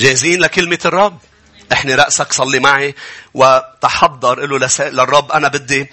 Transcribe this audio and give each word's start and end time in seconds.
جاهزين 0.00 0.40
لكلمة 0.40 0.78
الرب؟ 0.84 1.18
احني 1.72 1.94
رأسك 1.94 2.32
صلي 2.32 2.58
معي 2.58 2.94
وتحضر 3.34 4.46
له 4.46 4.68
للرب 4.80 5.32
أنا 5.32 5.48
بدي 5.48 5.90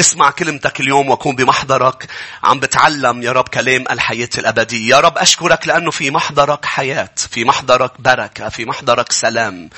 اسمع 0.00 0.30
كلمتك 0.30 0.80
اليوم 0.80 1.10
واكون 1.10 1.36
بمحضرك 1.36 2.06
عم 2.44 2.60
بتعلم 2.60 3.22
يا 3.22 3.32
رب 3.32 3.48
كلام 3.48 3.84
الحياة 3.90 4.28
الأبدية. 4.38 4.90
يا 4.90 5.00
رب 5.00 5.18
أشكرك 5.18 5.68
لأنه 5.68 5.90
في 5.90 6.10
محضرك 6.10 6.64
حياة. 6.64 7.10
في 7.30 7.44
محضرك 7.44 7.92
بركة. 7.98 8.48
في 8.48 8.64
محضرك 8.64 9.12
سلام. 9.12 9.70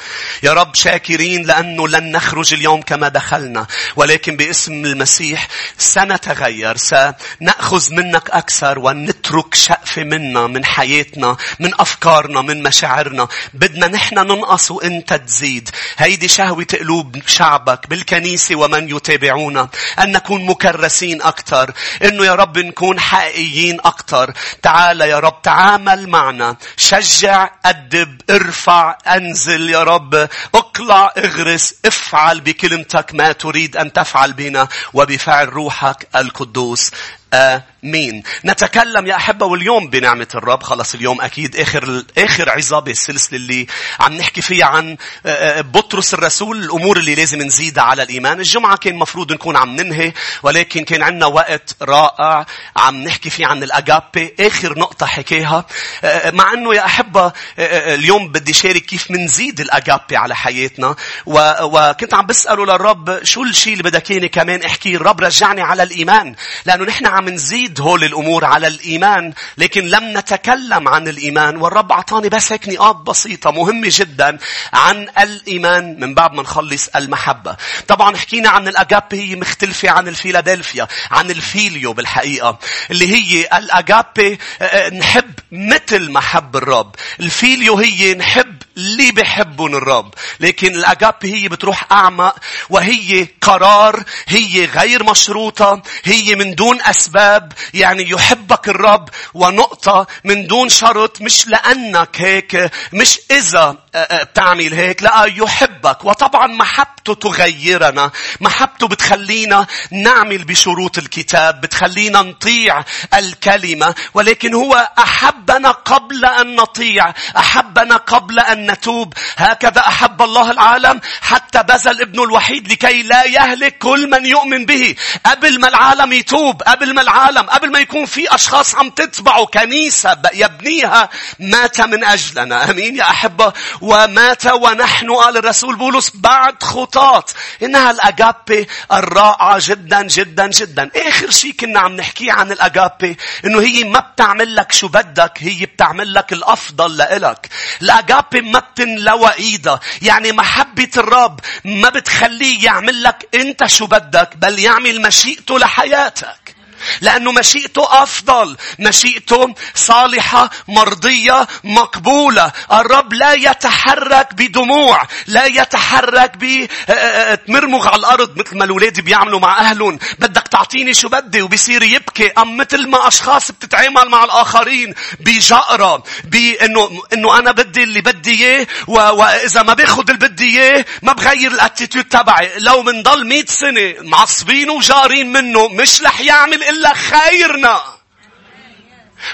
يا 0.43 0.53
رب 0.53 0.75
شاكرين 0.75 1.43
لأنه 1.43 1.89
لن 1.89 2.12
نخرج 2.12 2.55
اليوم 2.55 2.83
كما 2.83 3.09
دخلنا. 3.09 3.67
ولكن 3.97 4.37
باسم 4.37 4.85
المسيح 4.85 5.48
سنتغير. 5.79 6.77
سنأخذ 6.77 7.95
منك 7.95 8.30
أكثر 8.30 8.79
ونترك 8.79 9.55
شقفة 9.55 10.05
منا 10.05 10.47
من 10.47 10.65
حياتنا 10.65 11.37
من 11.61 11.80
أفكارنا 11.80 12.43
من 12.43 12.62
مشاعرنا. 12.62 13.29
بدنا 13.55 13.87
نحن 13.87 14.15
ننقص 14.15 14.71
وإنت 14.71 15.15
تزيد. 15.15 15.71
هيدي 15.98 16.29
شهوة 16.29 16.66
قلوب 16.80 17.16
شعبك 17.27 17.87
بالكنيسة 17.89 18.57
ومن 18.57 18.97
يتابعونا. 18.97 19.69
أن 20.10 20.16
نكون 20.16 20.46
مكرسين 20.46 21.23
أكثر. 21.23 21.73
إنه 22.05 22.24
يا 22.24 22.34
رب 22.34 22.59
نكون 22.59 23.00
حقيقيين 23.00 23.80
أكثر. 23.84 24.33
تعال 24.62 25.00
يا 25.00 25.19
رب 25.19 25.42
تعامل 25.42 26.09
معنا. 26.09 26.56
شجع 26.77 27.50
أدب 27.64 28.20
ارفع 28.30 28.98
أنزل 29.06 29.70
يا 29.70 29.83
رب 29.83 30.28
اقلع 30.55 31.12
اغرس 31.19 31.74
افعل 31.84 32.41
بكلمتك 32.41 33.14
ما 33.14 33.33
تريد 33.33 33.77
أن 33.77 33.92
تفعل 33.92 34.33
بنا 34.33 34.69
وبفعل 34.95 35.48
روحك 35.48 36.09
القدوس 36.16 36.91
آمين. 37.34 38.23
نتكلم 38.45 39.07
يا 39.07 39.16
أحبة 39.16 39.47
واليوم 39.47 39.91
بنعمة 39.91 40.29
الرب 40.34 40.62
خلص 40.62 40.95
اليوم 40.95 41.20
أكيد 41.20 41.56
آخر 41.56 42.03
آخر 42.19 42.51
عظة 42.51 42.84
السلسلة 42.89 43.39
اللي 43.39 43.66
عم 44.01 44.12
نحكي 44.12 44.43
فيها 44.43 44.66
عن 44.66 44.97
آه، 45.27 45.59
آه، 45.59 45.61
بطرس 45.61 46.15
الرسول 46.15 46.65
الأمور 46.65 46.97
اللي 46.97 47.15
لازم 47.15 47.42
نزيدها 47.42 47.84
على 47.84 48.03
الإيمان. 48.03 48.39
الجمعة 48.39 48.77
كان 48.77 48.97
مفروض 48.97 49.33
نكون 49.33 49.56
عم 49.56 49.77
ننهي 49.77 50.12
ولكن 50.42 50.84
كان 50.84 51.03
عندنا 51.03 51.27
وقت 51.27 51.77
رائع 51.83 52.47
عم 52.77 52.97
نحكي 53.03 53.31
فيه 53.31 53.47
عن 53.47 53.62
الأجابي 53.62 54.34
آخر 54.41 54.78
نقطة 54.78 55.06
حكيها 55.06 55.64
آه، 56.05 56.31
مع 56.31 56.53
أنه 56.53 56.75
يا 56.75 56.84
أحبة 56.84 57.33
اليوم 57.58 58.33
بدي 58.33 58.53
شارك 58.53 58.83
كيف 58.83 59.11
منزيد 59.11 59.61
الأجابي 59.61 60.17
على 60.17 60.36
حياتنا 60.36 60.97
وكنت 61.27 62.14
عم 62.14 62.27
بسأله 62.27 62.67
للرب 62.67 63.25
شو 63.25 63.42
الشيء 63.42 63.73
اللي 63.73 63.83
بدك 63.83 64.31
كمان 64.31 64.62
احكي 64.62 64.97
الرب 64.97 65.20
رجعني 65.20 65.62
على 65.62 65.83
الإيمان 65.83 66.34
لأنه 66.67 66.84
نحن 66.84 67.06
عم 67.21 67.29
نزيد 67.29 67.81
هول 67.81 68.05
الأمور 68.05 68.45
على 68.45 68.67
الإيمان 68.67 69.33
لكن 69.59 69.85
لم 69.85 70.19
نتكلم 70.19 70.89
عن 70.89 71.09
الإيمان 71.09 71.57
والرب 71.57 71.93
أعطاني 71.93 72.29
بس 72.29 72.53
هيك 72.53 72.69
نقاط 72.69 72.97
بسيطة 72.97 73.51
مهمة 73.51 73.89
جدا 73.91 74.39
عن 74.73 75.09
الإيمان 75.19 76.01
من 76.01 76.15
بعد 76.15 76.33
ما 76.33 76.43
نخلص 76.43 76.89
المحبة. 76.97 77.57
طبعا 77.89 78.17
حكينا 78.17 78.48
عن 78.48 78.69
الأغابي 78.69 79.20
هي 79.21 79.37
مختلفة 79.37 79.91
عن 79.91 80.09
الفيلادلفيا 80.09 80.89
عن 81.11 81.31
الفيليو 81.31 81.93
بالحقيقة 81.93 82.59
اللي 82.91 83.09
هي 83.15 83.48
الأغابي 83.59 84.39
آه، 84.63 84.65
آه، 84.65 84.91
نحب 84.91 85.31
مثل 85.53 86.11
ما 86.11 86.21
حب 86.21 86.57
الرب. 86.57 86.95
الفيليو 87.21 87.77
هي 87.77 88.15
نحب 88.15 88.63
اللي 88.77 89.13
بحبهم 89.13 89.75
الرب. 89.75 90.15
لكن 90.41 90.75
الأغابي 90.75 91.34
هي 91.35 91.48
بتروح 91.48 91.93
أعمق 91.93 92.37
وهي 92.71 93.29
قرار 93.41 94.05
هي 94.29 94.65
غير 94.65 95.05
مشروطة 95.05 95.83
هي 96.05 96.35
من 96.35 96.55
دون 96.55 96.79
أسباب 96.83 97.09
أسباب 97.11 97.53
يعني 97.75 98.11
يحبك 98.11 98.69
الرب 98.69 99.08
ونقطة 99.34 100.06
من 100.25 100.47
دون 100.47 100.69
شرط 100.69 101.20
مش 101.20 101.48
لأنك 101.48 102.20
هيك 102.20 102.70
مش 102.92 103.19
إذا 103.30 103.77
آه، 103.94 103.98
آه، 103.98 104.22
بتعمل 104.22 104.75
هيك 104.75 105.02
لا 105.02 105.25
يحبك. 105.25 106.05
وطبعا 106.05 106.47
محبته 106.47 107.14
تغيرنا. 107.14 108.11
محبته 108.41 108.89
بتخلينا 108.89 109.67
نعمل 109.91 110.44
بشروط 110.44 110.98
الكتاب 110.98 111.61
بتخلينا 111.61 112.23
نطيع 112.23 112.85
الكلمة. 113.14 113.95
ولكن 114.14 114.55
هو 114.55 114.90
أحبنا 114.98 115.70
قبل 115.70 116.24
أن 116.24 116.56
نطيع 116.56 117.14
أحبنا 117.36 117.96
قبل 117.96 118.40
أن 118.40 118.70
نتوب. 118.70 119.14
هكذا 119.36 119.80
أحب 119.80 120.23
الله 120.23 120.51
العالم 120.51 121.01
حتى 121.20 121.62
بذل 121.62 122.01
ابنه 122.01 122.24
الوحيد 122.24 122.73
لكي 122.73 123.02
لا 123.02 123.24
يهلك 123.24 123.79
كل 123.79 124.11
من 124.11 124.27
يؤمن 124.27 124.67
به. 124.67 124.95
قبل 125.27 125.61
ما 125.61 125.68
العالم 125.68 126.12
يتوب 126.12 126.62
قبل 126.62 126.95
ما 126.95 126.99
العالم 127.00 127.50
قبل 127.50 127.72
ما 127.72 127.78
يكون 127.78 128.06
في 128.06 128.34
أشخاص 128.34 128.75
عم 128.75 128.90
تتبعوا 128.90 129.46
كنيسة 129.46 130.16
يبنيها 130.34 131.08
مات 131.38 131.81
من 131.81 132.05
أجلنا. 132.05 132.70
أمين 132.70 132.96
يا 132.96 133.02
أحبة. 133.02 133.52
ومات 133.81 134.46
ونحن 134.46 135.11
قال 135.11 135.37
الرسول 135.37 135.76
بولس 135.76 136.12
بعد 136.14 136.62
خطاط 136.62 137.34
إنها 137.62 137.90
الأجابي 137.90 138.69
الرائعة 138.93 139.58
جدا 139.61 140.02
جدا 140.02 140.46
جدا. 140.46 140.90
آخر 140.96 141.31
شيء 141.31 141.52
كنا 141.52 141.81
عم 141.81 141.96
نحكي 141.96 142.31
عن 142.31 142.52
الأجابي 142.52 143.17
إنه 143.44 143.61
هي 143.61 143.84
ما 143.84 144.00
بتعمل 144.00 144.56
لك 144.56 144.72
شو 144.72 144.88
بدك 144.88 145.32
هي 145.38 145.67
بتعمل 145.67 146.14
لك 146.14 146.32
الأفضل 146.32 146.96
لإلك. 146.96 147.49
الأجابي 147.82 148.40
ما 148.40 148.58
بتنلوى 148.58 149.32
إيدها. 149.38 149.81
يعني 150.02 150.32
محبة 150.32 150.90
الرب 150.96 151.40
ما 151.64 151.88
بتخليه 151.88 152.64
يعمل 152.64 153.02
لك 153.02 153.28
أنت 153.34 153.67
شو 153.67 153.87
بدك 153.87 154.37
بل 154.37 154.58
يعمل 154.58 155.02
مشيئته 155.02 155.58
لحياتك. 155.58 156.60
لأنه 157.00 157.32
مشيئته 157.32 158.02
أفضل. 158.02 158.56
مشيئته 158.79 159.55
صالحة، 159.75 160.50
مرضية، 160.69 161.46
مقبولة. 161.64 162.52
الرب 162.73 163.12
لا 163.12 163.32
يتحرك 163.32 164.35
بدموع. 164.35 165.02
لا 165.26 165.46
يتحرك 165.46 166.32
بتمرمغ 166.37 167.88
على 167.88 167.96
الأرض 167.96 168.37
مثل 168.38 168.58
ما 168.58 168.64
الأولاد 168.64 169.00
بيعملوا 169.00 169.41
مع 169.41 169.58
أهلهم. 169.61 169.99
بدك 170.19 170.49
تعطيني 170.49 170.94
شو 170.94 171.08
بدي 171.08 171.43
وبصير 171.43 171.82
يبكي. 171.82 172.31
أم 172.38 172.56
مثل 172.56 172.88
ما 172.88 173.08
أشخاص 173.08 173.50
بتتعامل 173.50 174.08
مع 174.08 174.25
الآخرين 174.25 174.94
بجأرة. 175.20 176.05
بأنه 176.25 177.02
إنه 177.12 177.38
أنا 177.38 177.52
بدي 177.52 177.82
اللي 177.82 178.00
بدي 178.00 178.44
إياه 178.44 178.67
وإذا 178.87 179.62
ما 179.62 179.75
باخذ 179.75 180.11
اللي 180.11 180.29
بدي 180.29 180.61
إياه 180.61 180.85
ما 181.02 181.12
بغير 181.12 181.50
الاتيتيود 181.52 182.05
تبعي. 182.05 182.50
لو 182.58 182.82
منضل 182.82 183.26
100 183.26 183.44
سنة 183.47 183.94
معصبين 184.00 184.70
وجارين 184.70 185.32
منه 185.32 185.69
مش 185.69 186.02
رح 186.02 186.20
يعمل 186.20 186.62
إلا 186.70 186.94
خيرنا. 186.94 187.81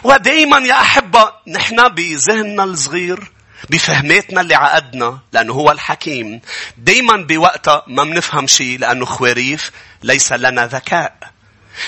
ودايما 0.05 0.59
يا 0.59 0.75
أحبة 0.81 1.33
نحن 1.49 1.89
بذهننا 1.89 2.65
الصغير 2.65 3.31
بفهماتنا 3.71 4.41
اللي 4.41 4.55
عقدنا 4.55 5.19
لأنه 5.33 5.53
هو 5.53 5.71
الحكيم 5.71 6.41
دايما 6.77 7.17
بوقتها 7.17 7.83
ما 7.87 8.05
بنفهم 8.05 8.47
شيء 8.47 8.79
لأنه 8.79 9.05
خواريف 9.05 9.71
ليس 10.03 10.33
لنا 10.33 10.67
ذكاء. 10.67 11.36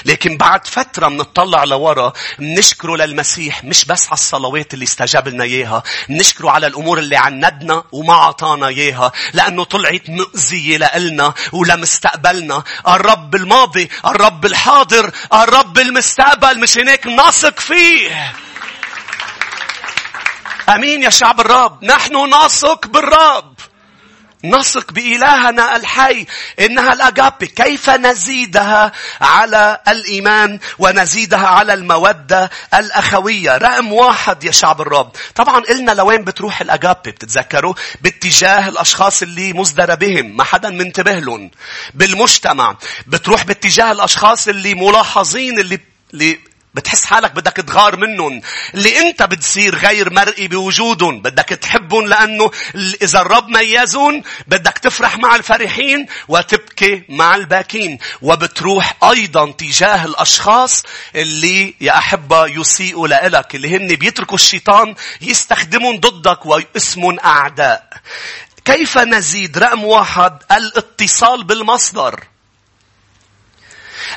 لكن 0.04 0.36
بعد 0.36 0.66
فترة 0.66 1.08
منطلع 1.08 1.64
لورا 1.64 2.12
منشكره 2.38 2.96
للمسيح 2.96 3.64
مش 3.64 3.84
بس 3.84 4.06
على 4.06 4.12
الصلوات 4.12 4.74
اللي 4.74 4.84
استجاب 4.84 5.28
لنا 5.28 5.44
إياها 5.44 5.82
منشكره 6.08 6.50
على 6.50 6.66
الأمور 6.66 6.98
اللي 6.98 7.16
عندنا 7.16 7.84
وما 7.92 8.14
عطانا 8.14 8.66
إياها 8.68 9.12
لأنه 9.32 9.64
طلعت 9.64 10.08
مؤذية 10.10 10.76
لإلنا 10.76 11.34
ولمستقبلنا. 11.52 12.62
الرب 12.88 13.34
الماضي 13.34 13.88
الرب 14.06 14.46
الحاضر 14.46 15.10
الرب 15.32 15.78
المستقبل 15.78 16.60
مش 16.60 16.78
هناك 16.78 17.06
نثق 17.06 17.60
فيه. 17.60 18.32
أمين 20.68 21.02
يا 21.02 21.10
شعب 21.10 21.40
الرب. 21.40 21.84
نحن 21.84 22.34
نثق 22.34 22.86
بالرب. 22.86 23.57
نثق 24.44 24.92
بإلهنا 24.92 25.76
الحي 25.76 26.26
إنها 26.60 26.92
الأجابي 26.92 27.46
كيف 27.46 27.90
نزيدها 27.90 28.92
على 29.20 29.80
الإيمان 29.88 30.58
ونزيدها 30.78 31.46
على 31.46 31.74
المودة 31.74 32.50
الأخوية؟ 32.74 33.56
رقم 33.56 33.92
واحد 33.92 34.44
يا 34.44 34.50
شعب 34.52 34.80
الرب. 34.80 35.10
طبعا 35.34 35.60
قلنا 35.60 35.92
لوين 35.92 36.24
بتروح 36.24 36.60
الأجابي 36.60 37.10
بتتذكروا؟ 37.10 37.74
باتجاه 38.00 38.68
الأشخاص 38.68 39.22
اللي 39.22 39.52
مصدر 39.52 39.94
بهم 39.94 40.36
ما 40.36 40.44
حدا 40.44 40.70
منتبه 40.70 41.12
لهم. 41.12 41.50
بالمجتمع 41.94 42.76
بتروح 43.06 43.44
باتجاه 43.44 43.92
الأشخاص 43.92 44.48
اللي 44.48 44.74
ملاحظين 44.74 45.58
اللي 45.58 45.78
اللي 46.14 46.38
بتحس 46.74 47.04
حالك 47.04 47.32
بدك 47.32 47.52
تغار 47.52 47.96
منهم. 47.96 48.40
اللي 48.74 48.98
انت 48.98 49.22
بتصير 49.22 49.74
غير 49.74 50.12
مرئي 50.12 50.48
بوجودهم. 50.48 51.22
بدك 51.22 51.44
تحبهم 51.48 52.06
لأنه 52.06 52.50
إذا 53.02 53.20
الرب 53.20 53.48
ميزهم 53.48 54.22
بدك 54.46 54.78
تفرح 54.78 55.18
مع 55.18 55.36
الفرحين 55.36 56.06
وتبكي 56.28 57.02
مع 57.08 57.34
الباكين. 57.34 57.98
وبتروح 58.22 58.96
أيضا 59.04 59.50
تجاه 59.50 60.04
الأشخاص 60.04 60.84
اللي 61.14 61.74
يا 61.80 61.98
أحبة 61.98 62.46
يسيئوا 62.46 63.08
لك 63.08 63.54
اللي 63.54 63.76
هن 63.76 63.88
بيتركوا 63.88 64.34
الشيطان 64.34 64.94
يستخدمهم 65.20 66.00
ضدك 66.00 66.46
واسمهم 66.46 67.18
أعداء. 67.20 67.88
كيف 68.64 68.98
نزيد؟ 68.98 69.58
رقم 69.58 69.84
واحد 69.84 70.38
الاتصال 70.52 71.44
بالمصدر. 71.44 72.24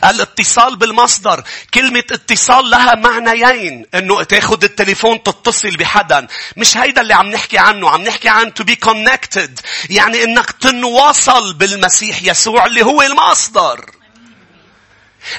الاتصال 0.03 0.75
بالمصدر. 0.75 1.43
كلمة 1.73 2.03
اتصال 2.11 2.69
لها 2.69 2.95
معنيين. 2.95 3.85
إنه 3.95 4.23
تاخد 4.23 4.63
التليفون 4.63 5.23
تتصل 5.23 5.77
بحدا. 5.77 6.27
مش 6.57 6.77
هيدا 6.77 7.01
اللي 7.01 7.13
عم 7.13 7.27
نحكي 7.27 7.57
عنه. 7.57 7.89
عم 7.89 8.01
نحكي 8.01 8.29
عن 8.29 8.51
to 8.61 8.63
be 8.63 8.75
connected. 8.89 9.51
يعني 9.89 10.23
إنك 10.23 10.51
تنوصل 10.51 11.53
بالمسيح 11.53 12.23
يسوع 12.23 12.65
اللي 12.65 12.85
هو 12.85 13.01
المصدر. 13.01 14.00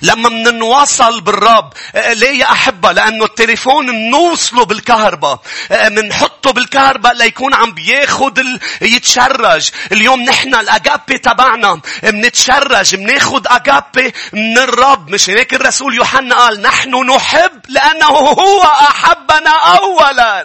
لما 0.03 0.29
مننواصل 0.29 1.21
بالرب 1.21 1.73
آه، 1.95 2.13
ليه 2.13 2.39
يا 2.41 2.53
أحبة؟ 2.53 2.93
لأنه 2.93 3.25
التليفون 3.25 3.87
منوصله 3.91 4.65
بالكهرباء. 4.65 5.41
منحطه 5.71 6.49
آه، 6.49 6.53
بالكهرباء 6.53 7.15
ليكون 7.15 7.55
عم 7.55 7.73
بياخد 7.73 8.39
ال... 8.39 8.61
يتشرج. 8.83 9.71
اليوم 9.93 10.23
نحن 10.23 10.55
الأجابي 10.55 11.19
تبعنا 11.19 11.81
منتشرج 12.03 12.97
مناخد 12.97 13.47
أجابي 13.47 14.13
من 14.33 14.59
الرب. 14.59 15.09
مش 15.11 15.31
هيك 15.31 15.55
الرسول 15.55 15.95
يوحنا 15.95 16.35
قال 16.35 16.63
نحن 16.63 16.95
نحب 17.11 17.61
لأنه 17.69 18.07
هو 18.07 18.63
أحبنا 18.63 19.51
أولا. 19.51 20.45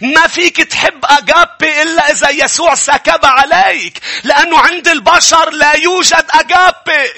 ما 0.00 0.26
فيك 0.26 0.56
تحب 0.56 1.04
أجابي 1.04 1.82
إلا 1.82 2.10
إذا 2.10 2.30
يسوع 2.30 2.74
سكب 2.74 3.20
عليك 3.24 3.98
لأنه 4.24 4.58
عند 4.58 4.88
البشر 4.88 5.50
لا 5.50 5.72
يوجد 5.76 6.24
أجابي 6.30 7.10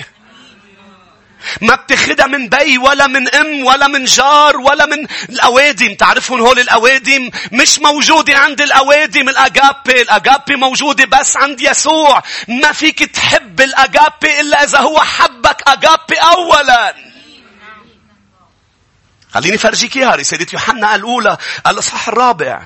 ما 1.61 1.75
بتاخدها 1.75 2.27
من 2.27 2.49
بي 2.49 2.79
ولا 2.79 3.06
من 3.06 3.35
ام 3.35 3.65
ولا 3.65 3.87
من 3.87 4.05
جار 4.05 4.56
ولا 4.56 4.87
من 4.87 5.06
الاوادم. 5.29 5.94
تعرفون 5.94 6.41
هول 6.41 6.59
الاوادم؟ 6.59 7.31
مش 7.53 7.79
موجودة 7.79 8.39
عند 8.39 8.61
الاوادم 8.61 9.29
الاجابي 9.29 10.03
الاجابي 10.03 10.56
موجودة 10.56 11.05
بس 11.05 11.37
عند 11.37 11.61
يسوع. 11.61 12.23
ما 12.49 12.73
فيك 12.73 12.99
تحب 12.99 13.61
الاجابي 13.61 14.41
إلا 14.41 14.62
إذا 14.65 14.79
هو 14.79 15.00
حبك 15.00 15.62
اجابي 15.67 16.17
اولا. 16.17 16.94
خليني 19.35 19.59
فرجيك 19.59 19.97
إياها. 19.97 20.15
رسالة 20.15 20.47
يوحنا 20.53 20.94
الأولى 20.94 21.37
الإصحاح 21.67 22.09
الرابع. 22.09 22.62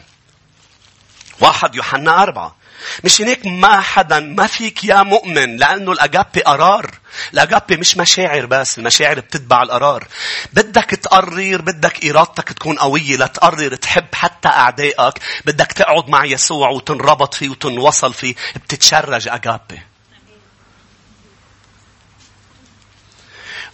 واحد 1.41 1.75
يوحنا 1.75 2.23
أربعة. 2.23 2.57
مش 3.05 3.21
هيك 3.21 3.47
ما 3.47 3.81
حدا 3.81 4.21
ما 4.21 4.47
فيك 4.47 4.85
يا 4.85 5.03
مؤمن 5.03 5.57
لأنه 5.57 5.93
الأجابي 5.93 6.41
قرار. 6.41 6.91
الأجابي 7.35 7.77
مش 7.77 7.97
مشاعر 7.97 8.47
بس. 8.47 8.79
المشاعر 8.79 9.21
بتتبع 9.21 9.63
القرار. 9.63 10.09
بدك 10.53 10.85
تقرر 10.91 11.61
بدك 11.63 12.07
إرادتك 12.07 12.53
تكون 12.53 12.79
قوية 12.79 13.17
لتقرر 13.17 13.75
تحب 13.75 14.15
حتى 14.15 14.49
أعدائك. 14.49 15.19
بدك 15.45 15.73
تقعد 15.73 16.09
مع 16.09 16.25
يسوع 16.25 16.69
وتنربط 16.69 17.35
فيه 17.35 17.49
وتنوصل 17.49 18.15
فيه. 18.15 18.35
بتتشرج 18.57 19.29
أجابي. 19.29 19.81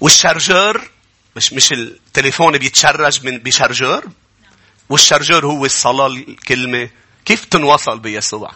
والشارجر 0.00 0.88
مش 1.36 1.52
مش 1.52 1.72
التليفون 1.72 2.58
بيتشرج 2.58 3.26
من 3.26 3.38
بشارجر 3.38 4.04
والشارجر 4.88 5.46
هو 5.46 5.64
الصلاة 5.64 6.06
الكلمة 6.06 6.90
كيف 7.24 7.44
تنوصل 7.44 7.98
بيسوع 7.98 8.52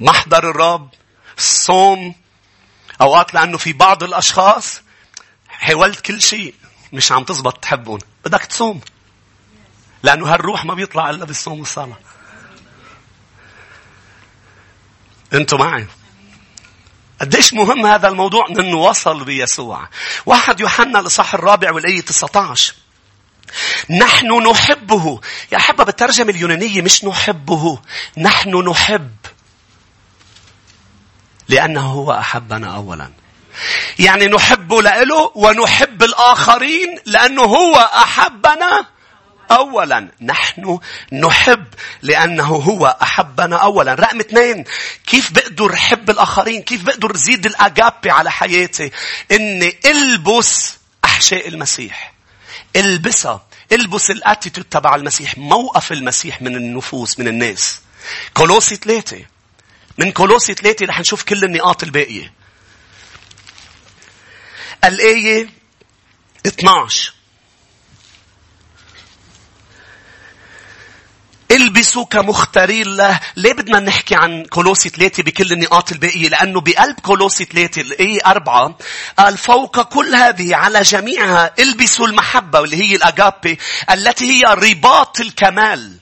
محضر 0.00 0.50
الرب 0.50 0.90
الصوم 1.38 2.14
أوقات 3.00 3.34
لأنه 3.34 3.58
في 3.58 3.72
بعض 3.72 4.02
الأشخاص 4.02 4.82
حاولت 5.48 6.00
كل 6.00 6.22
شيء 6.22 6.54
مش 6.92 7.12
عم 7.12 7.24
تزبط 7.24 7.58
تحبون 7.58 8.00
بدك 8.24 8.44
تصوم 8.44 8.80
لأنه 10.02 10.34
هالروح 10.34 10.64
ما 10.64 10.74
بيطلع 10.74 11.10
إلا 11.10 11.24
بالصوم 11.24 11.58
والصلاة 11.58 11.98
أنتوا 15.34 15.58
معي 15.58 15.86
قديش 17.20 17.54
مهم 17.54 17.86
هذا 17.86 18.08
الموضوع 18.08 18.46
إنه 18.48 18.76
وصل 18.76 19.24
بيسوع. 19.24 19.88
واحد 20.26 20.60
يوحنا 20.60 21.00
الإصحاح 21.00 21.34
الرابع 21.34 21.72
والآية 21.72 22.00
19. 22.00 22.74
نحن 23.90 24.48
نحبه. 24.50 25.20
يا 25.52 25.56
أحبة 25.56 25.84
بالترجمة 25.84 26.30
اليونانية 26.30 26.82
مش 26.82 27.04
نحبه، 27.04 27.78
نحن 28.18 28.68
نحب. 28.68 29.10
لأنه 31.48 31.80
هو 31.80 32.12
أحبنا 32.12 32.76
أولا. 32.76 33.10
يعني 33.98 34.26
نحب 34.26 34.72
لإله 34.72 35.32
ونحب 35.34 36.02
الآخرين 36.02 36.98
لأنه 37.06 37.42
هو 37.42 37.76
أحبنا 37.76 38.86
أولا. 39.50 40.08
نحن 40.20 40.78
نحب 41.12 41.64
لأنه 42.02 42.44
هو 42.44 42.96
أحبنا 43.02 43.56
أولا. 43.56 43.94
رقم 43.94 44.20
اثنين 44.20 44.64
كيف 45.06 45.32
بقدر 45.32 45.76
حب 45.76 46.10
الآخرين؟ 46.10 46.62
كيف 46.62 46.82
بقدر 46.82 47.16
زيد 47.16 47.46
الأجابي 47.46 48.10
على 48.10 48.30
حياتي؟ 48.30 48.90
إني 49.32 49.78
ألبس 49.86 50.76
أحشاء 51.04 51.48
المسيح. 51.48 52.12
ألبسها. 52.76 53.46
ألبس 53.72 54.10
الاتيتود 54.10 54.64
تبع 54.64 54.94
المسيح 54.94 55.38
موقف 55.38 55.92
المسيح 55.92 56.42
من 56.42 56.56
النفوس 56.56 57.18
من 57.18 57.28
الناس. 57.28 57.80
كولوسي 58.34 58.76
ثلاثة 58.76 59.35
من 59.98 60.12
كولوسي 60.12 60.54
ثلاثة 60.54 60.86
رح 60.86 61.00
نشوف 61.00 61.22
كل 61.22 61.44
النقاط 61.44 61.82
الباقية. 61.82 62.32
الآية 64.84 65.48
12 66.46 67.12
البسوا 71.50 72.04
كمختارين 72.04 72.96
له 72.96 73.20
ليه 73.36 73.52
بدنا 73.52 73.80
نحكي 73.80 74.14
عن 74.14 74.44
كولوسي 74.44 74.88
ثلاثة 74.88 75.22
بكل 75.22 75.52
النقاط 75.52 75.92
الباقية؟ 75.92 76.28
لأنه 76.28 76.60
بقلب 76.60 77.00
كولوسي 77.00 77.44
ثلاثة 77.44 77.80
الآية 77.80 78.18
أربعة 78.26 78.78
قال 79.18 79.38
فوق 79.38 79.82
كل 79.82 80.14
هذه 80.14 80.56
على 80.56 80.82
جميعها 80.82 81.54
البسوا 81.58 82.06
المحبة 82.06 82.60
واللي 82.60 82.76
هي 82.76 82.96
الأجابي 82.96 83.58
التي 83.90 84.24
هي 84.24 84.44
رباط 84.54 85.20
الكمال. 85.20 85.98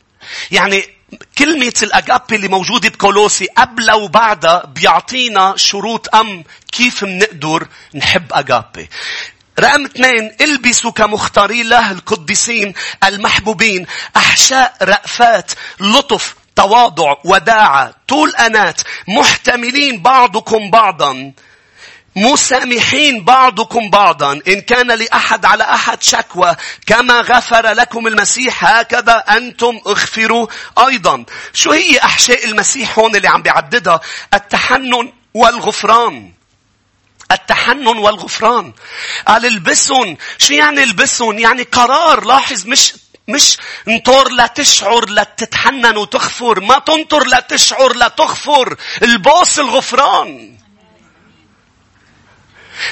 يعني 0.51 0.94
كلمة 1.39 1.73
الأجابي 1.83 2.37
اللي 2.37 2.49
موجودة 2.49 2.89
بكولوسي 2.89 3.47
قبل 3.47 3.93
وبعدها 3.93 4.67
بيعطينا 4.67 5.55
شروط 5.57 6.15
أم 6.15 6.45
كيف 6.73 7.03
منقدر 7.05 7.69
نحب 7.95 8.33
أجابي. 8.33 8.89
رقم 9.61 9.85
اثنين 9.85 10.37
إلبسوا 10.41 10.91
كمختارين 10.91 11.69
له 11.69 11.91
القديسين 11.91 12.75
المحبوبين 13.05 13.87
أحشاء 14.17 14.77
رأفات 14.83 15.53
لطف 15.81 16.35
تواضع 16.57 17.17
وداعة 17.25 17.95
طول 18.09 18.31
أنات 18.31 18.81
محتملين 19.09 20.03
بعضكم 20.03 20.71
بعضا 20.71 21.33
مسامحين 22.17 23.25
بعضكم 23.25 23.91
بعضا. 23.91 24.33
إن 24.49 24.61
كان 24.61 24.87
لأحد 24.87 25.45
على 25.45 25.65
أحد 25.65 26.03
شكوى 26.03 26.57
كما 26.87 27.21
غفر 27.21 27.73
لكم 27.73 28.07
المسيح 28.07 28.65
هكذا 28.65 29.17
أنتم 29.17 29.81
اغفروا 29.87 30.47
أيضا. 30.79 31.25
شو 31.53 31.73
هي 31.73 31.99
أحشاء 31.99 32.45
المسيح 32.45 32.99
هون 32.99 33.17
اللي 33.17 33.29
عم 33.29 33.43
بيعددها؟ 33.43 34.01
التحنن 34.35 35.13
والغفران. 35.35 36.33
التحنن 37.33 37.87
والغفران. 37.87 38.73
قال 39.29 39.47
البسون 39.47 40.17
شو 40.39 40.55
يعني 40.55 40.83
البسون 40.83 41.39
يعني 41.39 41.63
قرار. 41.63 42.25
لاحظ 42.25 42.67
مش 42.67 42.95
مش 43.29 43.57
انطر 43.89 44.29
لا 44.29 44.47
تشعر 44.47 45.09
لا 45.09 45.23
تتحنن 45.37 45.97
وتغفر. 45.97 46.61
ما 46.61 46.79
تنطر 46.79 47.27
لا 47.27 47.41
تشعر 47.41 47.97
لا 47.97 48.09
تغفر. 48.09 48.77
البوس 49.03 49.59
الغفران. 49.59 50.64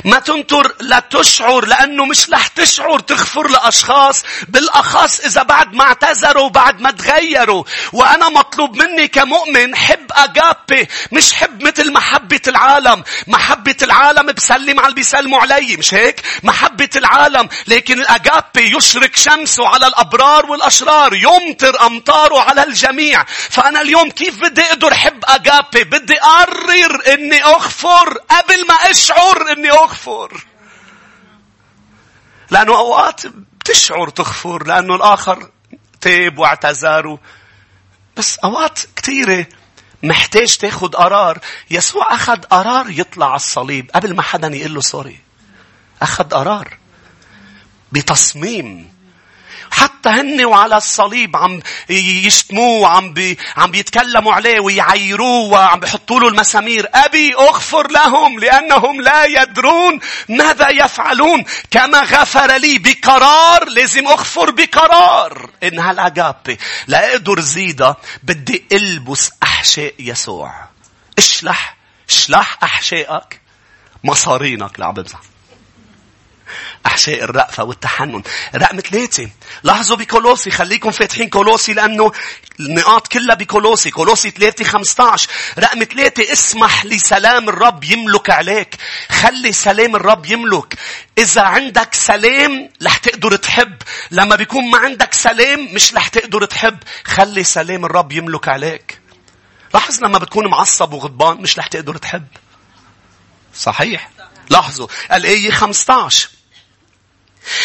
ما 0.05 0.19
تنطر 0.19 0.75
لا 0.81 1.03
تشعر 1.11 1.67
لأنه 1.67 2.05
مش 2.05 2.31
رح 2.31 2.47
تشعر 2.47 2.99
تغفر 2.99 3.49
لأشخاص 3.49 4.23
بالأخص 4.49 5.21
إذا 5.21 5.43
بعد 5.43 5.75
ما 5.75 5.85
اعتذروا 5.85 6.49
بعد 6.49 6.81
ما 6.81 6.91
تغيروا. 6.91 7.65
وأنا 7.93 8.29
مطلوب 8.29 8.77
مني 8.77 9.09
كمؤمن 9.09 9.77
حب 9.77 10.07
أجابي 10.13 10.89
مش 11.13 11.33
حب 11.33 11.63
مثل 11.63 11.93
محبة 11.93 12.41
العالم. 12.49 13.05
محبة 13.27 13.77
العالم 13.83 14.27
بسلم 14.27 14.81
على 14.81 14.87
اللي 14.87 14.95
بيسلموا 14.95 15.41
علي 15.41 15.77
مش 15.77 15.95
هيك؟ 15.95 16.21
محبة 16.43 16.91
العالم. 16.97 17.49
لكن 17.67 18.01
الأجابي 18.01 18.77
يشرك 18.77 19.17
شمسه 19.17 19.69
على 19.69 19.87
الأبرار 19.87 20.47
والأشرار 20.47 21.15
يمطر 21.15 21.87
أمطاره 21.87 22.41
على 22.41 22.63
الجميع. 22.63 23.25
فأنا 23.51 23.81
اليوم 23.81 24.11
كيف 24.11 24.39
بدي 24.39 24.63
أقدر 24.63 24.95
حب 24.95 25.25
أجابي 25.25 25.85
بدي 25.85 26.21
أقرر 26.21 27.03
إني 27.15 27.45
أغفر 27.45 28.19
قبل 28.31 28.67
ما 28.67 28.75
أشعر 28.75 29.53
إني 29.53 29.72
أغفر. 29.73 30.47
لأنه 32.51 32.79
أوقات 32.79 33.27
بتشعر 33.27 34.09
تغفر 34.09 34.67
لأنه 34.67 34.95
الآخر 34.95 35.51
تاب 36.01 36.39
واعتذر 36.39 37.19
بس 38.17 38.39
أوقات 38.39 38.81
كثيرة 38.97 39.47
محتاج 40.03 40.57
تاخد 40.57 40.97
قرار. 40.97 41.39
يسوع 41.71 42.15
أخذ 42.15 42.43
قرار 42.43 42.91
يطلع 42.91 43.27
على 43.27 43.37
الصليب 43.37 43.91
قبل 43.95 44.17
ما 44.17 44.23
حدا 44.23 44.57
يقول 44.57 44.75
له 44.75 44.81
سوري. 44.81 45.21
أخذ 46.03 46.25
قرار. 46.25 46.79
بتصميم. 47.93 48.92
حتى 49.73 50.09
هن 50.09 50.45
وعلى 50.45 50.77
الصليب 50.77 51.37
عم 51.37 51.61
يشتموه 51.89 52.81
وعم 52.81 53.13
بي 53.13 53.39
عم 53.57 53.71
بيتكلموا 53.71 54.33
عليه 54.35 54.61
ويعيروه 54.61 55.49
وعم 55.49 55.81
بيحطوا 55.81 56.21
له 56.21 56.29
المسامير. 56.29 56.89
أبي 56.95 57.35
أغفر 57.35 57.91
لهم 57.91 58.39
لأنهم 58.39 59.01
لا 59.01 59.25
يدرون 59.25 60.01
ماذا 60.29 60.69
يفعلون. 60.69 61.45
كما 61.71 62.01
غفر 62.01 62.57
لي 62.57 62.79
بقرار 62.79 63.69
لازم 63.69 64.07
أغفر 64.07 64.51
بقرار. 64.51 65.51
إن 65.63 65.79
هالأجابة 65.79 66.57
لا 66.87 67.13
أقدر 67.13 67.41
زيدها 67.41 67.97
بدي 68.23 68.65
ألبس 68.73 69.31
أحشاء 69.43 69.95
يسوع. 69.99 70.55
اشلح 71.19 71.77
اشلح 72.09 72.59
أحشائك. 72.63 73.41
مصارينك 74.05 74.81
لعب 74.81 74.95
بمزح. 74.95 75.32
أحشاء 76.87 77.25
الرأفة 77.25 77.65
والتحنن. 77.65 78.23
رقم 78.55 78.81
ثلاثة. 78.81 79.29
لاحظوا 79.63 79.97
بكولوسي 79.97 80.51
خليكم 80.51 80.91
فاتحين 80.91 81.29
كولوسي 81.29 81.73
لأنه 81.73 82.13
النقاط 82.61 83.09
كلها 83.09 83.35
بكولوسي. 83.35 83.91
كولوسي 83.91 84.31
3 84.31 84.65
15. 84.65 85.29
رقم 85.59 85.85
ثلاثة 85.85 86.33
اسمح 86.33 86.85
لسلام 86.85 87.49
الرب 87.49 87.85
يملك 87.85 88.31
عليك. 88.31 88.77
خلي 89.11 89.53
سلام 89.53 89.97
الرب 89.97 90.27
يملك. 90.27 90.79
إذا 91.19 91.43
عندك 91.43 91.95
سلام 91.95 92.71
رح 92.83 92.97
تقدر 92.97 93.37
تحب. 93.37 93.77
لما 94.11 94.37
بيكون 94.37 94.71
ما 94.71 94.79
عندك 94.79 95.15
سلام 95.15 95.75
مش 95.75 95.95
رح 95.95 96.09
تقدر 96.09 96.45
تحب. 96.45 96.79
خلي 97.05 97.45
سلام 97.45 97.85
الرب 97.85 98.13
يملك 98.13 98.49
عليك. 98.49 98.99
لاحظ 99.75 100.05
لما 100.05 100.19
بتكون 100.19 100.47
معصب 100.47 100.93
وغضبان 100.93 101.37
مش 101.37 101.59
رح 101.59 101.67
تقدر 101.67 101.97
تحب. 101.97 102.27
صحيح. 103.55 104.11
لاحظوا 104.51 104.89
الآية 105.13 105.51
15 105.51 106.29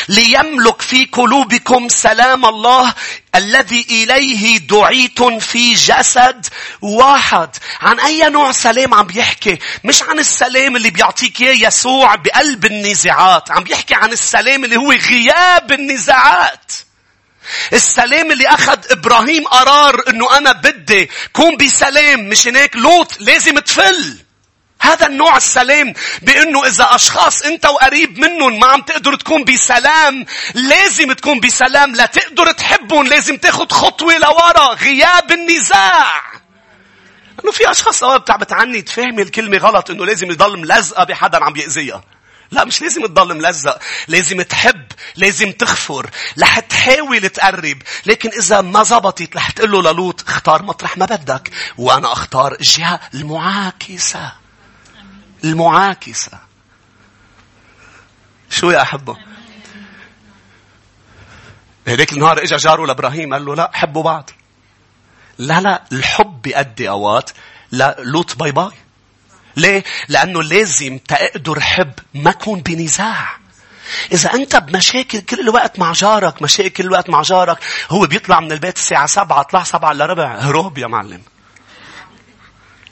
ليملك 0.10 0.82
في 0.82 1.06
قلوبكم 1.06 1.90
سلام 1.90 2.46
الله 2.46 2.94
الذي 3.36 3.86
إليه 3.90 4.58
دعيتم 4.58 5.40
في 5.40 5.74
جسد 5.74 6.46
واحد. 6.82 7.50
عن 7.82 8.00
أي 8.00 8.30
نوع 8.30 8.52
سلام 8.52 8.94
عم 8.94 9.08
بيحكي؟ 9.08 9.60
مش 9.84 10.04
عن 10.04 10.20
السلام 10.20 10.76
اللي 10.76 10.90
بيعطيك 10.90 11.42
إياه 11.42 11.68
يسوع 11.68 12.16
بقلب 12.16 12.66
النزاعات. 12.66 13.52
عم 13.52 13.64
بيحكي 13.64 13.96
عن 13.96 14.12
السلام 14.12 14.66
اللي 14.66 14.78
هو 14.78 14.92
غياب 14.92 15.72
النزاعات. 15.72 16.72
السلام 17.74 18.32
اللي 18.32 18.48
أخذ 18.48 18.80
إبراهيم 18.92 19.44
قرار 19.44 20.04
إنه 20.10 20.38
أنا 20.38 20.52
بدي 20.52 21.10
كون 21.34 21.58
بسلام 21.58 22.30
مش 22.30 22.48
هيك 22.48 22.76
لوط 22.76 23.22
لازم 23.22 23.60
تفل. 23.60 24.27
هذا 24.82 25.08
النوع 25.08 25.38
السلام 25.38 25.94
بأنه 26.22 26.66
إذا 26.68 26.84
أشخاص 26.84 27.42
أنت 27.42 27.66
وقريب 27.66 28.20
منهم 28.20 28.60
ما 28.60 28.68
عم 28.68 28.82
تقدر 28.82 29.16
تكون 29.16 29.44
بسلام 29.44 30.26
لازم 30.54 31.14
تكون 31.14 31.40
بسلام. 31.40 31.96
لا 31.96 32.06
تقدر 32.06 32.52
تحبهم 32.52 33.08
لازم 33.08 33.38
تاخد 33.38 33.72
خطوة 33.72 34.18
لورا. 34.18 34.74
غياب 34.74 35.32
النزاع. 35.32 36.24
انه 37.44 37.52
في 37.52 37.72
أشخاص 37.72 38.04
أوقات 38.04 38.40
بتعني 38.40 38.82
تفهمي 38.82 39.22
الكلمة 39.22 39.58
غلط 39.58 39.90
إنه 39.90 40.06
لازم 40.06 40.32
يضل 40.32 40.60
ملزقة 40.60 41.04
بحدا 41.04 41.44
عم 41.44 41.54
بيأذيها 41.54 42.04
لا 42.52 42.66
مش 42.66 42.82
لازم 42.82 43.06
تضل 43.06 43.38
ملزق. 43.38 43.80
لازم 44.08 44.42
تحب 44.42 44.86
لازم 45.16 45.52
تغفر. 45.52 46.10
رح 46.42 46.60
تحاول 46.60 47.30
تقرب. 47.30 47.82
لكن 48.06 48.30
إذا 48.30 48.62
ما 48.62 48.84
زبطت 48.84 49.36
رح 49.36 49.52
تقول 49.52 49.72
له 49.72 49.82
للوط 49.82 50.24
اختار 50.28 50.64
مطرح 50.64 50.98
ما 50.98 51.06
بدك. 51.06 51.52
وأنا 51.78 52.14
أختار 52.14 52.52
الجهة 52.54 53.00
المعاكسة. 53.14 54.47
المعاكسة. 55.48 56.40
شو 58.50 58.72
يا 58.72 58.82
أحبه؟ 58.82 59.18
هذيك 61.88 62.14
النهار 62.14 62.44
اجى 62.44 62.56
جاره 62.56 62.86
لإبراهيم 62.86 63.34
قال 63.34 63.46
له 63.46 63.56
لا 63.56 63.72
حبوا 63.74 64.04
بعض. 64.04 64.30
لا 65.38 65.62
لا 65.62 65.84
الحب 65.92 66.42
بيأدي 66.42 66.90
أوقات 66.90 67.32
لوط 68.00 68.36
bye 68.36 68.52
bye. 68.52 68.72
ليه؟ 69.56 69.84
لأنه 70.10 70.44
لازم 70.44 70.98
تقدر 70.98 71.60
حب 71.60 71.94
ما 72.14 72.32
كون 72.32 72.62
بنزاع. 72.62 73.38
إذا 74.12 74.34
أنت 74.34 74.56
بمشاكل 74.56 75.22
كل 75.22 75.40
الوقت 75.40 75.80
مع 75.80 75.92
جارك، 75.92 76.42
مشاكل 76.42 76.70
كل 76.70 76.84
الوقت 76.84 77.10
مع 77.10 77.22
جارك، 77.22 77.58
هو 77.90 78.06
بيطلع 78.06 78.40
من 78.40 78.52
البيت 78.52 78.78
الساعة 78.78 79.06
سبعة، 79.06 79.44
طلع 79.44 79.64
سبعة 79.64 79.92
إلا 79.92 80.06
ربع، 80.06 80.40
هروب 80.40 80.78
يا 80.78 80.88
معلم. 80.88 81.22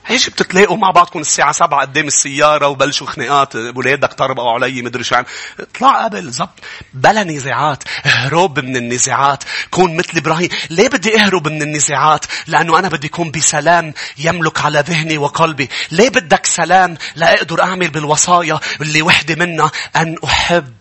إيش 0.10 0.30
بتتلاقوا 0.30 0.78
مع 0.78 0.92
بعضكم 0.92 1.20
الساعة 1.20 1.52
سبعة 1.52 1.82
قدام 1.82 2.08
السيارة 2.08 2.68
وبلشوا 2.68 3.08
خناقات 3.08 3.56
ولادك 3.56 4.14
طربقوا 4.14 4.52
علي 4.52 4.82
مدري 4.82 5.04
شو 5.04 5.16
عن 5.16 5.26
اطلع 5.60 6.04
قبل 6.04 6.32
زبط. 6.32 6.60
بلا 6.94 7.24
نزاعات. 7.24 7.84
اهرب 8.06 8.60
من 8.60 8.78
النزاعات. 8.78 9.44
كون 9.72 9.98
مثل 9.98 10.18
إبراهيم. 10.18 10.50
ليه 10.70 10.90
بدي 10.90 11.20
أهرب 11.20 11.48
من 11.48 11.62
النزاعات؟ 11.62 12.26
لأنه 12.48 12.80
أنا 12.80 12.90
بدي 12.90 13.08
أكون 13.08 13.32
بسلام 13.32 13.94
يملك 14.18 14.66
على 14.66 14.80
ذهني 14.80 15.18
وقلبي. 15.18 15.70
ليه 15.92 16.10
بدك 16.10 16.46
سلام؟ 16.46 16.98
لا 17.16 17.34
أقدر 17.34 17.62
أعمل 17.62 17.90
بالوصايا 17.90 18.60
اللي 18.82 19.02
وحدة 19.02 19.36
منها 19.46 19.72
أن 19.96 20.16
أحب. 20.26 20.74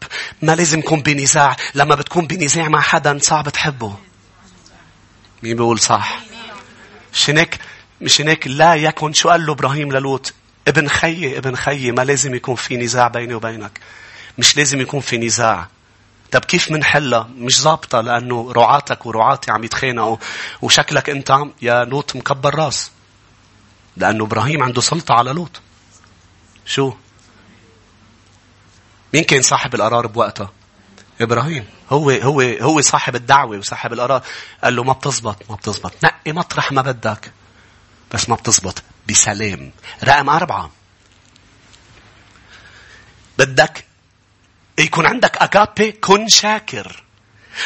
ما 0.42 0.56
لازم 0.56 0.80
كون 0.80 1.02
بنزاع. 1.02 1.56
لما 1.74 1.94
بتكون 1.94 2.26
بنزاع 2.26 2.68
مع 2.68 2.80
حدا 2.80 3.18
صعب 3.22 3.48
تحبه. 3.48 3.96
مين 5.42 5.56
بيقول 5.56 5.78
صح؟ 5.78 6.20
شنك؟ 7.12 7.58
مش 8.00 8.20
هناك 8.20 8.46
لا 8.46 8.74
يكن 8.74 9.12
شو 9.12 9.28
قال 9.28 9.46
له 9.46 9.52
إبراهيم 9.52 9.92
للوط 9.92 10.34
ابن 10.68 10.88
خيي 10.88 11.38
ابن 11.38 11.56
خيي 11.56 11.92
ما 11.92 12.02
لازم 12.04 12.34
يكون 12.34 12.54
في 12.54 12.76
نزاع 12.76 13.08
بيني 13.08 13.34
وبينك 13.34 13.80
مش 14.38 14.56
لازم 14.56 14.80
يكون 14.80 15.00
في 15.00 15.18
نزاع 15.18 15.68
طب 16.34 16.44
كيف 16.44 16.70
منحلها؟ 16.70 17.28
مش 17.36 17.60
ظابطة 17.60 18.00
لأنه 18.00 18.52
رعاتك 18.52 19.06
ورعاتي 19.06 19.50
عم 19.50 19.64
يتخانقوا 19.64 20.16
وشكلك 20.62 21.10
أنت 21.10 21.38
يا 21.62 21.84
لوط 21.84 22.16
مكبر 22.16 22.54
راس. 22.54 22.90
لأنه 23.96 24.24
إبراهيم 24.24 24.62
عنده 24.62 24.80
سلطة 24.80 25.14
على 25.14 25.32
لوط. 25.32 25.60
شو؟ 26.66 26.92
مين 29.14 29.24
كان 29.24 29.42
صاحب 29.42 29.74
القرار 29.74 30.06
بوقتها؟ 30.06 30.52
إبراهيم. 31.20 31.66
هو 31.90 32.10
هو 32.10 32.40
هو 32.40 32.80
صاحب 32.80 33.16
الدعوة 33.16 33.58
وصاحب 33.58 33.92
القرار. 33.92 34.22
قال 34.64 34.76
له 34.76 34.84
ما 34.84 34.92
بتزبط 34.92 35.36
ما 35.50 35.56
بتزبط. 35.56 35.92
نقي 36.04 36.32
مطرح 36.32 36.72
ما 36.72 36.82
بدك. 36.82 37.32
بس 38.14 38.28
ما 38.28 38.36
بتزبط. 38.36 38.82
بسلام. 39.08 39.72
رقم 40.04 40.30
أربعة. 40.30 40.70
بدك 43.38 43.84
يكون 44.78 45.06
عندك 45.06 45.36
أكابي 45.36 45.92
كن 45.92 46.28
شاكر. 46.28 47.02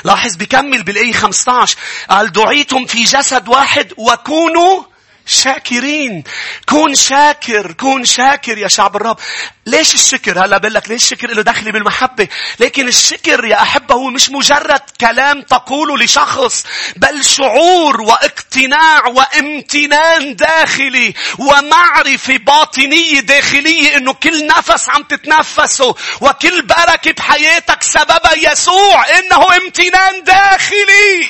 لاحظ 0.05 0.37
بكمل 0.37 0.83
بالآية 0.83 1.13
15 1.13 1.77
قال 2.11 2.33
دعيتم 2.33 2.87
في 2.87 3.05
جسد 3.05 3.49
واحد 3.49 3.93
وكونوا 3.97 4.83
شاكرين. 5.29 6.25
كون 6.69 6.95
شاكر 6.95 7.73
كون 7.73 8.05
شاكر 8.05 8.59
يا 8.59 8.69
شعب 8.69 8.97
الرب. 8.97 9.19
ليش 9.67 9.95
الشكر؟ 9.95 10.45
هلا 10.45 10.59
بقول 10.59 10.75
لك 10.75 10.89
ليش 10.89 11.03
الشكر 11.03 11.31
له 11.35 11.43
دخل 11.43 11.73
بالمحبة؟ 11.73 12.29
لكن 12.61 12.89
الشكر 12.89 13.45
يا 13.45 13.63
أحبه 13.63 13.95
هو 13.95 14.11
مش 14.11 14.31
مجرد 14.31 14.81
كلام 15.01 15.43
تقوله 15.43 15.97
لشخص 15.99 16.67
بل 16.97 17.25
شعور 17.25 18.01
واقتناع 18.01 19.07
وامتنان 19.07 20.37
داخلي 20.37 21.15
ومعرفة 21.39 22.37
باطنية 22.37 23.21
داخلية 23.21 23.97
إنه 23.97 24.13
كل 24.13 24.47
نفس 24.47 24.89
عم 24.89 25.03
تتنفسه 25.03 25.95
وكل 26.21 26.63
بركة 26.63 27.13
بحياتك 27.13 27.83
سببها 27.83 28.35
يسوع 28.53 29.19
إنه 29.19 29.57
امتنان 29.57 30.25
داخلي. 30.25 31.29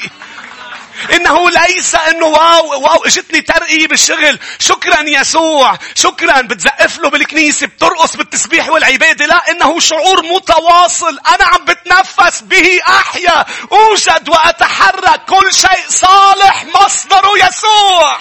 إنه 1.13 1.51
ليس 1.51 1.95
إنه 1.95 2.27
واو 2.27 2.83
واو 2.83 3.05
إجتني 3.05 3.41
ترقية 3.41 3.87
بالشغل. 3.87 4.39
شكرا 4.59 5.01
يسوع. 5.07 5.79
شكرا. 5.95 6.41
بتزقف 6.41 6.99
له 6.99 7.11
بالكنيسة 7.11 7.67
بترقص 7.67 8.17
بالتسبيح 8.17 8.69
والعبادة. 8.69 9.27
لا 9.27 9.51
إنه 9.51 9.81
شعور 9.81 10.23
متواصل. 10.23 11.19
أنا 11.29 11.45
عم 11.45 11.65
بتنفس 11.65 12.41
به 12.41 12.81
أحيا 12.89 13.45
أوجد 13.73 14.29
وأتحرك. 14.29 15.21
كل 15.29 15.55
شيء 15.55 15.85
صالح. 15.89 16.65
مصدره 16.65 17.33
يسوع. 17.37 18.19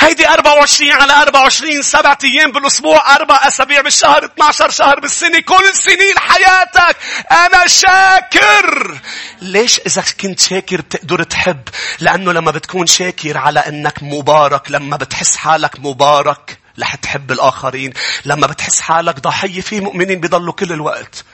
هيدي 0.00 0.28
24 0.28 0.92
على 0.92 1.12
24 1.12 1.82
سبعة 1.82 2.18
أيام 2.24 2.52
بالأسبوع 2.52 3.16
أربع 3.16 3.48
أسابيع 3.48 3.80
بالشهر 3.80 4.24
12 4.24 4.70
شهر 4.70 5.00
بالسنة 5.00 5.40
كل 5.40 5.74
سنين 5.74 6.18
حياتك. 6.18 6.96
أنا 7.32 7.66
شاكر. 7.66 8.98
ليش 9.42 9.80
إذا 9.86 10.04
كنت 10.20 10.40
شاكر 10.40 10.80
بتقدر 10.80 11.22
تحب؟ 11.22 11.60
لأنه 12.00 12.32
لما 12.32 12.50
بتكون 12.50 12.86
شاكر 12.86 13.38
على 13.38 13.60
أنك 13.60 14.02
مبارك 14.02 14.70
لما 14.70 14.96
بتحس 14.96 15.36
حالك 15.36 15.80
مبارك 15.80 16.58
رح 16.80 16.94
تحب 16.94 17.32
الآخرين. 17.32 17.92
لما 18.24 18.46
بتحس 18.46 18.80
حالك 18.80 19.20
ضحية 19.20 19.60
في 19.60 19.80
مؤمنين 19.80 20.20
بيضلوا 20.20 20.52
كل 20.52 20.72
الوقت. 20.72 21.24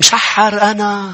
مشحر 0.00 0.62
أنا؟ 0.62 1.12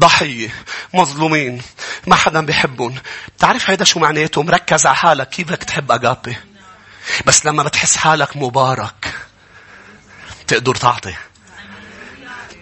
ضحية 0.00 0.48
مظلومين 0.94 1.62
ما 2.06 2.16
حدا 2.16 2.40
بيحبهم 2.40 2.94
بتعرف 3.36 3.70
هيدا 3.70 3.84
شو 3.84 4.00
معناته؟ 4.00 4.42
مركز 4.42 4.86
على 4.86 4.96
حالك 4.96 5.28
كيف 5.28 5.48
بدك 5.48 5.64
تحب 5.64 5.92
أجابي 5.92 6.36
بس 7.26 7.46
لما 7.46 7.62
بتحس 7.62 7.96
حالك 7.96 8.36
مبارك 8.36 9.14
تقدر 10.46 10.74
تعطي. 10.74 11.14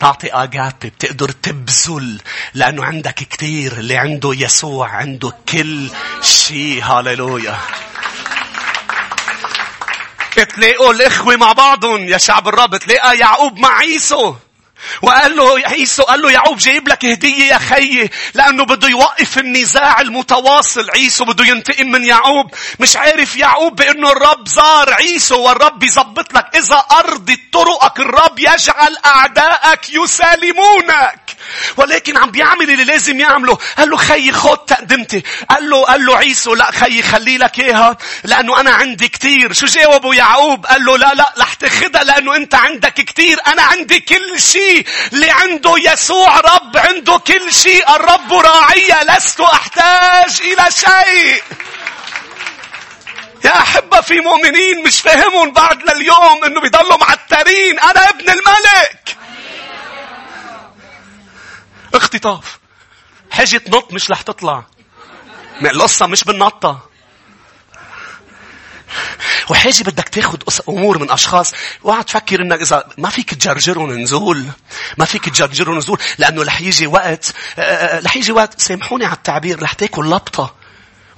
تعطي 0.01 0.29
أجابي 0.33 0.91
بتقدر 0.91 1.31
تبذل 1.31 2.21
لأنه 2.55 2.85
عندك 2.85 3.15
كتير 3.15 3.73
اللي 3.73 3.97
عنده 3.97 4.33
يسوع 4.35 4.89
عنده 4.89 5.33
كل 5.49 5.91
شيء. 6.23 6.83
هاليلويا 6.83 7.59
تلاقوا 10.35 10.93
الإخوة 10.93 11.37
مع 11.37 11.53
بعضهم 11.53 12.09
يا 12.09 12.19
شعب 12.19 12.49
الرب 12.49 12.77
تلاقى 12.77 13.19
يعقوب 13.19 13.59
مع 13.59 13.79
عيسو. 13.79 14.35
وقال 15.03 15.37
له 15.37 15.69
عيسو 15.69 16.03
قال 16.03 16.23
له 16.23 16.31
يعقوب 16.31 16.59
جايب 16.59 16.89
لك 16.89 17.05
هدية 17.05 17.45
يا 17.45 17.59
خيي 17.59 18.11
لأنه 18.35 18.65
بده 18.65 18.89
يوقف 18.89 19.39
النزاع 19.39 20.01
المتواصل. 20.01 20.91
عيسو 20.91 21.25
بده 21.25 21.45
ينتقم 21.45 21.87
من 21.87 22.05
يعقوب. 22.05 22.55
مش 22.81 22.97
عارف 22.97 23.37
يعقوب 23.37 23.77
بأنه 23.77 24.13
الرب 24.13 24.49
زار 24.49 24.95
عيسو 24.95 25.41
والرب 25.41 25.83
يزبط 25.83 26.35
لك 26.35 26.47
إذا 26.55 26.85
أرضي 26.93 27.49
طرقك 27.53 28.01
الرب 28.01 28.39
يجعل 28.39 28.97
أعدائك 29.07 29.81
يسالمونك. 29.91 31.21
ولكن 31.77 32.17
عم 32.17 32.31
بيعمل 32.31 32.71
اللي 32.71 32.85
لازم 32.85 33.21
يعمله. 33.21 33.59
قال 33.79 33.91
له 33.91 33.97
خيي 33.97 34.33
خد 34.33 34.59
تقدمتي. 34.59 35.23
قال 35.51 35.71
له 35.71 35.85
قال 35.85 36.07
له 36.07 36.17
عيسو 36.17 36.55
لا 36.55 36.71
خيي 36.71 37.03
خلي 37.03 37.39
لك 37.39 37.59
إياها 37.59 37.97
لأنه 38.25 38.61
أنا 38.61 38.71
عندي 38.71 39.09
كتير. 39.09 39.53
شو 39.53 39.67
جاوبه 39.67 40.15
يعقوب؟ 40.15 40.67
قال 40.67 40.85
له 40.85 40.97
لا 40.97 41.13
لا 41.15 41.35
رح 41.39 41.55
تاخذها 41.55 42.05
لأنه 42.05 42.37
أنت 42.37 42.55
عندك 42.55 42.95
كتير. 42.95 43.39
أنا 43.47 43.63
عندي 43.63 44.01
كل 44.01 44.41
شيء. 44.41 44.80
اللي 45.13 45.31
عنده 45.31 45.75
يسوع 45.79 46.41
رب 46.41 46.77
عنده 46.77 47.17
كل 47.19 47.53
شيء 47.53 47.95
الرب 47.97 48.33
راعي 48.33 48.89
لست 49.09 49.41
أحتاج 49.41 50.41
إلى 50.41 50.67
شيء. 50.71 51.43
يا 53.45 53.59
أحبة 53.59 54.01
في 54.01 54.21
مؤمنين 54.21 54.83
مش 54.87 55.01
فاهمهم 55.01 55.53
بعد 55.53 55.83
لليوم 55.91 56.45
إنه 56.45 56.61
بيضلوا 56.61 56.97
معترين 56.97 57.79
أنا 57.81 58.09
ابن 58.09 58.31
الملك. 58.31 59.17
اختطاف. 61.95 62.59
حاجة 63.31 63.57
تنط 63.57 63.93
مش 63.93 64.11
رح 64.11 64.23
تطلع. 64.23 64.65
القصة 65.63 66.07
مش 66.07 66.25
بالنطة. 66.25 66.90
وحاجة 69.51 69.83
بدك 69.83 70.09
تاخد 70.09 70.43
أمور 70.69 70.99
من 70.99 71.11
أشخاص. 71.11 71.53
اوعى 71.85 72.03
تفكر 72.03 72.43
إنك 72.43 72.61
إذا 72.61 72.85
ما 72.99 73.11
فيك 73.11 73.35
تجرجرهم 73.35 73.91
نزول. 74.01 74.45
ما 74.99 75.05
فيك 75.05 75.29
تجرجرهم 75.29 75.79
نزول. 75.79 75.99
لأنه 76.19 76.43
رح 76.43 76.61
يجي 76.61 76.87
وقت 76.87 77.35
آه، 77.59 77.61
آه، 77.61 77.97
آه، 77.97 78.01
رح 78.01 78.17
يجي 78.17 78.33
وقت 78.33 78.61
سامحوني 78.61 79.05
على 79.05 79.15
التعبير 79.15 79.63
رح 79.63 79.73
تاكل 79.73 80.07
لبطة 80.07 80.55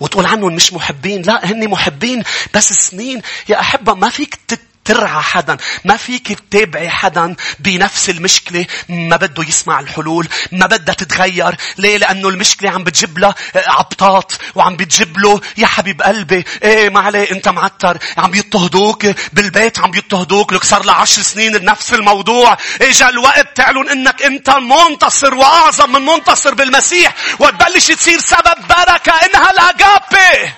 وتقول 0.00 0.26
عنهم 0.26 0.54
مش 0.54 0.72
محبين. 0.72 1.22
لا 1.22 1.52
هن 1.52 1.68
محبين. 1.68 2.22
بس 2.54 2.72
سنين. 2.72 3.22
يا 3.48 3.60
أحبة 3.60 3.94
ما 3.94 4.08
فيك 4.08 4.38
ترعى 4.84 5.22
حدا. 5.22 5.56
ما 5.84 5.96
فيك 5.96 6.32
تتابعي 6.32 6.90
حدا 6.90 7.36
بنفس 7.58 8.10
المشكلة. 8.10 8.66
ما 8.88 9.16
بده 9.16 9.42
يسمع 9.48 9.80
الحلول. 9.80 10.28
ما 10.52 10.66
بدها 10.66 10.94
تتغير. 10.94 11.56
ليه؟ 11.78 11.96
لأنه 11.96 12.28
المشكلة 12.28 12.70
عم 12.70 12.84
بتجيب 12.84 13.18
له 13.18 13.28
آه، 13.28 13.70
عبطات 13.70 14.32
وعم 14.54 14.76
بتجيب 14.76 15.18
له 15.18 15.40
يا 15.56 15.66
حبيب 15.66 16.02
قلبي 16.02 16.44
إيه 16.62 16.88
ما 16.88 17.00
عليه 17.00 17.30
أنت 17.30 17.48
معتر. 17.48 17.98
عم 18.18 18.34
يضطهدوك. 18.34 19.06
بالبيت 19.32 19.78
عم 19.78 19.94
يضطهدوك. 19.94 20.52
لك 20.52 20.64
صار 20.64 20.84
له 20.84 20.92
عشر 20.92 21.22
سنين 21.22 21.64
نفس 21.64 21.94
الموضوع. 21.94 22.56
إجا 22.82 23.08
الوقت 23.08 23.56
تعلن 23.56 23.88
إنك 23.88 24.22
أنت 24.22 24.50
منتصر 24.50 25.34
وأعظم 25.34 25.92
من 25.92 26.04
منتصر 26.04 26.54
بالمسيح. 26.54 27.14
وتبلش 27.38 27.86
تصير 27.86 28.18
سبب 28.20 28.66
بركة. 28.68 29.12
إنها 29.12 29.50
الاجابي 29.50 30.52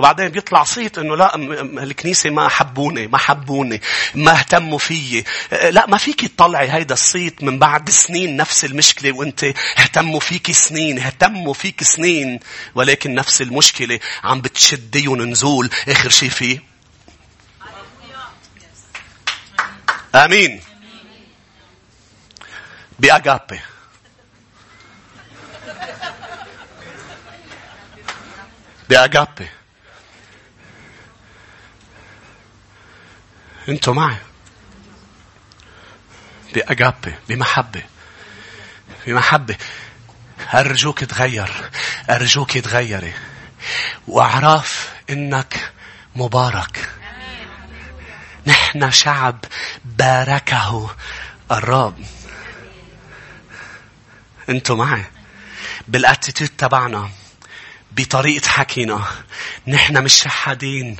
وبعدين 0.00 0.28
بيطلع 0.28 0.64
صيت 0.64 0.98
إنه 0.98 1.16
لا 1.16 1.36
الكنيسة 1.82 2.30
ما 2.30 2.48
حبوني 2.48 3.06
ما 3.06 3.18
حبوني 3.18 3.80
ما 4.14 4.32
اهتموا 4.32 4.78
فيي. 4.78 5.24
لا 5.70 5.86
ما 5.86 5.96
فيك 5.98 6.26
تطلعي 6.26 6.72
هيدا 6.72 6.94
الصيت 6.94 7.42
من 7.42 7.58
بعد 7.58 7.90
سنين 7.90 8.36
نفس 8.36 8.64
المشكلة 8.64 9.12
وأنت 9.12 9.44
اهتموا 9.78 10.20
فيك 10.20 10.52
سنين 10.52 10.98
اهتموا 10.98 11.54
فيك 11.54 11.82
سنين 11.82 12.40
ولكن 12.74 13.14
نفس 13.14 13.42
المشكلة 13.42 14.00
عم 14.24 14.40
بتشديهم 14.40 15.22
نزول 15.22 15.70
آخر 15.88 16.08
شيء 16.10 16.30
فيه. 16.30 16.62
آمين. 20.14 20.60
باجابي 22.98 23.60
باجابي 28.88 29.48
أنتوا 33.70 33.94
معي. 33.94 34.16
بأجابة 36.54 37.14
بمحبة 37.28 37.82
بمحبة. 39.06 39.56
أرجوك 40.54 41.04
تغير 41.04 41.70
أرجوك 42.10 42.58
تغيري. 42.58 43.14
وأعرف 44.08 44.92
إنك 45.10 45.72
مبارك. 46.16 46.90
نحن 48.46 48.90
شعب 48.90 49.44
باركه 49.84 50.96
الرب. 51.50 52.04
أنتوا 54.48 54.76
معي. 54.76 55.04
بالاتيتيود 55.88 56.50
تبعنا 56.58 57.10
بطريقة 57.92 58.48
حكينا 58.48 59.04
نحن 59.66 60.04
مش 60.04 60.14
شحادين. 60.14 60.96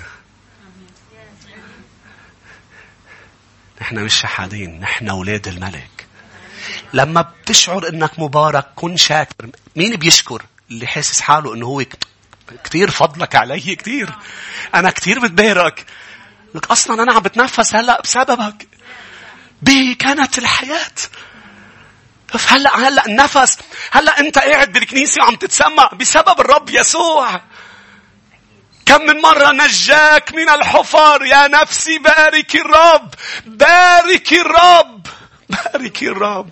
نحن 3.81 3.99
مش 3.99 4.15
شحادين 4.15 4.81
نحن 4.81 5.09
أولاد 5.09 5.49
الملك. 5.49 6.07
لما 6.93 7.21
بتشعر 7.23 7.89
إنك 7.89 8.19
مبارك 8.19 8.67
كن 8.77 8.97
شاكر. 8.97 9.51
مين 9.77 9.97
بيشكر؟ 9.97 10.43
اللي 10.71 10.87
حاسس 10.87 11.21
حاله 11.21 11.55
إنه 11.55 11.67
هو 11.67 11.85
كتير 12.65 12.91
فضلك 12.91 13.37
علي 13.37 13.77
كتير. 13.77 14.11
أنا 14.75 14.91
كتير 14.91 15.21
بتبارك. 15.21 15.87
لك 16.55 16.71
أصلا 16.71 17.03
أنا 17.03 17.13
عم 17.13 17.21
بتنفس 17.21 17.75
هلأ 17.75 18.01
بسببك. 18.01 18.69
به 19.63 19.97
كانت 19.99 20.39
الحياة. 20.39 20.95
هلأ 22.49 22.77
هلأ 22.89 23.07
النفس. 23.07 23.59
هلأ 23.91 24.21
أنت 24.21 24.39
قاعد 24.39 24.73
بالكنيسة 24.73 25.23
وعم 25.23 25.35
تتسمع 25.37 25.91
بسبب 26.01 26.41
الرب 26.41 26.71
يسوع. 26.71 27.41
كم 28.91 29.07
من 29.07 29.21
مرة 29.21 29.53
نجاك 29.53 30.35
من 30.35 30.49
الحفر 30.49 31.25
يا 31.25 31.49
نفسي 31.49 31.99
بارك 31.99 32.57
الرب 32.57 33.15
بارك 33.47 34.33
الرب 34.33 35.07
بارك 35.49 36.03
الرب. 36.03 36.51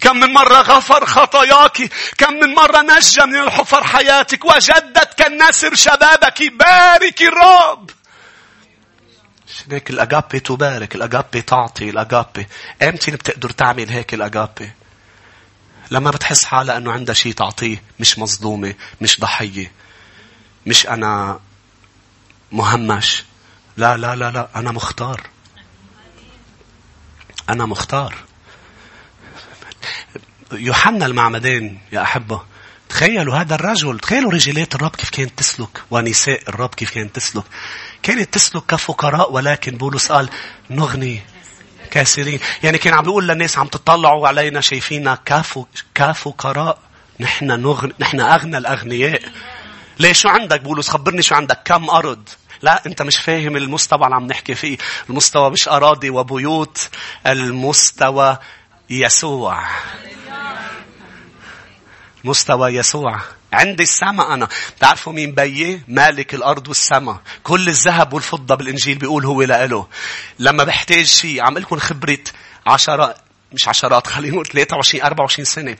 كم 0.00 0.16
من 0.16 0.32
مرة 0.32 0.56
غفر 0.60 1.06
خطاياك 1.06 1.90
كم 2.18 2.32
من 2.34 2.54
مرة 2.54 2.82
نجى 2.82 3.22
من 3.22 3.36
الحفر 3.36 3.84
حياتك 3.84 4.44
وجدت 4.44 5.14
كالنسر 5.14 5.74
شبابك 5.74 6.42
بارك 6.52 7.22
الرب. 7.22 7.90
هيك 9.70 9.90
الأجابي 9.90 10.40
تبارك 10.40 10.94
الأجابي 10.94 11.42
تعطي 11.42 11.90
الأجابي 11.90 12.46
إمتى 12.82 13.10
بتقدر 13.10 13.50
تعمل 13.50 13.88
هيك 13.88 14.14
الأجابي 14.14 14.72
لما 15.90 16.10
بتحس 16.10 16.44
حالها 16.44 16.76
أنه 16.76 16.92
عندها 16.92 17.14
شيء 17.14 17.32
تعطيه 17.32 17.82
مش 18.00 18.18
مصدومة 18.18 18.74
مش 19.00 19.20
ضحية. 19.20 19.83
مش 20.66 20.86
أنا 20.86 21.40
مهمش. 22.52 23.24
لا 23.76 23.96
لا 23.96 24.16
لا 24.16 24.30
لا 24.30 24.48
أنا 24.56 24.72
مختار. 24.72 25.20
أنا 27.48 27.66
مختار. 27.66 28.14
يوحنا 30.52 31.06
المعمدان 31.06 31.78
يا 31.92 32.02
أحبة 32.02 32.42
تخيلوا 32.88 33.36
هذا 33.36 33.54
الرجل 33.54 33.98
تخيلوا 33.98 34.32
رجالات 34.32 34.74
الرب 34.74 34.96
كيف 34.96 35.10
كانت 35.10 35.38
تسلك 35.38 35.82
ونساء 35.90 36.40
الرب 36.48 36.74
كيف 36.74 36.90
كانت 36.90 37.14
تسلك. 37.14 37.44
كانت 38.02 38.34
تسلك 38.34 38.66
كفقراء 38.66 39.32
ولكن 39.32 39.76
بولس 39.76 40.12
قال 40.12 40.30
نغني 40.70 41.20
كاسرين. 41.90 42.40
يعني 42.62 42.78
كان 42.78 42.94
عم 42.94 43.02
بيقول 43.02 43.28
للناس 43.28 43.58
عم 43.58 43.66
تطلعوا 43.66 44.28
علينا 44.28 44.60
شايفيننا 44.60 45.18
كفقراء. 45.94 46.78
نحن 47.20 47.46
نغني 47.46 47.92
نحن 48.00 48.20
أغنى 48.20 48.58
الأغنياء. 48.58 49.22
ليه 49.98 50.12
شو 50.12 50.28
عندك؟ 50.28 50.60
بولس 50.60 50.88
خبرني 50.88 51.22
شو 51.22 51.34
عندك. 51.34 51.60
كم 51.64 51.90
أرض؟ 51.90 52.28
لا 52.62 52.86
أنت 52.86 53.02
مش 53.02 53.16
فاهم 53.16 53.56
المستوى 53.56 54.04
اللي 54.04 54.14
عم 54.14 54.26
نحكي 54.26 54.54
فيه. 54.54 54.78
المستوى 55.10 55.50
مش 55.50 55.68
أراضي 55.68 56.10
وبيوت 56.10 56.88
المستوى 57.26 58.38
يسوع. 58.90 59.66
مستوى 62.24 62.70
يسوع. 62.70 63.20
عندي 63.52 63.82
السماء 63.82 64.34
أنا. 64.34 64.48
تعرفوا 64.80 65.12
مين 65.12 65.32
بيي؟ 65.34 65.82
مالك 65.88 66.34
الأرض 66.34 66.68
والسماء. 66.68 67.20
كل 67.42 67.68
الذهب 67.68 68.12
والفضة 68.12 68.54
بالإنجيل 68.54 68.98
بيقول 68.98 69.26
هو 69.26 69.42
لإله. 69.42 69.86
لما 70.38 70.64
بحتاج 70.64 71.04
شيء 71.04 71.42
عم 71.42 71.58
لكم 71.58 71.78
خبرة 71.78 72.18
عشرات 72.66 73.16
مش 73.52 73.68
عشرات 73.68 74.06
خلينا 74.06 74.34
نقول 74.34 74.46
23 74.46 75.04
24 75.04 75.44
سنة. 75.44 75.76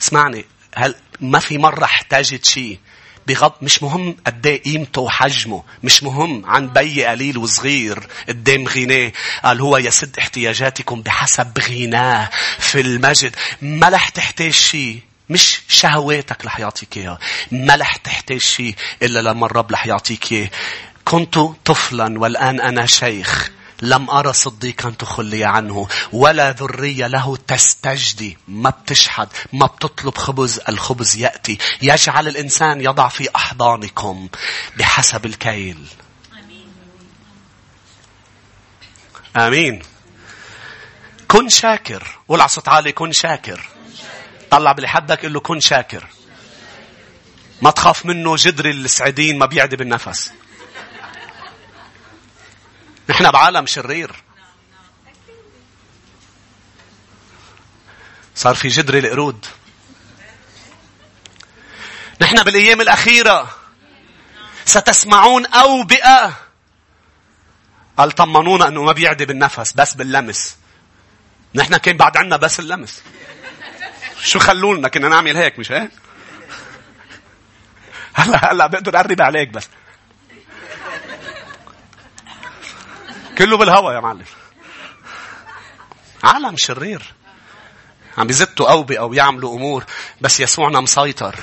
اسمعني 0.00 0.44
هل 0.74 0.94
ما 1.20 1.38
في 1.38 1.58
مرة 1.58 1.84
احتاجت 1.84 2.44
شيء؟ 2.44 2.78
بغض 3.26 3.52
مش 3.62 3.82
مهم 3.82 4.16
قد 4.26 4.46
إيه 4.46 4.62
قيمته 4.62 5.00
وحجمه 5.00 5.62
مش 5.82 6.02
مهم 6.02 6.46
عن 6.46 6.68
بي 6.68 7.04
قليل 7.04 7.38
وصغير 7.38 8.08
قدام 8.28 8.68
غناه. 8.68 9.12
قال 9.44 9.60
هو 9.60 9.76
يسد 9.76 10.18
احتياجاتكم 10.18 11.02
بحسب 11.02 11.58
غناه 11.58 12.30
في 12.58 12.80
المجد. 12.80 13.36
ما 13.62 13.88
رح 13.88 14.08
تحتاج 14.08 14.50
شيء 14.52 15.00
مش 15.30 15.60
شهواتك 15.68 16.44
رح 16.44 16.60
يعطيك 16.60 16.96
اياها 16.96 17.18
ما 17.52 17.76
رح 17.76 17.96
تحتاج 17.96 18.40
شيء 18.40 18.74
إلا 19.02 19.22
لما 19.22 19.46
الرب 19.46 19.72
رح 19.72 19.86
يعطيك 19.86 20.32
إياه. 20.32 20.50
كنت 21.04 21.38
طفلا 21.64 22.18
والآن 22.18 22.60
أنا 22.60 22.86
شيخ. 22.86 23.50
لم 23.82 24.10
أرى 24.10 24.32
صديقا 24.32 24.90
تخلي 24.90 25.44
عنه 25.44 25.88
ولا 26.12 26.50
ذرية 26.50 27.06
له 27.06 27.36
تستجدي. 27.36 28.38
ما 28.48 28.70
بتشحد 28.70 29.28
ما 29.52 29.66
بتطلب 29.66 30.18
خبز 30.18 30.60
الخبز 30.68 31.16
يأتي. 31.16 31.58
يجعل 31.82 32.28
الإنسان 32.28 32.80
يضع 32.80 33.08
في 33.08 33.28
أحضانكم 33.36 34.28
بحسب 34.76 35.26
الكيل. 35.26 35.86
آمين. 39.36 39.82
كن 41.28 41.48
شاكر. 41.48 42.18
قول 42.28 42.40
على 42.40 42.48
صوت 42.48 42.68
عالي 42.68 42.92
كن 42.92 43.12
شاكر. 43.12 43.68
طلع 44.50 44.72
باللي 44.72 44.88
حدك 44.88 45.22
قل 45.22 45.32
له 45.32 45.40
كن 45.40 45.60
شاكر. 45.60 46.06
ما 47.62 47.70
تخاف 47.70 48.06
منه 48.06 48.34
جدري 48.38 48.70
السعيدين 48.70 49.38
ما 49.38 49.46
بيعدي 49.46 49.76
بالنفس. 49.76 50.32
نحن 53.10 53.30
بعالم 53.30 53.66
شرير. 53.66 54.22
صار 58.34 58.54
في 58.54 58.68
جدري 58.68 58.98
القرود. 58.98 59.46
نحن 62.20 62.42
بالأيام 62.42 62.80
الأخيرة 62.80 63.56
ستسمعون 64.64 65.46
أوبئة. 65.46 66.36
قال 67.96 68.12
طمنونا 68.12 68.68
أنه 68.68 68.82
ما 68.82 68.92
بيعدي 68.92 69.26
بالنفس 69.26 69.72
بس 69.72 69.94
باللمس. 69.94 70.56
نحن 71.54 71.76
كان 71.76 71.96
بعد 71.96 72.16
عنا 72.16 72.36
بس 72.36 72.60
اللمس. 72.60 73.02
شو 74.22 74.38
خلولنا؟ 74.38 74.88
كنا 74.88 75.08
نعمل 75.08 75.36
هيك 75.36 75.58
مش 75.58 75.72
هيك؟ 75.72 75.90
هلا 78.14 78.52
هلا 78.52 78.66
بقدر 78.66 78.96
أقرب 78.96 79.22
عليك 79.22 79.48
بس. 79.48 79.68
كله 83.40 83.56
بالهوا 83.56 83.92
يا 83.92 84.00
معلم. 84.00 84.24
عالم 86.24 86.54
شرير. 86.56 87.02
عم 88.18 88.26
بيزتوا 88.26 88.70
أوبئة 88.70 89.00
ويعملوا 89.00 89.56
أمور 89.56 89.84
بس 90.20 90.40
يسوعنا 90.40 90.80
مسيطر. 90.80 91.34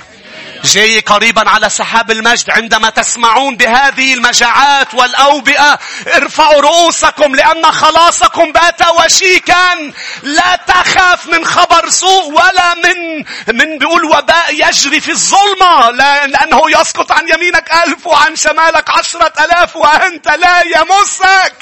جاي 0.64 1.00
قريبا 1.00 1.50
على 1.50 1.68
سحاب 1.68 2.10
المجد 2.10 2.50
عندما 2.50 2.90
تسمعون 2.90 3.56
بهذه 3.56 4.14
المجاعات 4.14 4.94
والأوبئة 4.94 5.78
ارفعوا 6.16 6.60
رؤوسكم 6.60 7.34
لأن 7.34 7.72
خلاصكم 7.72 8.52
بات 8.52 8.80
وشيكا. 8.88 9.92
لا 10.22 10.56
تخاف 10.66 11.26
من 11.26 11.44
خبر 11.44 11.90
سوء 11.90 12.32
ولا 12.32 12.74
من 12.74 13.18
من 13.58 13.78
بيقول 13.78 14.04
وباء 14.04 14.68
يجري 14.68 15.00
في 15.00 15.10
الظلمة 15.10 15.90
لأنه 16.26 16.60
يسقط 16.80 17.12
عن 17.12 17.28
يمينك 17.28 17.70
ألف 17.86 18.06
وعن 18.06 18.36
شمالك 18.36 18.90
عشرة 18.90 19.32
ألاف 19.44 19.76
وأنت 19.76 20.28
لا 20.28 20.62
يمسك. 20.62 21.54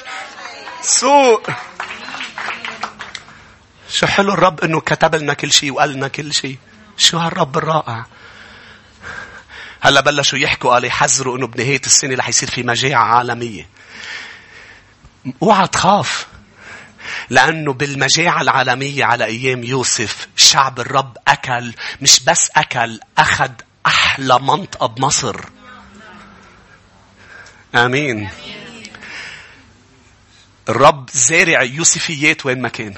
سوء. 0.83 1.43
شو 3.97 4.07
حلو 4.07 4.33
الرب 4.33 4.61
إنه 4.61 4.81
كتب 4.81 5.15
لنا 5.15 5.35
كل 5.35 5.53
شيء 5.53 5.73
وقال 5.73 5.93
لنا 5.93 6.09
كل 6.09 6.35
شيء. 6.35 6.59
شو 6.97 7.19
هالرب 7.19 7.57
الرائع. 7.59 8.07
هلا 9.81 10.01
بلشوا 10.01 10.39
يحكوا 10.39 10.71
قال 10.71 10.85
يحذروا 10.85 11.39
إنه 11.39 11.47
بنهاية 11.47 11.81
السنة 11.87 12.15
رح 12.15 12.29
يصير 12.29 12.51
في 12.51 12.63
مجاعة 12.63 13.05
عالمية. 13.05 13.69
اوعى 15.43 15.69
تخاف. 15.69 16.27
لأنه 17.31 17.73
بالمجاعة 17.73 18.41
العالمية 18.41 19.05
على 19.05 19.25
أيام 19.25 19.65
يوسف 19.65 20.29
شعب 20.37 20.81
الرب 20.81 21.17
أكل 21.29 21.75
مش 22.01 22.21
بس 22.25 22.51
أكل 22.57 23.01
أخذ 23.19 23.51
أحلى 23.87 24.39
منطقة 24.39 24.87
بمصر. 24.87 25.41
آمين. 27.75 28.31
الرب 30.69 31.11
زارع 31.11 31.63
يوسفيات 31.63 32.47
وين 32.47 32.63
ما 32.63 32.69
كان. 32.69 32.95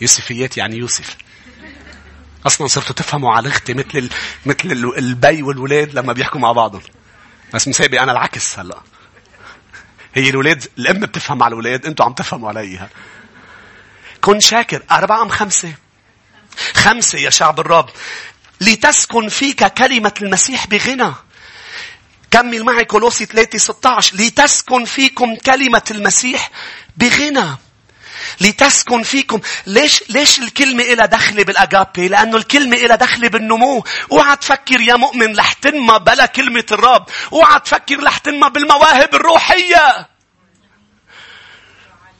يوسفيات 0.00 0.56
يعني 0.56 0.76
يوسف. 0.76 1.16
أصلا 2.46 2.66
صرتوا 2.66 2.94
تفهموا 2.94 3.32
على 3.32 3.48
أختي 3.48 3.74
مثل 3.74 3.98
ال... 3.98 4.10
مثل 4.46 4.92
البي 4.98 5.42
والولاد 5.42 5.94
لما 5.94 6.12
بيحكوا 6.12 6.40
مع 6.40 6.52
بعضهم. 6.52 6.82
بس 7.54 7.68
مسابي 7.68 8.00
أنا 8.00 8.12
العكس 8.12 8.58
هلأ. 8.58 8.82
هي 10.14 10.30
الولاد 10.30 10.64
الأم 10.78 11.00
بتفهم 11.00 11.42
على 11.42 11.52
الولاد 11.52 11.86
أنتوا 11.86 12.04
عم 12.04 12.12
تفهموا 12.12 12.48
عليها. 12.48 12.90
كن 14.20 14.40
شاكر. 14.40 14.82
أربعة 14.90 15.22
أم 15.22 15.28
خمسة؟ 15.28 15.74
خمسة 16.74 17.18
يا 17.18 17.30
شعب 17.30 17.60
الرب. 17.60 17.90
لتسكن 18.60 19.28
فيك 19.28 19.64
كلمة 19.64 20.14
المسيح 20.22 20.66
بغنى. 20.66 21.14
كمل 22.30 22.64
معي 22.64 22.84
كولوسي 22.84 23.24
3 23.24 23.58
16 23.58 24.16
لتسكن 24.16 24.84
فيكم 24.84 25.36
كلمة 25.36 25.82
المسيح 25.90 26.50
بغنى. 26.96 27.56
لتسكن 28.40 29.02
فيكم. 29.02 29.40
ليش 29.66 30.04
ليش 30.08 30.38
الكلمة 30.38 30.82
إلى 30.82 31.06
دخل 31.06 31.44
بالأجابي 31.44 32.08
لأنه 32.08 32.36
الكلمة 32.36 32.76
إلى 32.76 32.96
دخل 32.96 33.28
بالنمو. 33.28 33.84
أوعى 34.12 34.36
تفكر 34.36 34.80
يا 34.80 34.96
مؤمن 34.96 35.38
رح 35.38 35.52
تنمى 35.52 35.98
بلا 35.98 36.26
كلمة 36.26 36.64
الرب. 36.72 37.04
أوعى 37.32 37.60
تفكر 37.60 38.02
رح 38.02 38.18
تنمى 38.18 38.50
بالمواهب 38.50 39.14
الروحية. 39.14 40.08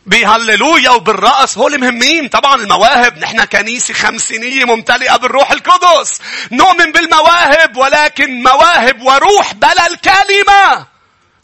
بهللويا 0.07 0.91
وبالرقص 0.91 1.59
هول 1.59 1.81
مهمين. 1.81 2.29
طبعا 2.29 2.55
المواهب. 2.55 3.19
نحن 3.19 3.45
كنيسة 3.45 3.95
خمسينية 3.95 4.65
ممتلئة 4.65 5.17
بالروح 5.17 5.51
القدس. 5.51 6.21
نؤمن 6.53 6.93
بالمواهب 6.93 7.77
ولكن 7.77 8.43
مواهب 8.43 9.03
وروح 9.03 9.55
بلا 9.55 9.87
الكلمة. 9.87 10.87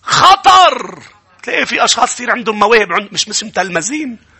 خطر. 0.03 1.03
تلاقي 1.43 1.67
في 1.67 1.85
أشخاص 1.85 2.15
كثير 2.15 2.31
عندهم 2.31 2.59
مواهب. 2.59 2.89
مش 3.13 3.29
مش 3.29 3.45
متلمذين. 3.45 4.34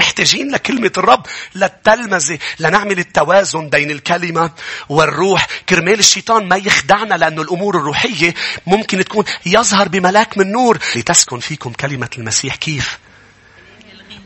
محتاجين 0.00 0.50
لكلمة 0.50 0.92
الرب 0.98 1.26
للتلمذة 1.54 2.38
لنعمل 2.58 2.98
التوازن 2.98 3.68
بين 3.68 3.90
الكلمة 3.90 4.50
والروح. 4.88 5.46
كرمال 5.68 5.98
الشيطان 5.98 6.48
ما 6.48 6.56
يخدعنا 6.56 7.14
لأنه 7.14 7.42
الأمور 7.42 7.76
الروحية 7.76 8.34
ممكن 8.66 9.04
تكون 9.04 9.24
يظهر 9.46 9.88
بملاك 9.88 10.38
من 10.38 10.52
نور. 10.52 10.78
لتسكن 10.96 11.40
فيكم 11.40 11.72
كلمة 11.72 12.10
المسيح. 12.18 12.56
كيف؟ 12.56 12.98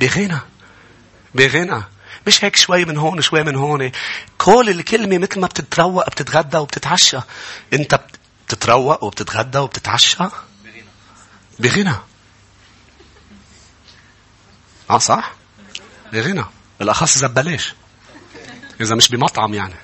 بغنى. 0.01 0.39
بغنى. 1.35 1.83
مش 2.27 2.45
هيك 2.45 2.57
شوي 2.57 2.85
من 2.85 2.97
هون 2.97 3.21
شوي 3.21 3.43
من 3.43 3.57
هون. 3.57 3.93
كل 4.39 4.71
الكلمة 4.71 5.19
مثل 5.19 5.41
ما 5.41 5.47
بتتروق 5.47 6.11
بتتغدى 6.11 6.57
وبتتعشى. 6.57 7.19
انت 7.73 8.01
بتتروق 8.47 9.05
وبتتغدى 9.05 9.59
وبتتعشى؟ 9.59 10.25
بغنى. 11.59 11.95
آه 14.91 14.99
صح؟ 14.99 15.44
بغنى 16.15 16.45
بالاخص 16.79 17.17
إذا 17.17 17.27
ببلاش 17.27 17.75
إذا 18.81 18.95
مش 18.95 19.09
بمطعم 19.09 19.55
يعني 19.55 19.75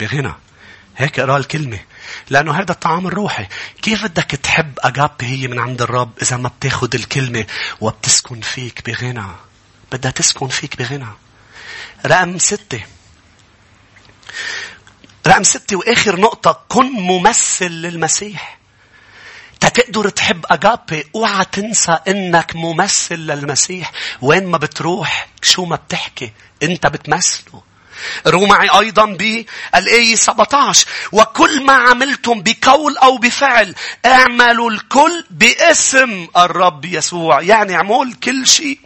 بغنى 0.00 0.32
هيك 0.96 1.20
اقرا 1.20 1.36
الكلمة 1.36 1.78
لأنه 2.30 2.52
هذا 2.52 2.72
الطعام 2.72 3.06
الروحي. 3.06 3.46
كيف 3.82 4.04
بدك 4.04 4.24
تحب 4.24 4.78
أجابي 4.78 5.26
هي 5.26 5.48
من 5.48 5.58
عند 5.58 5.82
الرب 5.82 6.12
إذا 6.22 6.36
ما 6.36 6.48
بتاخد 6.48 6.94
الكلمة 6.94 7.46
وبتسكن 7.80 8.40
فيك 8.40 8.90
بغنى. 8.90 9.26
بدها 9.92 10.10
تسكن 10.10 10.48
فيك 10.48 10.76
بغنى. 10.76 11.08
رقم 12.06 12.38
ستة. 12.38 12.84
رقم 15.26 15.42
ستة 15.42 15.76
وآخر 15.76 16.20
نقطة 16.20 16.64
كن 16.68 16.92
ممثل 16.92 17.70
للمسيح. 17.70 18.58
تقدر 19.68 20.08
تحب 20.08 20.44
أجابي 20.50 21.04
اوعى 21.14 21.44
تنسى 21.52 21.98
إنك 22.08 22.56
ممثل 22.56 23.14
للمسيح. 23.14 23.92
وين 24.22 24.46
ما 24.46 24.58
بتروح 24.58 25.28
شو 25.42 25.64
ما 25.64 25.76
بتحكي 25.76 26.32
انت 26.62 26.86
بتمثله. 26.86 27.62
رو 28.26 28.46
معي 28.46 28.68
أيضا 28.80 29.04
بالآية 29.04 30.14
17 30.14 30.86
وكل 31.12 31.64
ما 31.64 31.72
عملتم 31.72 32.42
بقول 32.42 32.96
أو 32.96 33.18
بفعل 33.18 33.74
اعملوا 34.06 34.70
الكل 34.70 35.24
باسم 35.30 36.28
الرب 36.36 36.84
يسوع. 36.84 37.42
يعني 37.42 37.74
اعمل 37.76 38.14
كل 38.14 38.46
شيء 38.46 38.78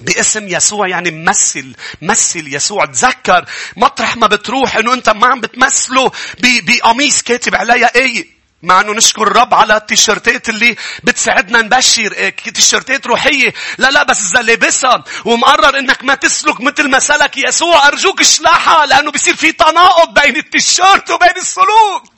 باسم 0.00 0.48
يسوع. 0.48 0.88
يعني 0.88 1.10
ممثل 1.10 1.74
مثل 2.02 2.54
يسوع. 2.54 2.84
تذكر 2.84 3.44
مطرح 3.76 4.16
ما 4.16 4.26
بتروح 4.26 4.76
إنه 4.76 4.94
أنت 4.94 5.08
ما 5.08 5.26
عم 5.26 5.40
بتمثله 5.40 6.10
بقميص 6.40 7.22
كاتب 7.22 7.54
عليها 7.54 7.94
إيه 7.94 8.41
مع 8.62 8.80
انه 8.80 8.92
نشكر 8.92 9.22
الرب 9.22 9.54
على 9.54 9.76
التيشيرتات 9.76 10.48
اللي 10.48 10.76
بتساعدنا 11.04 11.62
نبشر 11.62 12.12
إيه، 12.12 12.36
تيشيرتات 12.36 13.06
روحية. 13.06 13.54
لا 13.78 13.90
لا 13.90 14.02
بس 14.02 14.30
إذا 14.30 14.42
لابسها 14.42 15.04
ومقرر 15.24 15.78
إنك 15.78 16.04
ما 16.04 16.14
تسلك 16.14 16.60
مثل 16.60 16.90
ما 16.90 16.98
سلك 16.98 17.36
يسوع 17.36 17.86
أرجوك 17.88 18.20
اشلحها 18.20 18.86
لأنه 18.86 19.10
بيصير 19.10 19.36
في 19.36 19.52
تناقض 19.52 20.20
بين 20.20 20.36
التيشيرت 20.36 21.10
وبين 21.10 21.36
السلوك. 21.36 22.12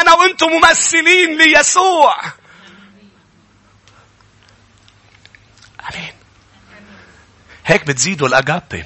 أنا 0.00 0.14
وأنتم 0.14 0.46
ممثلين 0.46 1.38
ليسوع. 1.38 2.22
آمين. 5.92 6.12
هيك 7.66 7.84
بتزيدوا 7.84 8.28
الأجابة. 8.28 8.84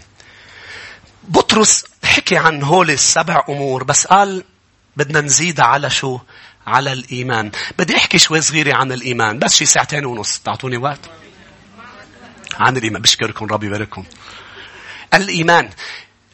بطرس 1.22 1.84
حكي 2.04 2.36
عن 2.36 2.62
هول 2.62 2.90
السبع 2.90 3.44
أمور 3.48 3.84
بس 3.84 4.06
قال 4.06 4.44
بدنا 4.96 5.20
نزيد 5.20 5.60
على 5.60 5.90
شو؟ 5.90 6.18
على 6.66 6.92
الإيمان. 6.92 7.50
بدي 7.78 7.96
أحكي 7.96 8.18
شوي 8.18 8.40
صغيرة 8.40 8.74
عن 8.74 8.92
الإيمان. 8.92 9.38
بس 9.38 9.54
شي 9.54 9.66
ساعتين 9.66 10.04
ونص. 10.04 10.38
تعطوني 10.38 10.76
وقت؟ 10.76 11.00
عن 12.54 12.76
الإيمان. 12.76 13.02
بشكركم. 13.02 13.46
ربي 13.46 13.66
يبارككم. 13.66 14.04
الإيمان. 15.14 15.70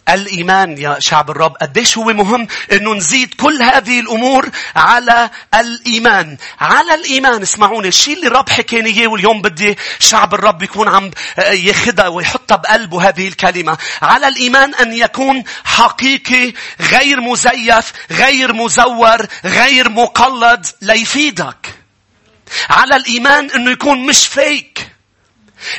الإيمان 0.09 0.79
يا 0.79 0.97
شعب 1.01 1.31
الرب. 1.31 1.57
قديش 1.57 1.99
هو 1.99 2.05
مهم 2.05 2.49
أنه 2.73 2.95
نزيد 2.95 3.35
كل 3.35 3.63
هذه 3.63 4.01
الأمور 4.01 4.49
على 4.77 5.31
الإيمان. 5.55 6.37
على 6.61 6.95
الإيمان. 6.95 7.43
اسمعوني 7.43 7.89
الشيء 7.89 8.17
اللي 8.17 8.27
الرب 8.27 8.49
حكيني 8.49 8.91
إياه 8.91 9.09
واليوم 9.09 9.43
بدي 9.43 9.79
شعب 9.99 10.35
الرب 10.35 10.63
يكون 10.63 10.89
عم 10.89 11.11
ياخدها 11.39 12.09
ويحطها 12.09 12.57
بقلبه 12.57 13.09
هذه 13.09 13.29
الكلمة. 13.29 13.79
على 14.03 14.29
الإيمان 14.29 14.75
أن 14.75 14.93
يكون 14.93 15.45
حقيقي 15.65 16.53
غير 16.81 17.21
مزيف 17.21 17.93
غير 18.11 18.53
مزور 18.53 19.27
غير 19.45 19.89
مقلد 19.89 20.67
ليفيدك 20.83 21.75
على 22.71 22.97
الإيمان 22.97 23.51
أنه 23.51 23.71
يكون 23.71 24.07
مش 24.07 24.27
فيك 24.27 24.88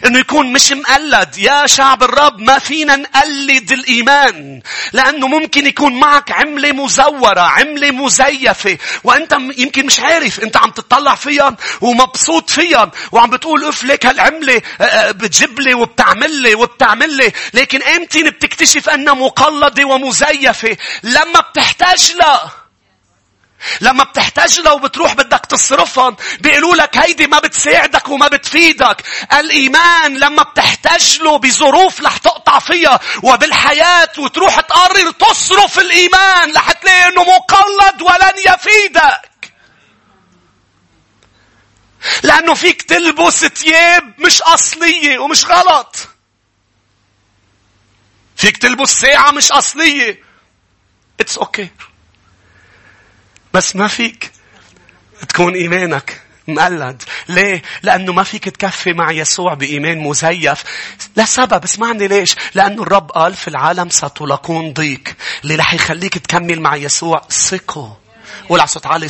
إنه 0.06 0.20
يكون 0.20 0.54
مش 0.54 0.72
مقلد. 0.72 1.38
يا 1.38 1.68
شعب 1.68 2.04
الرب 2.04 2.40
ما 2.40 2.60
فينا 2.60 2.96
نقلد 2.96 3.72
الإيمان. 3.72 4.62
لأنه 4.94 5.28
ممكن 5.28 5.68
يكون 5.68 6.00
معك 6.00 6.32
عملة 6.32 6.72
مزورة 6.72 7.42
عملة 7.42 7.92
مزيفة. 7.92 8.78
وأنت 9.04 9.38
يمكن 9.58 9.86
مش 9.86 10.00
عارف 10.00 10.40
أنت 10.40 10.58
عم 10.58 10.72
تطلع 10.72 11.16
فيها 11.16 11.58
ومبسوط 11.82 12.50
فيها 12.50 12.92
وعم 13.12 13.30
بتقول 13.30 13.66
اف 13.66 13.84
ليك 13.84 14.06
هالعملة. 14.06 14.62
آه، 14.82 14.84
آه، 14.84 15.12
بتجيب 15.12 15.60
لي 15.60 15.74
وبتعمل 15.74 16.32
لي 16.32 16.56
وبتعمل 16.56 17.18
لي. 17.18 17.32
لكن 17.54 17.84
إمتى 17.84 18.24
بتكتشف 18.24 18.90
أنها 18.90 19.14
مقلدة 19.14 19.86
ومزيفة؟ 19.86 20.78
لما 21.04 21.40
بتحتاج 21.40 22.12
لها. 22.16 22.59
لما 23.82 24.04
بتحتاج 24.04 24.60
لها 24.60 24.72
وبتروح 24.72 25.14
بدك 25.14 25.46
تصرفها 25.46 26.16
بيقولوا 26.40 26.76
لك 26.76 26.98
هيدي 26.98 27.28
ما 27.28 27.40
بتساعدك 27.40 28.10
وما 28.10 28.28
بتفيدك. 28.28 29.04
الإيمان 29.34 30.18
لما 30.18 30.44
بتحتاج 30.44 31.20
له 31.22 31.38
بظروف 31.38 32.02
رح 32.02 32.18
تقطع 32.18 32.60
فيها 32.60 33.00
وبالحياة 33.24 34.12
وتروح 34.18 34.60
تقرر 34.60 35.12
تصرف 35.12 35.80
الإيمان 35.80 36.56
رح 36.56 36.72
تلاقي 36.72 37.08
إنه 37.08 37.24
مقلد 37.24 38.02
ولن 38.02 38.34
يفيدك. 38.54 39.30
لأنه 42.24 42.54
فيك 42.54 42.82
تلبس 42.82 43.46
ثياب 43.46 44.14
مش 44.20 44.42
أصلية 44.42 45.20
ومش 45.20 45.46
غلط. 45.46 45.96
فيك 48.38 48.58
تلبس 48.58 48.90
ساعة 49.02 49.32
مش 49.32 49.52
أصلية. 49.52 50.24
It's 51.24 51.38
okay. 51.38 51.89
بس 53.54 53.76
ما 53.76 53.88
فيك 53.88 54.32
تكون 55.30 55.54
إيمانك 55.54 56.22
مقلد. 56.48 57.04
ليه؟ 57.30 57.62
لأنه 57.84 58.14
ما 58.14 58.24
فيك 58.24 58.50
تكفي 58.50 58.94
مع 58.94 59.12
يسوع 59.12 59.54
بإيمان 59.54 59.98
مزيف. 60.00 60.64
لسبب 61.18 61.64
اسمعني 61.64 62.08
ليش؟ 62.08 62.36
لأنه 62.56 62.84
الرب 62.84 63.12
قال 63.12 63.34
في 63.34 63.48
العالم 63.48 63.90
ستلاقون 63.90 64.74
ضيق. 64.74 65.04
اللي 65.44 65.56
رح 65.56 65.74
يخليك 65.74 66.18
تكمل 66.18 66.60
مع 66.60 66.76
يسوع 66.76 67.22
ثقوا. 67.30 67.99
قول 68.50 68.60
على 68.60 68.68
صوت 68.68 68.86
عالي. 68.86 69.10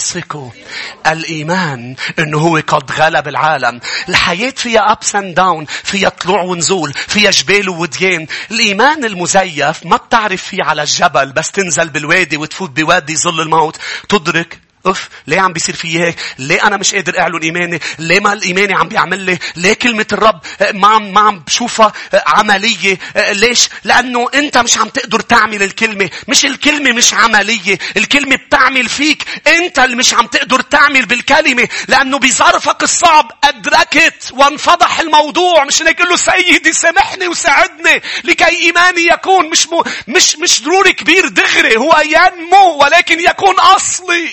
الإيمان 1.08 1.96
إنه 2.20 2.38
هو 2.38 2.62
قد 2.68 2.92
غلب 2.92 3.28
العالم. 3.28 3.80
الحياة 4.10 4.54
فيها 4.58 4.96
ups 4.96 5.08
and 5.08 5.36
down. 5.36 5.66
فيها 5.84 6.10
طلوع 6.10 6.42
ونزول. 6.42 6.94
فيها 6.94 7.32
جبال 7.32 7.70
ووديان. 7.70 8.28
الإيمان 8.52 9.06
المزيف 9.06 9.86
ما 9.86 9.98
بتعرف 9.98 10.44
فيه 10.44 10.64
على 10.64 10.82
الجبل 10.82 11.32
بس 11.32 11.52
تنزل 11.52 11.90
بالوادي 11.90 12.38
وتفوت 12.38 12.70
بوادي 12.70 13.16
ظل 13.16 13.42
الموت. 13.42 13.78
تدرك 14.10 14.60
اف 14.86 15.10
ليه 15.28 15.40
عم 15.40 15.54
بيصير 15.54 15.76
في 15.76 16.00
هيك؟ 16.00 16.16
ليه 16.40 16.68
أنا 16.68 16.78
مش 16.78 16.96
قادر 16.96 17.20
أعلن 17.20 17.40
إيماني؟ 17.44 17.80
ليه 18.00 18.20
ما 18.20 18.34
الإيماني 18.34 18.74
عم 18.74 18.88
بيعمل 18.88 19.20
لي؟ 19.20 19.40
ليه 19.56 19.74
كلمة 19.74 20.06
الرب 20.14 20.40
ما 20.74 20.88
عم 20.88 21.14
ما 21.14 21.22
عم 21.22 21.40
بشوفها 21.40 21.94
عملية؟ 22.14 22.98
ليش؟ 23.32 23.70
لأنه 23.84 24.28
أنت 24.34 24.58
مش 24.58 24.78
عم 24.78 24.90
تقدر 24.90 25.20
تعمل 25.20 25.64
الكلمة. 25.64 26.10
مش 26.28 26.46
الكلمة 26.46 26.92
مش 26.92 27.14
عملية 27.14 27.78
الكلمة 27.98 28.36
بتعمل 28.36 28.90
فيك. 28.90 29.24
أنت 29.48 29.80
اللي 29.80 29.96
مش 29.96 30.14
عم 30.14 30.28
تقدر 30.28 30.62
تعمل 30.62 31.06
بالكلمة 31.06 31.68
لأنه 31.88 32.20
بظرفك 32.20 32.84
الصعب 32.84 33.32
أدركت 33.44 34.32
وانفضح 34.34 35.00
الموضوع. 35.00 35.64
مش 35.66 35.82
هيك 35.82 36.02
له 36.02 36.16
سيدي 36.16 36.74
سامحني 36.74 37.28
وساعدني 37.28 38.02
لكي 38.24 38.46
إيماني 38.66 39.02
يكون. 39.08 39.50
مش 39.50 39.68
مو 39.68 39.84
مش 40.08 40.36
مش 40.36 40.64
ضروري 40.64 40.94
كبير 40.94 41.28
دغري 41.28 41.78
هو 41.78 42.02
ينمو 42.06 42.84
ولكن 42.84 43.20
يكون 43.20 43.56
أصلي. 43.60 44.30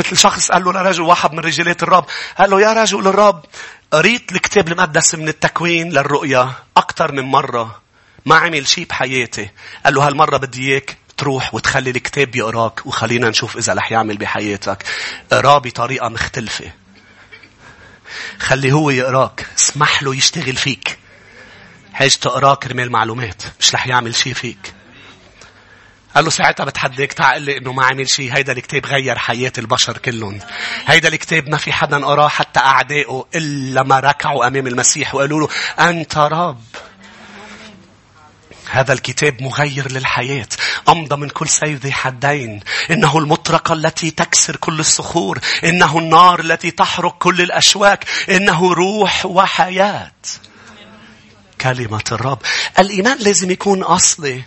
مثل 0.00 0.16
شخص 0.16 0.50
قال 0.50 0.64
له 0.64 0.72
لرجل 0.72 1.02
واحد 1.02 1.32
من 1.32 1.38
رجالات 1.38 1.82
الرب. 1.82 2.04
قال 2.38 2.50
له 2.50 2.60
يا 2.60 2.72
رجل 2.72 3.08
الرب 3.08 3.44
قريت 3.90 4.32
الكتاب 4.32 4.68
المقدس 4.68 5.14
من 5.14 5.28
التكوين 5.28 5.88
للرؤيا 5.88 6.52
أكثر 6.76 7.12
من 7.12 7.22
مرة. 7.22 7.80
ما 8.26 8.36
عمل 8.36 8.66
شيء 8.68 8.86
بحياتي. 8.86 9.50
قال 9.84 9.94
له 9.94 10.06
هالمرة 10.06 10.36
بدي 10.36 10.72
إياك 10.72 10.96
تروح 11.16 11.54
وتخلي 11.54 11.90
الكتاب 11.90 12.36
يقراك 12.36 12.86
وخلينا 12.86 13.28
نشوف 13.30 13.56
إذا 13.56 13.74
رح 13.74 13.92
يعمل 13.92 14.16
بحياتك. 14.16 14.84
اقراه 15.32 15.58
بطريقة 15.58 16.08
مختلفة. 16.08 16.72
خلي 18.38 18.72
هو 18.72 18.90
يقراك 18.90 19.46
اسمح 19.58 20.02
له 20.02 20.14
يشتغل 20.14 20.56
فيك. 20.56 20.98
حاج 21.92 22.16
تقراه 22.16 22.54
كرمال 22.54 22.92
معلومات 22.92 23.42
مش 23.60 23.74
رح 23.74 23.86
يعمل 23.86 24.14
شيء 24.14 24.34
فيك. 24.34 24.79
قال 26.14 26.24
له 26.24 26.30
ساعتها 26.30 26.64
بتحديك 26.64 27.12
تعال 27.12 27.42
لي 27.42 27.56
إنه 27.56 27.72
ما 27.72 27.84
عمل 27.84 28.08
شيء. 28.08 28.36
هيدا 28.36 28.52
الكتاب 28.52 28.86
غير 28.86 29.18
حياة 29.18 29.52
البشر 29.58 29.98
كلهم. 29.98 30.38
هيدا 30.86 31.08
الكتاب 31.08 31.48
ما 31.48 31.56
في 31.56 31.72
حدا 31.72 32.04
قراه 32.06 32.28
حتى 32.28 32.60
أعدائه 32.60 33.26
إلا 33.34 33.82
ما 33.82 34.00
ركعوا 34.00 34.46
أمام 34.46 34.66
المسيح 34.66 35.14
وقالوا 35.14 35.40
له 35.40 35.48
أنت 35.88 36.18
رب. 36.18 36.60
هذا 38.70 38.92
الكتاب 38.92 39.42
مغير 39.42 39.92
للحياة 39.92 40.48
أمضى 40.88 41.16
من 41.16 41.28
كل 41.28 41.48
سيف 41.48 41.84
ذي 41.84 41.92
حدين. 41.92 42.60
إنه 42.90 43.18
المطرقة 43.18 43.72
التي 43.72 44.10
تكسر 44.10 44.56
كل 44.56 44.80
الصخور 44.80 45.38
إنه 45.64 45.98
النار 45.98 46.40
التي 46.40 46.70
تحرق 46.70 47.18
كل 47.18 47.40
الأشواك 47.40 48.04
إنه 48.30 48.72
روح 48.72 49.26
وحياة. 49.26 50.12
كلمة 51.60 52.04
الرب. 52.12 52.38
الإيمان 52.78 53.18
لازم 53.18 53.50
يكون 53.50 53.82
أصلي. 53.82 54.42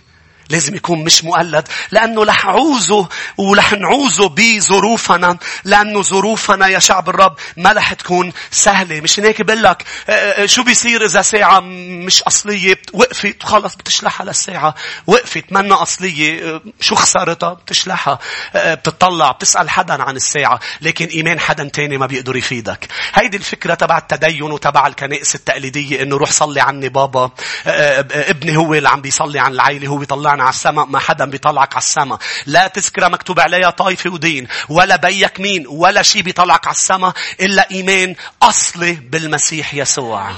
لازم 0.50 0.74
يكون 0.74 1.04
مش 1.04 1.24
مقلد 1.24 1.68
لأنه 1.90 2.24
رح 2.24 2.46
عوزه 2.46 3.08
ورح 3.38 3.72
نعوزه 3.72 4.28
بظروفنا 4.28 5.38
لأنه 5.64 6.02
ظروفنا 6.02 6.68
يا 6.68 6.78
شعب 6.78 7.08
الرب 7.08 7.36
ما 7.56 7.72
رح 7.72 7.92
تكون 7.92 8.32
سهلة. 8.50 9.00
مش 9.00 9.20
هيك 9.20 9.42
بقول 9.42 9.62
لك 9.62 9.84
آه، 10.08 10.12
آه، 10.12 10.46
شو 10.46 10.62
بيصير 10.62 11.04
إذا 11.04 11.22
ساعة 11.22 11.60
مش 11.60 12.22
أصلية؟ 12.22 12.78
وقفت 12.92 13.42
خلص 13.42 13.74
بتشلحها 13.74 14.26
للساعة. 14.26 14.74
وقفت 15.06 15.44
منا 15.50 15.82
أصلية 15.82 16.54
آه، 16.54 16.60
شو 16.80 16.94
خسارتها 16.94 17.52
بتشلحها. 17.54 18.18
بتطلع 18.56 19.30
بتسأل 19.32 19.70
حدا 19.70 20.02
عن 20.02 20.16
الساعة. 20.16 20.60
لكن 20.80 21.06
إيمان 21.06 21.40
حدا 21.40 21.64
تاني 21.64 21.98
ما 21.98 22.06
بيقدر 22.06 22.36
يفيدك. 22.36 22.88
هيدي 23.14 23.36
الفكرة 23.36 23.74
تبع 23.74 23.98
التدين 23.98 24.42
وتبع 24.42 24.86
الكنائس 24.86 25.34
التقليدية 25.34 26.02
إنه 26.02 26.16
روح 26.16 26.30
صلي 26.30 26.60
عني 26.60 26.88
بابا. 26.88 27.30
ابني 27.66 28.56
هو 28.56 28.74
اللي 28.74 28.88
عم 28.88 29.00
بيصلي 29.00 29.38
عن 29.38 29.52
العيلة 29.52 29.88
هو 29.88 29.96
بيطلع 29.96 30.33
على 30.40 30.50
السماء 30.50 30.86
ما 30.86 30.98
حدا 30.98 31.24
بيطلعك 31.24 31.72
على 31.74 31.82
السماء 31.82 32.18
لا 32.46 32.66
تذكرة 32.66 33.08
مكتوب 33.08 33.40
عليها 33.40 33.70
طائفة 33.70 34.10
ودين 34.10 34.48
ولا 34.68 34.96
بيك 34.96 35.40
مين 35.40 35.66
ولا 35.66 36.02
شيء 36.02 36.22
بيطلعك 36.22 36.66
على 36.66 36.74
السماء 36.74 37.12
إلا 37.40 37.70
إيمان 37.70 38.14
أصلي 38.42 38.92
بالمسيح 38.92 39.74
يسوع 39.74 40.32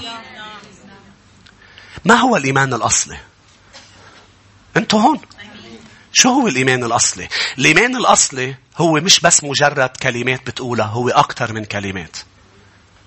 ما 2.05 2.15
هو 2.15 2.37
الإيمان 2.37 2.75
الأصلي؟ 2.75 3.19
أنتوا 4.77 5.01
هون 5.01 5.21
شو 6.13 6.29
هو 6.29 6.49
الإيمان 6.49 6.85
الأصلي؟ 6.85 7.29
الإيمان 7.59 7.97
الأصلي 7.97 8.55
هو 8.77 8.93
مش 8.93 9.21
بس 9.21 9.45
مجرد 9.45 9.89
كلمات 9.89 10.47
بتقولها 10.47 10.87
هو 10.87 11.09
أكثر 11.09 11.53
من 11.53 11.65
كلمات. 11.65 12.17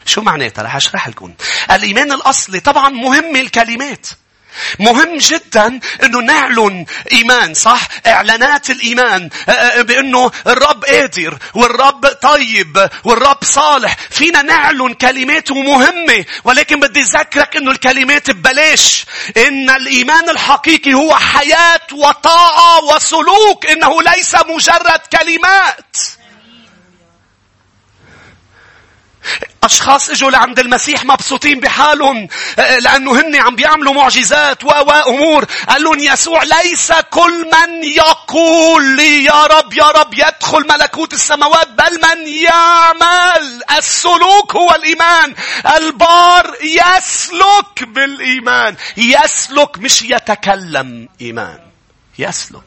شو 0.05 0.21
معناتها؟ 0.21 0.63
رح 0.63 0.75
أشرح 0.75 1.07
لكم. 1.07 1.33
الإيمان 1.71 2.11
الأصلي 2.11 2.59
طبعا 2.59 2.89
مهم 2.89 3.35
الكلمات. 3.35 4.07
مهم 4.79 5.17
جدا 5.17 5.79
إنه 6.03 6.19
نعلن 6.19 6.85
إيمان 7.11 7.53
صح؟ 7.53 7.87
إعلانات 8.07 8.69
الإيمان 8.69 9.29
آه، 9.49 9.51
آه، 9.51 9.81
بإنه 9.81 10.31
الرب 10.47 10.85
قادر 10.85 11.37
والرب 11.53 12.05
طيب 12.07 12.89
والرب 13.03 13.43
صالح. 13.43 13.95
فينا 14.09 14.41
نعلن 14.41 14.93
كلماته 14.93 15.55
مهمة 15.55 16.25
ولكن 16.43 16.79
بدي 16.79 17.01
أذكرك 17.01 17.55
إنه 17.57 17.71
الكلمات 17.71 18.31
ببلاش. 18.31 19.05
إن 19.37 19.69
الإيمان 19.69 20.29
الحقيقي 20.29 20.93
هو 20.93 21.15
حياة 21.15 21.81
وطاعة 21.91 22.83
وسلوك 22.83 23.65
إنه 23.65 24.01
ليس 24.01 24.35
مجرد 24.35 25.01
كلمات. 25.11 25.97
أشخاص 29.79 30.09
إجوا 30.09 30.31
لعند 30.31 30.59
المسيح 30.59 31.05
مبسوطين 31.05 31.59
بحالهم 31.59 32.27
آه، 32.59 32.79
لأنه 32.79 33.21
هن 33.21 33.35
عم 33.35 33.55
بيعملوا 33.55 33.93
معجزات 33.93 34.63
وأمور. 34.63 35.45
قال 35.69 35.83
لهم 35.83 35.99
يسوع 35.99 36.43
ليس 36.43 36.91
كل 37.09 37.45
من 37.45 37.83
يقول 37.83 38.95
لي 38.95 39.23
يا 39.23 39.45
رب 39.45 39.73
يا 39.73 39.83
رب 39.91 40.13
يدخل 40.13 40.67
ملكوت 40.69 41.13
السماوات 41.13 41.67
بل 41.67 42.01
من 42.01 42.27
يعمل. 42.27 43.63
السلوك 43.77 44.55
هو 44.55 44.75
الإيمان. 44.75 45.35
البار 45.77 46.55
يسلك 46.61 47.83
بالإيمان. 47.83 48.75
يسلك 48.97 49.77
مش 49.77 50.01
يتكلم 50.01 51.09
إيمان. 51.21 51.59
يسلك. 52.19 52.63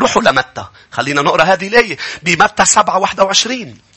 روحوا 0.00 0.22
لمتى؟ 0.22 0.64
خلينا 0.92 1.22
نقرأ 1.22 1.44
هذه 1.44 1.68
الآية. 1.68 1.98
بمتى 2.22 2.64
7 2.64 2.98
21 2.98 3.91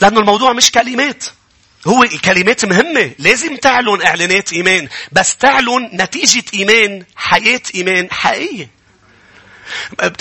لأنه 0.00 0.20
الموضوع 0.20 0.52
مش 0.52 0.70
كلمات. 0.70 1.24
هو 1.86 2.02
الكلمات 2.02 2.64
مهمة. 2.64 3.10
لازم 3.18 3.56
تعلن 3.56 4.02
إعلانات 4.02 4.52
إيمان. 4.52 4.88
بس 5.12 5.36
تعلن 5.36 5.90
نتيجة 5.92 6.44
إيمان 6.54 7.04
حياة 7.16 7.62
إيمان 7.74 8.12
حقيقية. 8.12 8.70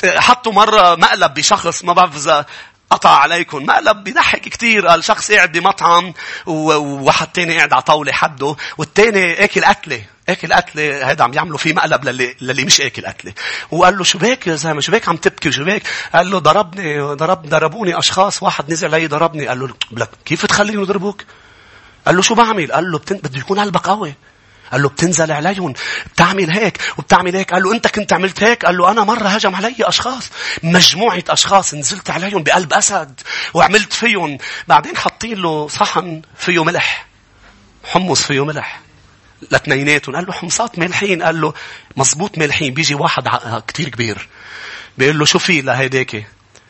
حطوا 0.05 0.53
مرة 0.53 0.95
مقلب 0.95 1.33
بشخص 1.33 1.83
ما 1.83 1.93
بعرف 1.93 2.15
إذا 2.15 2.45
قطع 2.89 3.09
عليكم. 3.09 3.65
مقلب 3.65 4.03
بيضحك 4.03 4.41
كتير. 4.41 4.87
قال 4.87 5.03
شخص 5.03 5.31
قاعد 5.31 5.51
بمطعم 5.51 6.13
وواحد 6.45 7.27
تاني 7.27 7.57
قاعد 7.57 7.73
على 7.73 7.81
طاولة 7.81 8.11
حده. 8.11 8.55
والتاني 8.77 9.43
أكل 9.43 9.63
أكلة. 9.63 10.01
أكل 10.29 10.51
أكلة. 10.51 11.09
هيدا 11.09 11.23
عم 11.23 11.33
يعملوا 11.33 11.57
فيه 11.57 11.73
مقلب 11.73 12.05
للي, 12.05 12.35
للي 12.41 12.65
مش 12.65 12.81
أكل 12.81 13.05
أكلة. 13.05 13.33
وقال 13.71 13.97
له 13.97 14.03
شو 14.03 14.19
بك 14.19 14.47
يا 14.47 14.55
زلمة؟ 14.55 14.81
شو 14.81 14.91
بك 14.91 15.09
عم 15.09 15.17
تبكي؟ 15.17 15.51
شو 15.51 15.63
بك؟ 15.63 15.83
قال 16.13 16.31
له 16.31 16.39
ضربني 16.39 17.01
ضرب 17.01 17.49
ضربوني 17.49 17.99
أشخاص. 17.99 18.43
واحد 18.43 18.71
نزل 18.71 18.95
علي 18.95 19.07
ضربني. 19.07 19.47
قال 19.47 19.59
له 19.59 19.69
لك 19.91 20.09
كيف 20.25 20.45
تخليني 20.45 20.81
يضربوك؟ 20.81 21.23
قال 22.05 22.15
له 22.15 22.21
شو 22.21 22.35
بعمل؟ 22.35 22.71
قال 22.71 22.91
له 22.91 22.99
بده 23.09 23.39
يكون 23.39 23.59
قلبك 23.59 23.87
قوي. 23.87 24.13
قال 24.71 24.81
له 24.81 24.89
بتنزل 24.89 25.31
عليهم 25.31 25.73
بتعمل 26.13 26.51
هيك 26.51 26.77
وبتعمل 26.97 27.35
هيك. 27.35 27.53
قال 27.53 27.63
له 27.63 27.73
أنت 27.73 27.87
كنت 27.87 28.13
عملت 28.13 28.43
هيك؟ 28.43 28.65
قال 28.65 28.77
له 28.77 28.91
أنا 28.91 29.03
مرة 29.03 29.27
هجم 29.27 29.55
علي 29.55 29.75
أشخاص. 29.79 30.29
مجموعة 30.63 31.23
أشخاص 31.29 31.73
نزلت 31.73 32.09
عليهم 32.09 32.43
بقلب 32.43 32.73
أسد 32.73 33.21
وعملت 33.53 33.93
فيهم. 33.93 34.37
بعدين 34.67 34.97
حاطين 34.97 35.37
له 35.37 35.67
صحن 35.67 36.21
فيه 36.37 36.63
ملح. 36.63 37.07
حمص 37.83 38.23
فيه 38.23 38.45
ملح 38.45 38.81
لاثنيناتهم. 39.51 40.15
قال 40.15 40.25
له 40.25 40.33
حمصات 40.33 40.79
ملحين. 40.79 41.23
قال 41.23 41.41
له 41.41 41.53
مزبوط 41.97 42.37
ملحين. 42.37 42.73
بيجي 42.73 42.95
واحد 42.95 43.27
كتير 43.67 43.89
كبير. 43.89 44.27
بيقول 44.97 45.19
له 45.19 45.25
شو 45.25 45.39
في 45.39 45.61
لهيداك 45.61 46.27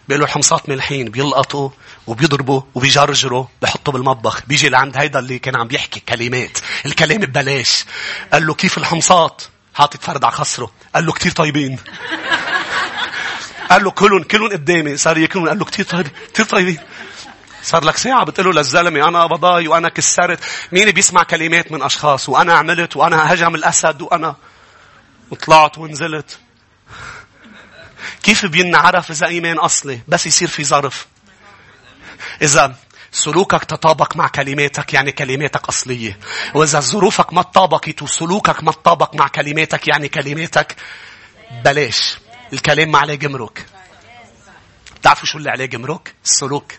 بيقول 0.08 0.22
له 0.22 0.26
الحمصات 0.26 0.70
ملحين. 0.70 1.10
بيلقطوا. 1.10 1.70
وبيضربوا 2.10 2.62
وبيجرجروا 2.76 3.46
بحطوا 3.62 3.94
بالمطبخ. 3.94 4.42
بيجي 4.48 4.70
لعند 4.70 4.98
هيدا 4.98 5.20
اللي 5.20 5.40
كان 5.40 5.56
عم 5.56 5.68
بيحكي 5.68 6.00
كلمات. 6.00 6.58
الكلام 6.86 7.18
ببلاش. 7.18 7.86
قال 8.34 8.48
له 8.48 8.54
كيف 8.54 8.78
الحمصات؟ 8.78 9.42
حاطط 9.76 10.04
فرد 10.04 10.24
على 10.24 10.34
خصره. 10.34 10.72
قال 10.96 11.06
له 11.06 11.12
كتير 11.12 11.32
طيبين. 11.32 11.80
قال 13.70 13.84
له 13.84 13.92
كلهم 13.92 14.24
كلهم 14.24 14.50
قدامي. 14.50 14.98
صار 14.98 15.18
ياكلون 15.18 15.50
قال 15.50 15.60
له 15.60 15.66
كتير 15.66 15.86
طيبين 15.86 16.12
كتير 16.34 16.46
طيبين. 16.46 16.80
صار 17.64 17.84
لك 17.84 17.98
ساعة؟ 17.98 18.24
بتقول 18.24 18.46
له 18.46 18.54
للزلمة 18.54 19.08
أنا 19.08 19.26
بضاي 19.26 19.68
وأنا 19.68 19.90
كسرت. 19.90 20.40
مين 20.72 20.92
بيسمع 20.92 21.24
كلمات 21.24 21.72
من 21.72 21.82
أشخاص؟ 21.84 22.30
وأنا 22.30 22.54
عملت 22.54 22.98
وأنا 22.98 23.34
هجم 23.34 23.56
الأسد 23.56 24.02
وأنا 24.02 24.36
وطلعت 25.32 25.78
ونزلت. 25.78 26.40
كيف 28.24 28.46
بينعرف 28.46 29.12
إذا 29.12 29.28
إيمان 29.28 29.58
أصلي؟ 29.60 30.00
بس 30.08 30.26
يصير 30.26 30.48
في 30.48 30.64
ظرف. 30.64 31.08
إذا 32.42 32.76
سلوكك 33.12 33.64
تطابق 33.64 34.16
مع 34.16 34.28
كلماتك 34.28 34.94
يعني 34.94 35.12
كلماتك 35.12 35.68
أصلية. 35.70 36.20
وإذا 36.54 36.80
ظروفك 36.80 37.34
ما 37.34 37.42
تطابقت 37.42 38.02
وسلوكك 38.02 38.64
ما 38.64 38.72
تطابق 38.72 39.16
مع 39.16 39.28
كلماتك 39.28 39.88
يعني 39.88 40.08
كلماتك 40.10 40.76
بلاش. 41.66 42.18
الكلام 42.54 42.92
ما 42.92 43.00
عليه 43.00 43.16
جمرك. 43.16 43.66
بتعرفوا 44.96 45.26
شو 45.26 45.38
اللي 45.38 45.50
عليه 45.50 45.66
جمرك؟ 45.66 46.16
السلوك. 46.26 46.74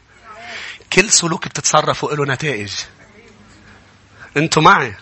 كل 0.92 1.10
سلوك 1.10 1.48
بتتصرفوا 1.48 2.14
له 2.14 2.24
نتائج. 2.24 2.72
أنتوا 4.36 4.62
معي. 4.62 4.94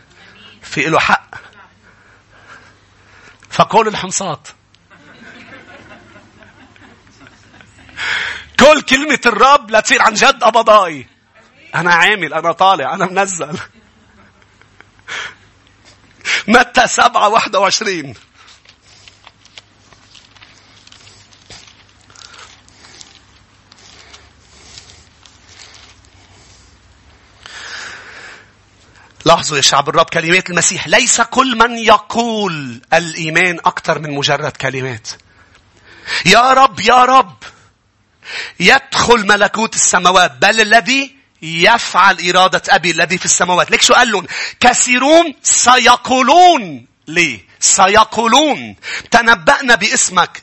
في 0.63 0.81
له 0.81 0.99
حق. 0.99 1.35
فقول 3.51 3.89
الحمصات 3.89 4.49
كل 8.61 8.83
كلمة 8.83 9.21
الرب 9.27 9.71
لتصير 9.71 10.03
عن 10.03 10.15
جد 10.15 10.45
قبضاي. 10.45 11.07
أنا 11.75 11.95
عامل 11.95 12.35
أنا 12.35 12.53
طالع 12.53 12.95
أنا 12.95 13.07
منزل. 13.07 13.59
متى 16.49 16.87
سبعة 16.87 17.29
واحدة 17.29 17.61
وعشرين؟ 17.61 18.15
لاحظوا 29.25 29.57
يا 29.57 29.63
شعب 29.63 29.89
الرب 29.89 30.07
كلمات 30.07 30.51
المسيح 30.51 30.89
ليس 30.89 31.21
كل 31.21 31.59
من 31.59 31.79
يقول 31.79 32.81
الإيمان 32.93 33.59
أكثر 33.59 33.99
من 33.99 34.11
مجرد 34.11 34.53
كلمات. 34.53 35.09
يا 36.27 36.53
رب 36.53 36.81
يا 36.81 37.05
رب. 37.05 37.37
يدخل 38.61 39.27
ملكوت 39.27 39.75
السماوات 39.75 40.33
بل 40.33 40.61
الذي 40.61 41.19
يفعل 41.43 42.29
إرادة 42.29 42.63
أبي 42.69 42.91
الذي 42.91 43.19
في 43.19 43.25
السماوات. 43.25 43.71
ليك 43.71 43.83
شو 43.83 43.95
قال 43.95 44.13
لهم؟ 44.13 44.27
كثيرون 44.61 45.35
سيقولون 45.43 46.87
لي. 47.09 47.41
سيقولون. 47.61 48.77
تنبأنا 49.11 49.75
باسمك. 49.75 50.43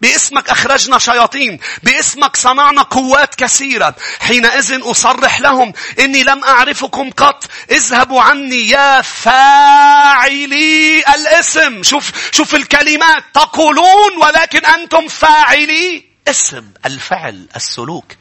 باسمك 0.00 0.50
أخرجنا 0.50 0.98
شياطين. 0.98 1.60
باسمك 1.82 2.36
صنعنا 2.36 2.82
قوات 2.82 3.34
كثيرة. 3.34 3.94
حينئذ 4.20 4.80
أصرح 4.82 5.40
لهم 5.40 5.72
إني 5.98 6.22
لم 6.22 6.44
أعرفكم 6.44 7.10
قط. 7.10 7.44
اذهبوا 7.70 8.22
عني 8.22 8.68
يا 8.68 9.02
فاعلي 9.02 11.00
الاسم. 11.14 11.82
شوف, 11.82 12.12
شوف 12.32 12.54
الكلمات. 12.54 13.24
تقولون 13.34 14.16
ولكن 14.18 14.66
أنتم 14.66 15.08
فاعلي 15.08 16.09
اسم 16.28 16.64
الفعل 16.86 17.46
السلوك. 17.56 18.12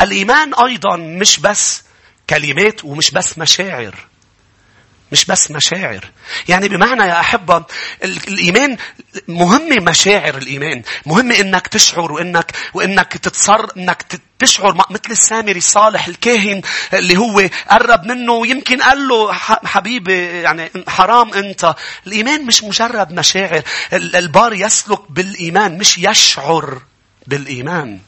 الإيمان 0.00 0.54
أيضا 0.54 0.96
مش 0.96 1.40
بس 1.40 1.82
كلمات 2.30 2.84
ومش 2.84 3.10
بس 3.10 3.38
مشاعر. 3.38 3.94
مش 5.12 5.24
بس 5.24 5.50
مشاعر. 5.50 6.04
يعني 6.48 6.68
بمعنى 6.68 7.02
يا 7.02 7.20
أحبة 7.20 7.64
الإيمان 8.04 8.76
مهم 9.28 9.84
مشاعر 9.84 10.36
الإيمان. 10.38 10.82
مهم 11.06 11.32
إنك 11.32 11.66
تشعر 11.66 12.12
وإنك 12.12 12.52
وإنك 12.74 13.12
تتصر 13.12 13.66
إنك 13.76 14.20
تشعر 14.38 14.74
مثل 14.90 15.10
السامري 15.10 15.58
الصالح 15.58 16.06
الكاهن 16.06 16.62
اللي 16.94 17.16
هو 17.16 17.48
قرب 17.70 18.04
منه 18.04 18.32
ويمكن 18.32 18.82
قال 18.82 19.08
له 19.08 19.32
حبيبي 19.64 20.42
يعني 20.42 20.70
حرام 20.88 21.34
أنت. 21.34 21.74
الإيمان 22.06 22.46
مش 22.46 22.62
مجرد 22.64 23.12
مشاعر. 23.12 23.62
البار 23.92 24.52
يسلك 24.52 25.10
بالإيمان 25.10 25.78
مش 25.78 25.98
يشعر. 25.98 26.82
بالإيمان. 27.26 28.00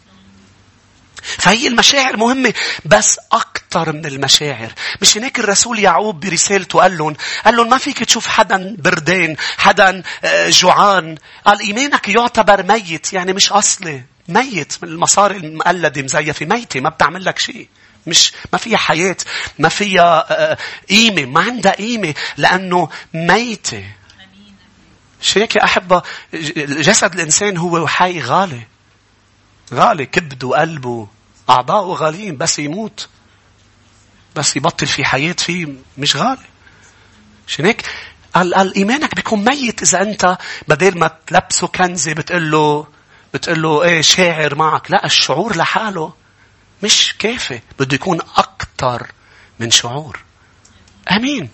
فهي 1.22 1.66
المشاعر 1.66 2.16
مهمة 2.16 2.54
بس 2.85 3.20
أكثر 3.33 3.92
من 3.92 4.07
المشاعر. 4.07 4.72
مش 5.00 5.16
هناك 5.16 5.38
الرسول 5.38 5.78
يعقوب 5.78 6.20
برسالته 6.20 6.81
قال 6.81 6.98
لهم 6.98 7.16
قال 7.44 7.57
لهم 7.57 7.70
ما 7.70 7.78
فيك 7.78 8.04
تشوف 8.04 8.26
حدا 8.26 8.76
بردان 8.78 9.37
حدا 9.59 10.02
آه، 10.24 10.48
جوعان. 10.50 11.16
قال 11.44 11.61
إيمانك 11.61 12.09
يعتبر 12.09 12.62
ميت 12.62 13.12
يعني 13.12 13.33
مش 13.33 13.52
أصلي. 13.52 14.02
ميت 14.28 14.72
من 14.83 14.88
المصاري 14.88 15.37
المقلدة 15.37 16.02
مزيفة. 16.02 16.46
ميتة 16.46 16.81
ما 16.81 16.88
بتعمل 16.88 17.24
لك 17.24 17.38
شيء. 17.38 17.68
مش 18.07 18.33
ما 18.52 18.59
فيها 18.59 18.78
حياة 18.78 19.16
ما 19.59 19.68
فيها 19.68 20.26
آه، 20.31 20.59
قيمة 20.90 21.24
ما 21.24 21.40
عندها 21.40 21.72
قيمة 21.72 22.14
لأنه 22.37 22.88
ميتة. 23.14 23.85
شيك 25.20 25.57
يا 25.57 25.64
أحبة؟ 25.64 26.02
جسد 26.54 27.14
الإنسان 27.14 27.57
هو 27.57 27.87
حي 27.87 28.21
غالي. 28.21 28.77
غالي 29.75 30.06
كبده 30.06 30.48
وقلبه 30.48 31.08
أعضاؤه 31.50 31.94
غاليين 31.96 32.37
بس 32.37 32.58
يموت 32.58 33.08
بس 34.37 34.56
يبطل 34.56 34.87
في 34.87 35.04
حياة 35.04 35.33
فيه 35.33 35.69
مش 35.98 36.16
غالي 36.16 36.46
عشان 37.48 37.66
هيك 37.66 37.87
قال, 38.35 38.54
قال 38.54 38.75
إيمانك 38.75 39.14
بيكون 39.14 39.44
ميت 39.44 39.83
إذا 39.83 40.02
أنت 40.02 40.38
بدل 40.69 40.98
ما 40.98 41.10
تلبسه 41.27 41.66
كنزة 41.66 42.12
بتقول 42.12 42.50
له 42.50 42.87
بتقول 43.35 43.62
له 43.62 43.83
إيه 43.83 44.00
شاعر 44.00 44.54
معك. 44.54 44.90
لا 44.90 45.04
الشعور 45.04 45.56
لحاله 45.56 46.12
مش 46.83 47.14
كافي. 47.19 47.60
بده 47.79 47.94
يكون 47.94 48.21
أكثر 48.37 49.06
من 49.58 49.71
شعور. 49.71 50.21
أمين. 51.10 51.48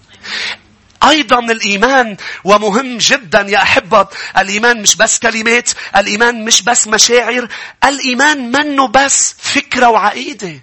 أيضا 1.09 1.39
الإيمان 1.39 2.17
ومهم 2.45 2.99
جدا 2.99 3.41
يا 3.49 3.59
أحبة 3.63 4.07
الإيمان 4.39 4.83
مش 4.83 4.97
بس 4.97 5.19
كلمات 5.19 5.71
الإيمان 5.97 6.45
مش 6.45 6.63
بس 6.63 6.89
مشاعر 6.89 7.49
الإيمان 7.85 8.51
منه 8.53 8.89
بس 8.89 9.35
فكرة 9.39 9.89
وعقيدة. 9.89 10.61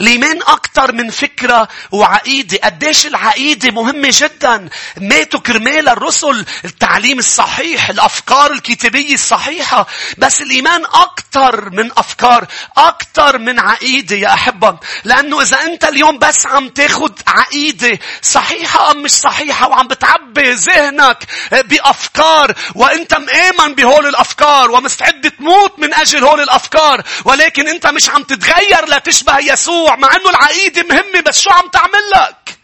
الإيمان 0.00 0.42
أكثر 0.42 0.92
من 0.92 1.10
فكرة 1.10 1.68
وعقيدة. 1.92 2.58
قديش 2.64 3.06
العقيدة 3.06 3.70
مهمة 3.70 4.08
جدا. 4.12 4.68
ماتوا 5.00 5.40
كرمال 5.40 5.88
الرسل 5.88 6.44
التعليم 6.64 7.18
الصحيح. 7.18 7.90
الأفكار 7.90 8.52
الكتابية 8.52 9.14
الصحيحة. 9.14 9.86
بس 10.18 10.42
الإيمان 10.42 10.84
أكثر 10.84 11.70
من 11.70 11.90
أفكار. 11.96 12.46
أكثر 12.76 13.38
من 13.38 13.60
عقيدة 13.60 14.16
يا 14.16 14.34
أحبة. 14.34 14.78
لأنه 15.04 15.42
إذا 15.42 15.62
أنت 15.62 15.84
اليوم 15.84 16.18
بس 16.18 16.46
عم 16.46 16.68
تاخد 16.68 17.12
عقيدة 17.26 17.98
صحيحة 18.22 18.90
أم 18.90 19.02
مش 19.02 19.10
صحيحة 19.10 19.68
وعم 19.68 19.88
بتعبي 19.88 20.52
ذهنك 20.52 21.24
بأفكار 21.52 22.54
وأنت 22.74 23.14
مآمن 23.14 23.74
بهول 23.74 24.06
الأفكار 24.06 24.70
ومستعد 24.70 25.30
تموت 25.30 25.78
من 25.78 25.94
أجل 25.94 26.24
هول 26.24 26.40
الأفكار 26.40 27.02
ولكن 27.24 27.68
أنت 27.68 27.86
مش 27.86 28.08
عم 28.10 28.22
تتغير 28.22 28.88
لتشبه 28.88 29.38
يسوع 29.38 29.65
يسوع 29.66 29.96
مع 29.96 30.16
أنه 30.16 30.30
العقيدة 30.30 30.82
مهمة 30.82 31.20
بس 31.20 31.40
شو 31.40 31.50
عم 31.50 31.68
تعمل 31.68 32.10
لك؟ 32.14 32.58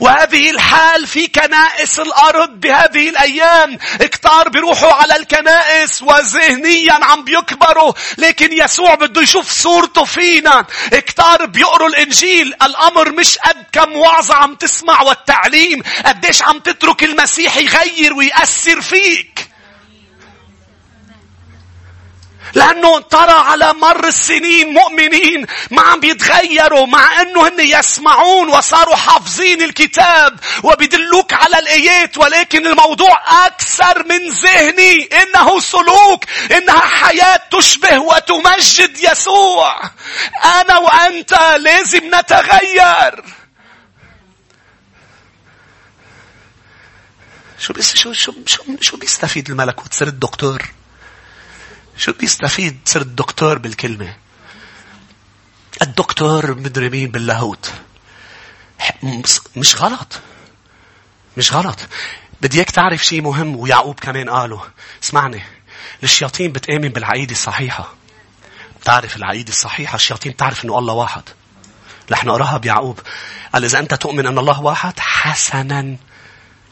وهذه 0.00 0.50
الحال 0.50 1.06
في 1.06 1.26
كنائس 1.26 2.00
الأرض 2.00 2.60
بهذه 2.60 3.08
الأيام. 3.08 3.78
كتار 4.00 4.48
بيروحوا 4.48 4.92
على 4.92 5.16
الكنائس 5.16 6.02
وذهنيا 6.02 6.92
عم 6.92 7.24
بيكبروا 7.24 7.92
لكن 8.18 8.52
يسوع 8.52 8.94
بده 8.94 9.22
يشوف 9.22 9.50
صورته 9.50 10.04
فينا. 10.04 10.66
كتار 10.90 11.46
بيقروا 11.46 11.88
الإنجيل. 11.88 12.54
الأمر 12.62 13.12
مش 13.12 13.38
قد 13.38 13.64
كم 13.72 13.96
وعظة 13.96 14.34
عم 14.34 14.54
تسمع 14.54 15.02
والتعليم. 15.02 15.82
قديش 16.06 16.42
عم 16.42 16.58
تترك 16.58 17.02
المسيح 17.02 17.56
يغير 17.56 18.14
ويأثر 18.14 18.80
فيك. 18.80 19.48
لأنه 22.54 23.00
ترى 23.00 23.32
على 23.32 23.74
مر 23.74 24.06
السنين 24.08 24.72
مؤمنين 24.74 25.46
ما 25.70 25.82
عم 25.82 26.00
بيتغيروا 26.00 26.86
مع 26.86 27.22
أنه 27.22 27.48
هن 27.48 27.60
يسمعون 27.60 28.48
وصاروا 28.48 28.96
حافظين 28.96 29.62
الكتاب 29.62 30.40
وبيدلوك 30.62 31.32
على 31.32 31.58
الآيات 31.58 32.18
ولكن 32.18 32.66
الموضوع 32.66 33.46
أكثر 33.46 34.04
من 34.04 34.30
ذهني. 34.30 35.04
إنه 35.04 35.60
سلوك 35.60 36.24
إنها 36.52 36.80
حياة 36.80 37.40
تشبه 37.50 37.98
وتمجد 37.98 38.98
يسوع. 38.98 39.80
أنا 40.44 40.78
وأنت 40.78 41.32
لازم 41.58 42.14
نتغير. 42.14 43.24
شو 47.58 47.72
بيس 47.72 47.96
شو 47.96 48.12
شو 48.12 48.32
شو 48.46 48.62
شو 48.80 48.96
بيستفيد 48.96 49.50
الملك 49.50 49.84
وتصير 49.84 50.08
الدكتور؟ 50.08 50.75
شو 51.98 52.12
بيستفيد 52.12 52.78
صرت 52.84 53.06
الدكتور 53.06 53.58
بالكلمة؟ 53.58 54.16
الدكتور 55.82 56.54
مدري 56.54 56.90
مين 56.90 57.10
باللاهوت. 57.10 57.72
مش 59.56 59.76
غلط. 59.76 60.20
مش 61.36 61.52
غلط. 61.52 61.78
بدي 62.40 62.56
إياك 62.56 62.70
تعرف 62.70 63.04
شيء 63.04 63.22
مهم 63.22 63.56
ويعقوب 63.56 64.00
كمان 64.00 64.30
قاله. 64.30 64.62
اسمعني. 65.04 65.42
الشياطين 66.02 66.52
بتآمن 66.52 66.88
بالعقيدة 66.88 67.32
الصحيحة. 67.32 67.94
بتعرف 68.80 69.16
العقيدة 69.16 69.48
الصحيحة؟ 69.48 69.96
الشياطين 69.96 70.32
بتعرف 70.32 70.64
إنه 70.64 70.78
الله 70.78 70.94
واحد. 70.94 71.22
رح 72.12 72.24
نقراها 72.24 72.56
بيعقوب. 72.58 73.00
قال 73.52 73.64
إذا 73.64 73.78
أنت 73.78 73.94
تؤمن 73.94 74.26
أن 74.26 74.38
الله 74.38 74.60
واحد 74.60 75.00
حسنا 75.00 75.96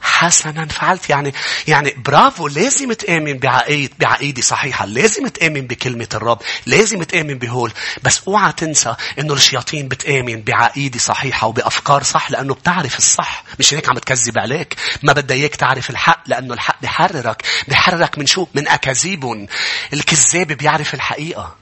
حسنا. 0.05 0.67
فعلت 0.67 1.11
يعني 1.11 1.35
يعني 1.69 1.95
برافو. 1.97 2.49
لازم 2.49 2.93
تآمن 2.93 3.39
بعقيد 3.39 3.93
بعقيدة 3.99 4.43
صحيحة. 4.43 4.87
لازم 4.87 5.29
تآمن 5.29 5.61
بكلمة 5.61 6.09
الرب. 6.15 6.43
لازم 6.67 7.03
تآمن 7.03 7.39
بهول. 7.39 7.73
بس 8.03 8.21
اوعى 8.29 8.53
تنسى 8.53 8.95
إنه 9.19 9.35
الشياطين 9.35 9.89
بتآمن 9.89 10.43
بعقيدة 10.43 10.99
صحيحة 10.99 11.47
وبأفكار 11.47 12.03
صح 12.03 12.31
لأنه 12.31 12.55
بتعرف 12.55 12.99
الصح. 12.99 13.45
مش 13.59 13.75
هيك 13.75 13.89
عم 13.89 13.99
تكذب 13.99 14.39
عليك. 14.39 14.77
ما 15.03 15.13
بدها 15.13 15.37
إياك 15.37 15.57
تعرف 15.57 15.91
الحق 15.91 16.23
لأنه 16.27 16.55
الحق 16.55 16.83
بحررك. 16.83 17.43
بحررك 17.69 18.19
من 18.19 18.27
شو؟ 18.27 18.47
من 18.55 18.69
أكاذيب. 18.69 19.49
الكذاب 19.93 20.47
بيعرف 20.47 20.95
الحقيقة. 20.95 21.57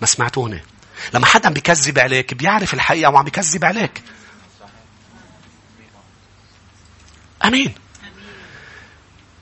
ما 0.00 0.06
سمعتوني؟ 0.06 0.62
لما 1.14 1.26
حدا 1.26 1.48
بيكذب 1.48 1.98
عليك 1.98 2.34
بيعرف 2.34 2.74
الحقيقة 2.74 3.10
وعم 3.10 3.24
بيكذب 3.24 3.64
عليك. 3.64 4.02
أمين. 7.44 7.74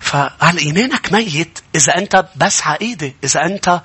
فقال 0.01 0.59
إيمانك 0.59 1.13
ميت 1.13 1.59
إذا 1.75 1.99
أنت 1.99 2.27
بس 2.37 2.63
عقيدة 2.63 3.13
إذا 3.25 3.45
أنت 3.47 3.81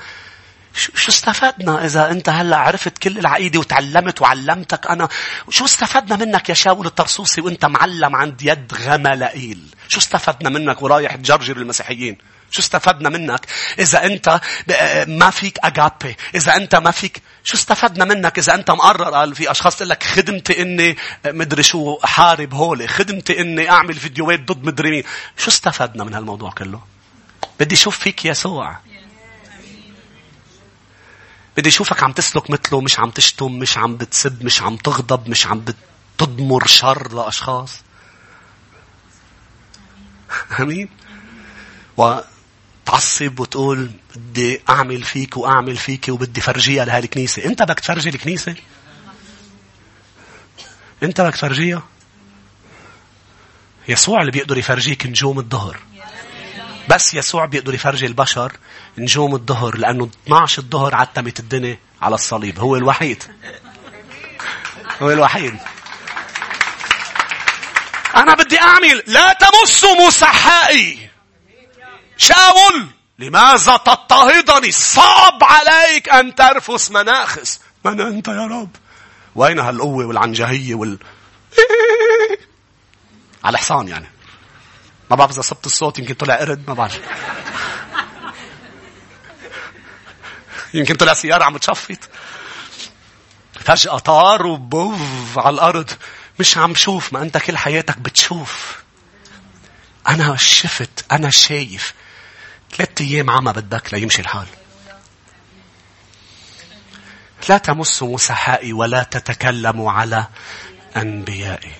شو 0.75 1.11
استفدنا 1.11 1.85
إذا 1.85 2.11
أنت 2.11 2.29
هلأ 2.29 2.57
عرفت 2.57 2.97
كل 2.97 3.17
العقيدة 3.17 3.59
وتعلمت 3.59 4.21
وعلمتك؟ 4.21 4.87
أنا 4.87 5.07
شو 5.49 5.65
استفدنا 5.65 6.25
منك 6.25 6.49
يا 6.49 6.53
شاول 6.53 6.85
الطرسوسي 6.85 7.41
وأنت 7.41 7.65
معلم 7.65 8.15
عند 8.15 8.41
يد 8.41 8.73
غملائيل؟ 8.73 9.59
شو 9.87 9.99
استفدنا 9.99 10.49
منك 10.49 10.81
ورايح 10.81 11.15
تجرجر 11.15 11.57
المسيحيين؟ 11.57 12.17
شو 12.51 12.59
استفدنا 12.61 13.09
منك؟ 13.09 13.45
إذا 13.79 14.05
أنت 14.05 14.41
ما 15.07 15.29
فيك 15.29 15.59
أجابي 15.63 16.15
إذا 16.35 16.55
أنت 16.55 16.75
ما 16.75 16.91
فيك 16.91 17.21
شو 17.43 17.57
استفدنا 17.57 18.05
منك؟ 18.05 18.39
إذا 18.39 18.55
أنت 18.55 18.71
مقرر؟ 18.71 19.13
قال 19.13 19.35
في 19.35 19.51
أشخاص 19.51 19.75
تقول 19.75 19.89
لك 19.89 20.03
خدمتي 20.03 20.61
إني 20.61 20.97
مدري 21.25 21.63
شو 21.63 21.99
حارب 22.03 22.53
هولي. 22.53 22.87
خدمتي 22.87 23.41
إني 23.41 23.69
أعمل 23.69 23.93
فيديوهات 23.93 24.39
ضد 24.39 24.63
مدري 24.63 24.91
مين. 24.91 25.03
شو 25.37 25.49
استفدنا 25.49 26.03
من 26.03 26.13
هالموضوع 26.13 26.51
كله؟ 26.51 26.81
بدي 27.59 27.75
أشوف 27.75 27.99
فيك 27.99 28.25
يسوع. 28.25 28.77
بدي 31.57 31.69
أشوفك 31.69 32.03
عم 32.03 32.11
تسلك 32.11 32.49
مثله 32.49 32.81
مش 32.81 32.99
عم 32.99 33.09
تشتم 33.09 33.51
مش 33.51 33.77
عم 33.77 33.97
بتسب 33.97 34.45
مش 34.45 34.61
عم 34.61 34.77
تغضب 34.77 35.29
مش 35.29 35.47
عم 35.47 35.65
بتضمر 36.17 36.67
شر 36.67 37.13
لأشخاص. 37.13 37.83
أمين. 40.59 40.89
و 41.97 42.19
تعصب 42.85 43.39
وتقول 43.39 43.91
بدي 44.15 44.61
أعمل 44.69 45.03
فيك 45.03 45.37
وأعمل 45.37 45.77
فيك 45.77 46.05
وبدي 46.09 46.41
فرجيها 46.41 46.85
لهالكنيسة. 46.85 47.45
أنت 47.45 47.63
بدك 47.63 47.79
تفرجي 47.79 48.09
الكنيسة؟ 48.09 48.55
أنت 51.03 51.21
بدك 51.21 51.33
تفرجيها؟ 51.33 51.83
يسوع 53.87 54.21
اللي 54.21 54.31
بيقدر 54.31 54.57
يفرجيك 54.57 55.05
نجوم 55.05 55.39
الظهر. 55.39 55.77
بس 56.89 57.13
يسوع 57.13 57.45
بيقدر 57.45 57.73
يفرجي 57.73 58.05
البشر 58.05 58.53
نجوم 58.97 59.35
الظهر 59.35 59.77
لأنه 59.77 60.09
12 60.25 60.61
الظهر 60.61 60.95
عتمت 60.95 61.39
الدنيا 61.39 61.79
على 62.01 62.15
الصليب. 62.15 62.59
هو 62.59 62.75
الوحيد. 62.75 63.23
هو 65.01 65.11
الوحيد. 65.11 65.57
أنا 68.15 68.33
بدي 68.33 68.59
أعمل 68.59 69.03
لا 69.07 69.33
تمسوا 69.33 70.07
مسحائي 70.07 71.09
شاول 72.17 72.87
لماذا 73.19 73.77
تضطهدني؟ 73.77 74.71
صعب 74.71 75.43
عليك 75.43 76.09
أن 76.09 76.35
ترفس 76.35 76.91
مناخس. 76.91 77.59
من 77.85 78.01
أنت 78.01 78.27
يا 78.27 78.47
رب؟ 78.47 78.75
وين 79.35 79.59
هالقوة 79.59 80.05
والعنجهية 80.05 80.75
وال 80.75 80.99
على 83.43 83.57
حصان 83.57 83.87
يعني. 83.87 84.09
ما 85.09 85.15
بعرف 85.15 85.31
إذا 85.31 85.41
صبت 85.41 85.65
الصوت 85.65 85.99
يمكن 85.99 86.13
طلع 86.13 86.35
قرد 86.35 86.63
ما 86.67 86.73
بعرف. 86.73 86.99
يمكن 90.73 90.95
طلع 90.95 91.13
سيارة 91.13 91.43
عم 91.43 91.57
تشفط. 91.57 92.09
فجأة 93.59 93.97
طار 93.97 94.45
وبوف 94.45 95.37
على 95.39 95.53
الأرض. 95.53 95.91
مش 96.39 96.57
عم 96.57 96.75
شوف 96.75 97.13
ما 97.13 97.21
أنت 97.21 97.37
كل 97.37 97.57
حياتك 97.57 97.97
بتشوف. 97.97 98.75
أنا 100.07 100.35
شفت 100.35 101.05
أنا 101.11 101.29
شايف. 101.29 101.93
ثلاثة 102.77 103.05
أيام 103.05 103.29
عمى 103.29 103.53
بدك 103.53 103.93
ليمشي 103.93 104.21
الحال. 104.21 104.47
لا 107.49 107.57
تمسوا 107.57 108.13
مسحائي 108.13 108.73
ولا 108.73 109.03
تتكلموا 109.03 109.91
على 109.91 110.27
أنبيائي. 110.97 111.71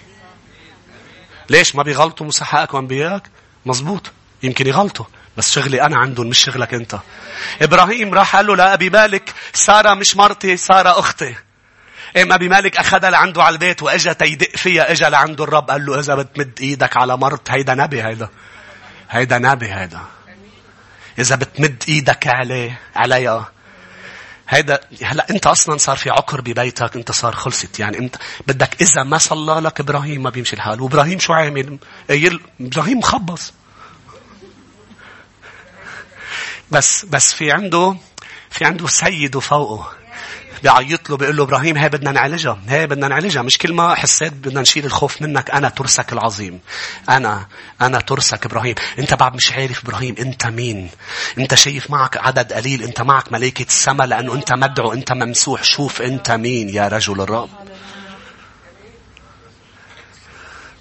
ليش 1.50 1.76
ما 1.76 1.84
بيغلطوا 1.84 2.28
مسحائك 2.28 2.74
وأنبيائك؟ 2.74 3.24
مزبوط. 3.66 4.12
يمكن 4.44 4.68
يغلطوا. 4.68 5.06
بس 5.38 5.52
شغلي 5.52 5.82
أنا 5.82 5.98
عندهم 5.98 6.28
مش 6.28 6.40
شغلك 6.40 6.74
أنت. 6.74 7.00
إبراهيم 7.62 8.14
راح 8.14 8.36
قال 8.36 8.48
له 8.48 8.56
لأبي 8.56 8.90
مالك 8.90 9.34
سارة 9.54 9.94
مش 9.94 10.16
مرتي 10.16 10.58
سارة 10.58 11.00
أختي. 11.00 11.36
إيه 12.16 12.36
أبي 12.36 12.50
مالك 12.50 12.78
أخذها 12.78 13.10
لعنده 13.10 13.44
على 13.44 13.54
البيت 13.54 13.84
وإجا 13.84 14.14
تيدق 14.14 14.56
فيها 14.56 14.92
إجا 14.92 15.10
لعنده 15.10 15.44
الرب 15.44 15.72
قال 15.72 15.86
له 15.86 16.00
إذا 16.00 16.16
بتمد 16.16 16.60
إيدك 16.62 16.98
على 16.98 17.18
مرت 17.18 17.52
هيدا 17.52 17.74
نبي 17.76 18.04
هيدا 18.04 18.30
هيدا 19.10 19.38
نبي 19.38 19.74
هيدا 19.74 20.02
إذا 21.20 21.36
بتمد 21.36 21.84
إيدك 21.88 22.28
عليه 22.28 22.82
عليها. 22.96 23.52
هيدا 24.50 24.80
هلا 25.04 25.30
أنت 25.30 25.48
أصلا 25.48 25.78
صار 25.78 25.98
في 25.98 26.10
عقر 26.10 26.42
ببيتك 26.42 26.96
أنت 26.96 27.12
صار 27.12 27.36
خلصت. 27.36 27.80
يعني 27.80 28.00
أنت 28.00 28.16
بدك 28.48 28.82
إذا 28.82 29.04
ما 29.04 29.18
صلى 29.18 29.62
لك 29.62 29.80
إبراهيم 29.80 30.24
ما 30.24 30.30
بيمشي 30.30 30.56
الحال. 30.56 30.82
وإبراهيم 30.82 31.20
شو 31.20 31.34
عامل؟ 31.34 31.78
إبراهيم 32.60 32.98
مخبص. 32.98 33.54
بس 36.72 37.06
بس 37.06 37.34
في 37.34 37.52
عنده 37.52 37.98
في 38.50 38.66
عنده 38.66 38.88
سيد 38.88 39.40
فوقه 39.40 39.92
بيعيط 40.64 41.10
له 41.10 41.18
بيقول 41.18 41.38
له 41.38 41.44
إبراهيم 41.44 41.78
هي 41.78 41.90
بدنا 41.90 42.12
نعالجها 42.12 42.60
هي 42.68 42.88
بدنا 42.88 43.08
نعالجها. 43.08 43.42
مش 43.42 43.58
كل 43.58 43.74
ما 43.74 43.96
حسيت 43.96 44.34
بدنا 44.34 44.62
نشيل 44.62 44.86
الخوف 44.86 45.22
منك 45.22 45.52
أنا 45.52 45.70
ترسك 45.70 46.14
العظيم 46.14 46.60
أنا 47.10 47.48
أنا 47.82 48.00
ترسك 48.00 48.46
إبراهيم. 48.46 48.76
أنت 49.00 49.14
بعد 49.14 49.36
مش 49.36 49.52
عارف 49.52 49.84
إبراهيم 49.84 50.16
أنت 50.20 50.48
مين. 50.48 50.90
أنت 51.38 51.56
شايف 51.56 51.92
معك 51.92 52.18
عدد 52.18 52.54
قليل 52.54 52.84
أنت 52.84 53.02
معك 53.02 53.32
ملائكة 53.32 53.66
السماء 53.68 54.08
لأنه 54.08 54.34
أنت 54.34 54.54
مدعو 54.54 54.94
أنت 54.94 55.12
ممسوح. 55.12 55.64
شوف 55.64 56.02
أنت 56.02 56.32
مين 56.32 56.70
يا 56.70 56.88
رجل 56.88 57.22
الرب. 57.22 57.50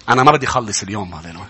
أنا 0.09 0.23
ما 0.23 0.31
بدي 0.31 0.45
اخلص 0.45 0.83
اليوم 0.83 1.15
هللويا. 1.15 1.47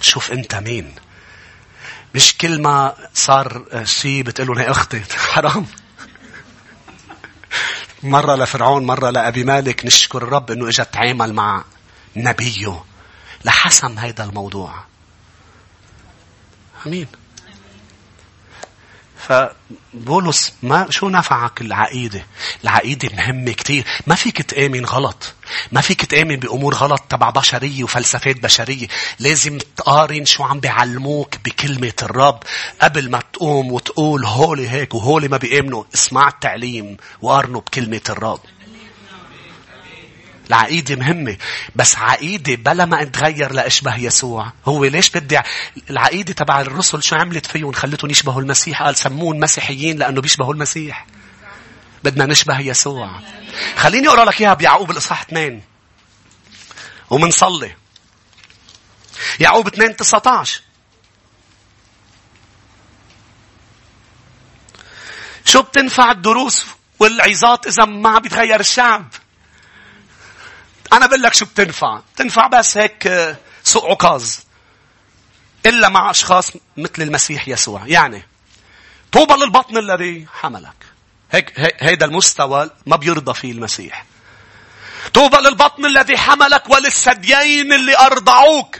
شوف 0.00 0.32
أنت 0.32 0.54
مين. 0.54 0.94
مش 2.14 2.36
كل 2.38 2.62
ما 2.62 2.94
صار 3.14 3.64
شيء 3.84 4.22
بتقول 4.22 4.48
لهم 4.48 4.58
هي 4.58 4.70
أختي. 4.70 5.00
حرام. 5.32 5.66
مرة 8.02 8.36
لفرعون 8.36 8.86
مرة 8.86 9.10
لأبي 9.10 9.44
مالك 9.44 9.86
نشكر 9.86 10.22
الرب 10.22 10.50
إنه 10.50 10.68
اجى 10.68 10.84
تعامل 10.84 11.32
مع 11.32 11.64
نبيه 12.16 12.84
لحسم 13.44 13.98
هيدا 13.98 14.24
الموضوع. 14.24 14.74
آمين. 16.86 17.06
فبولس 19.28 20.52
ما 20.62 20.86
شو 20.90 21.08
نفعك 21.08 21.60
العقيدة؟ 21.60 22.26
العقيدة 22.64 23.08
مهمة 23.16 23.52
كتير. 23.52 23.84
ما 24.06 24.14
فيك 24.14 24.42
تآمن 24.42 24.84
غلط. 24.84 25.34
ما 25.72 25.80
فيك 25.80 26.04
تآمن 26.04 26.36
بأمور 26.36 26.74
غلط 26.74 27.00
تبع 27.08 27.30
بشرية 27.30 27.84
وفلسفات 27.84 28.36
بشرية. 28.42 28.88
لازم 29.18 29.58
تقارن 29.76 30.24
شو 30.24 30.44
عم 30.44 30.60
بيعلموك 30.60 31.36
بكلمة 31.44 31.92
الرب 32.02 32.42
قبل 32.82 33.10
ما 33.10 33.22
تقوم 33.32 33.72
وتقول 33.72 34.24
هولي 34.24 34.70
هيك 34.70 34.94
وهولي 34.94 35.28
ما 35.28 35.36
بيآمنوا. 35.36 35.84
اسمع 35.94 36.28
التعليم 36.28 36.96
وقارنه 37.22 37.60
بكلمة 37.60 38.00
الرب. 38.08 38.40
العقيدة 40.50 40.96
مهمة 40.96 41.36
بس 41.76 41.96
عقيدة 41.96 42.54
بلا 42.54 42.84
ما 42.84 43.02
اتغير 43.02 43.52
لأشبه 43.52 43.96
يسوع. 43.96 44.52
هو 44.66 44.84
ليش 44.84 45.10
بدي 45.10 45.40
العقيدة 45.90 46.32
تبع 46.32 46.60
الرسل 46.60 47.02
شو 47.02 47.16
عملت 47.16 47.46
فيهم؟ 47.46 47.72
خلتهم 47.72 48.10
يشبهوا 48.10 48.42
المسيح. 48.42 48.82
قال 48.82 48.96
سمون 48.96 49.40
مسيحيين 49.40 49.98
لأنه 49.98 50.20
بيشبهوا 50.20 50.54
المسيح. 50.54 51.06
بدنا 52.04 52.26
نشبه 52.26 52.60
يسوع. 52.60 53.20
خليني 53.76 54.08
أقرأ 54.08 54.24
لك 54.24 54.40
إياها 54.40 54.54
بيعقوب 54.54 54.90
الإصحاح 54.90 55.22
2 55.22 55.62
ومنصلي. 57.10 57.76
يعقوب 59.40 59.66
2 59.66 59.96
19 59.96 60.62
شو 65.44 65.62
بتنفع 65.62 66.10
الدروس 66.10 66.66
والعظات 66.98 67.66
إذا 67.66 67.84
ما 67.84 68.18
بيتغير 68.18 68.60
الشعب؟ 68.60 69.14
أنا 70.92 71.06
بقول 71.06 71.22
لك 71.22 71.34
شو 71.34 71.44
بتنفع. 71.44 72.00
بتنفع 72.14 72.46
بس 72.46 72.76
هيك 72.76 73.06
آه، 73.06 73.36
سوق 73.64 73.90
عكاظ. 73.90 74.24
إلا 75.66 75.88
مع 75.88 76.10
أشخاص 76.10 76.52
مثل 76.76 77.02
المسيح 77.02 77.48
يسوع. 77.48 77.82
يعني 77.86 78.22
طوبى 79.12 79.34
للبطن 79.34 79.76
الذي 79.76 80.26
حملك. 80.40 80.74
هيك 81.32 81.52
هيدا 81.80 82.06
المستوى 82.06 82.70
ما 82.86 82.96
بيرضى 82.96 83.34
فيه 83.34 83.52
المسيح. 83.52 84.04
طوبى 85.14 85.36
للبطن 85.36 85.86
الذي 85.86 86.18
حملك 86.18 86.70
وللثديين 86.70 87.72
اللي 87.72 87.98
أرضعوك. 87.98 88.76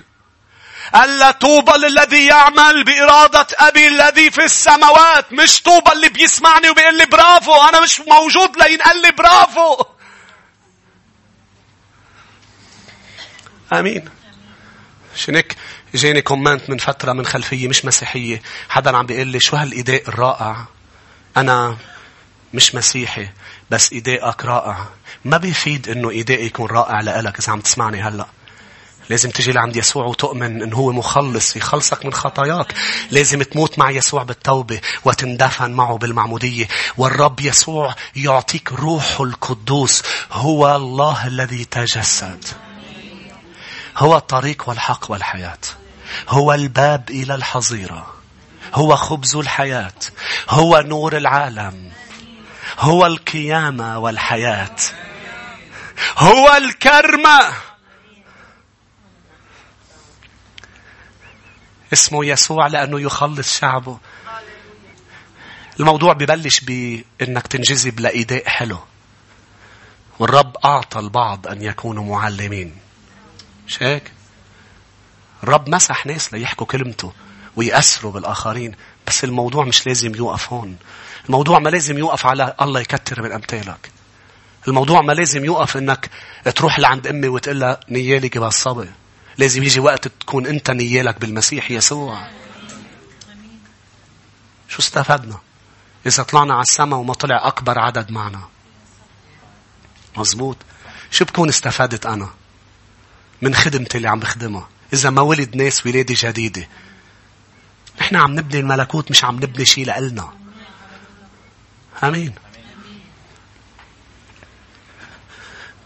ألا 0.95 1.31
طوبى 1.31 1.73
للذي 1.73 2.27
يعمل 2.27 2.85
بإرادة 2.85 3.47
أبي 3.59 3.89
الذي 3.89 4.31
في 4.31 4.45
السماوات. 4.45 5.33
مش 5.33 5.63
طوبى 5.63 5.93
اللي 5.93 6.09
بيسمعني 6.09 6.71
وبيقول 6.71 6.99
لي 6.99 7.07
برافو. 7.07 7.55
أنا 7.55 7.81
مش 7.81 8.01
موجود 8.01 8.57
لينقل 8.57 9.03
لي 9.03 9.11
برافو. 9.11 9.85
آمين. 13.73 14.09
عشان 15.15 15.37
هيك 15.37 15.57
جاني 15.95 16.23
كومنت 16.23 16.71
من 16.71 16.79
فترة 16.79 17.13
من 17.13 17.27
خلفية 17.27 17.69
مش 17.69 17.85
مسيحية. 17.85 18.43
حدا 18.69 18.97
عم 18.97 19.07
بيقول 19.07 19.27
لي 19.27 19.41
شو 19.41 19.57
هالإيداء 19.57 20.09
الرائع؟ 20.09 20.65
أنا 21.37 21.77
مش 22.55 22.75
مسيحي 22.75 23.29
بس 23.71 23.93
إيدائك 23.93 24.45
رائع. 24.45 24.87
ما 25.25 25.37
بيفيد 25.37 25.89
إنه 25.89 26.11
إيدائي 26.11 26.47
يكون 26.47 26.67
رائع 26.67 27.01
لإلك 27.01 27.39
إذا 27.39 27.53
عم 27.53 27.61
تسمعني 27.61 28.03
هلأ. 28.03 28.27
لازم 29.11 29.31
تجي 29.31 29.53
لعند 29.53 29.77
يسوع 29.77 30.05
وتؤمن 30.05 30.63
إن 30.63 30.73
هو 30.73 30.93
مخلص 30.93 31.57
يخلصك 31.57 32.07
من 32.07 32.13
خطاياك. 32.13 32.75
لازم 33.11 33.43
تموت 33.43 33.79
مع 33.79 33.91
يسوع 33.91 34.23
بالتوبة 34.23 34.81
وتندفن 35.05 35.71
معه 35.71 35.99
بالمعمودية. 35.99 36.69
والرب 36.97 37.41
يسوع 37.41 37.95
يعطيك 38.17 38.73
روحه 38.73 39.25
القدوس 39.25 40.03
هو 40.33 40.77
الله 40.77 41.27
الذي 41.27 41.65
تجسد. 41.65 42.45
هو 43.97 44.17
الطريق 44.17 44.69
والحق 44.69 45.11
والحياة. 45.11 45.59
هو 46.29 46.55
الباب 46.55 47.11
إلى 47.11 47.35
الحظيرة. 47.35 48.15
هو 48.75 48.97
خبز 48.97 49.37
الحياة. 49.37 49.93
هو 50.49 50.81
نور 50.87 51.17
العالم. 51.17 51.93
هو 52.79 53.07
القيامة 53.07 53.99
والحياة. 53.99 54.77
هو 56.19 56.57
الكرمة 56.57 57.53
اسمه 61.93 62.25
يسوع 62.25 62.67
لأنه 62.67 63.01
يخلص 63.01 63.59
شعبه. 63.59 63.99
الموضوع 65.81 66.13
ببلش 66.13 66.61
بأنك 66.61 67.47
تنجذب 67.47 68.01
لإيداء 68.01 68.49
حلو. 68.49 68.79
والرب 70.19 70.57
أعطى 70.65 70.99
البعض 70.99 71.47
أن 71.47 71.63
يكونوا 71.63 72.17
معلمين. 72.17 72.90
مش 73.71 73.83
هيك؟ 73.83 74.13
الرب 75.43 75.69
مسح 75.69 76.07
ناس 76.07 76.33
ليحكوا 76.35 76.67
كلمته 76.67 77.13
ويأثروا 77.57 78.13
بالآخرين 78.13 78.75
بس 79.07 79.25
الموضوع 79.25 79.65
مش 79.65 79.87
لازم 79.87 80.15
يوقف 80.15 80.53
هون. 80.53 80.77
الموضوع 81.27 81.59
ما 81.59 81.69
لازم 81.69 81.99
يوقف 81.99 82.27
على 82.27 82.55
الله 82.61 82.81
يكتر 82.81 83.23
من 83.23 83.33
أمثالك. 83.33 83.91
الموضوع 84.69 85.01
ما 85.03 85.13
لازم 85.13 85.45
يوقف 85.45 85.77
إنك 85.77 86.11
تروح 86.55 86.79
لعند 86.79 87.07
أمي 87.07 87.29
وتقول 87.29 87.61
لها 87.61 87.81
نيالك 87.89 88.39
بالصبي 88.39 88.91
لازم 89.39 89.63
يجي 89.63 89.81
وقت 89.81 90.09
تكون 90.09 90.47
أنت 90.47 90.71
نيالك 90.71 91.21
بالمسيح 91.21 91.71
يسوع. 91.71 92.29
شو 94.69 94.79
استفدنا؟ 94.79 95.39
إذا 96.07 96.23
طلعنا 96.23 96.55
على 96.55 96.63
السماء 96.63 96.99
وما 96.99 97.15
طلع 97.15 97.47
أكبر 97.49 97.79
عدد 97.79 98.11
معنا. 98.11 98.49
مزبوط 100.17 100.57
شو 101.11 101.25
بكون 101.25 101.49
استفادت 101.49 102.07
أنا؟ 102.07 102.40
من 103.43 103.55
خدمتي 103.55 103.97
اللي 103.97 104.09
عم 104.09 104.21
بخدمها. 104.21 104.69
إذا 104.93 105.11
ما 105.11 105.23
ولد 105.23 105.57
ناس 105.57 105.87
ولادة 105.87 106.15
جديدة. 106.19 106.69
نحن 108.01 108.17
عم 108.17 108.35
نبني 108.35 108.61
الملكوت 108.61 109.11
مش 109.11 109.25
عم 109.25 109.37
نبني 109.37 109.65
شيء 109.65 109.87
لإلنا. 109.87 110.33
آمين. 112.03 112.35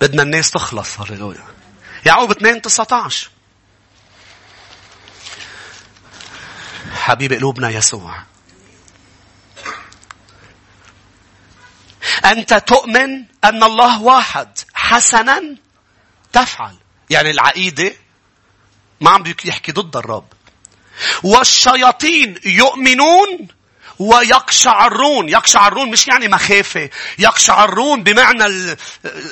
بدنا 0.01 0.23
الناس 0.23 0.51
تخلص. 0.51 1.01
هللويا 1.01 1.45
يعقوب 2.07 2.31
2 2.31 2.63
19 2.63 3.31
حبيب 6.93 7.33
قلوبنا 7.33 7.71
يسوع. 7.71 8.23
أنت 12.25 12.55
تؤمن 12.55 13.25
أن 13.45 13.63
الله 13.63 14.03
واحد 14.03 14.59
حسنا 14.75 15.57
تفعل. 16.33 16.84
يعني 17.11 17.31
العقيدة 17.31 17.93
ما 19.01 19.11
عم 19.11 19.35
يحكي 19.45 19.73
ضد 19.73 19.97
الرب. 19.97 20.27
والشياطين 21.23 22.41
يؤمنون 22.45 23.49
ويقشعرون. 23.99 25.29
يقشعرون 25.29 25.91
مش 25.91 26.09
يعني 26.09 26.29
مخافة. 26.29 26.91
يقشعرون 27.19 28.03
بمعنى 28.03 28.77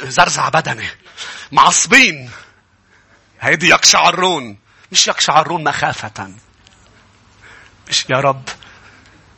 زرزع 0.02 0.48
بدني. 0.48 0.88
معصبين. 1.52 2.30
هيدي 3.40 3.68
يقشعرون. 3.68 4.58
مش 4.92 5.08
يقشعرون 5.08 5.64
مخافة. 5.64 6.32
مش 7.88 8.04
يا 8.10 8.20
رب. 8.20 8.48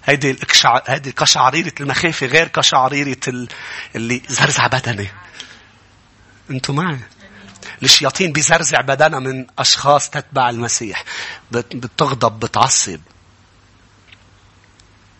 هيدي. 0.04 0.38
هيدي 0.86 1.12
كشعريرة 1.12 1.72
المخافة 1.80 2.26
غير 2.26 2.48
كشعريرة 2.48 3.20
ال... 3.28 3.48
اللي 3.96 4.22
زرزع 4.28 4.66
بدني. 4.66 5.08
أنتوا 6.50 6.74
معي؟ 6.74 6.98
الشياطين 7.82 8.32
بيزرزع 8.32 8.80
بدنها 8.80 9.18
من 9.18 9.46
أشخاص 9.58 10.10
تتبع 10.10 10.50
المسيح. 10.50 11.04
بتغضب 11.52 12.40
بتعصب. 12.40 13.00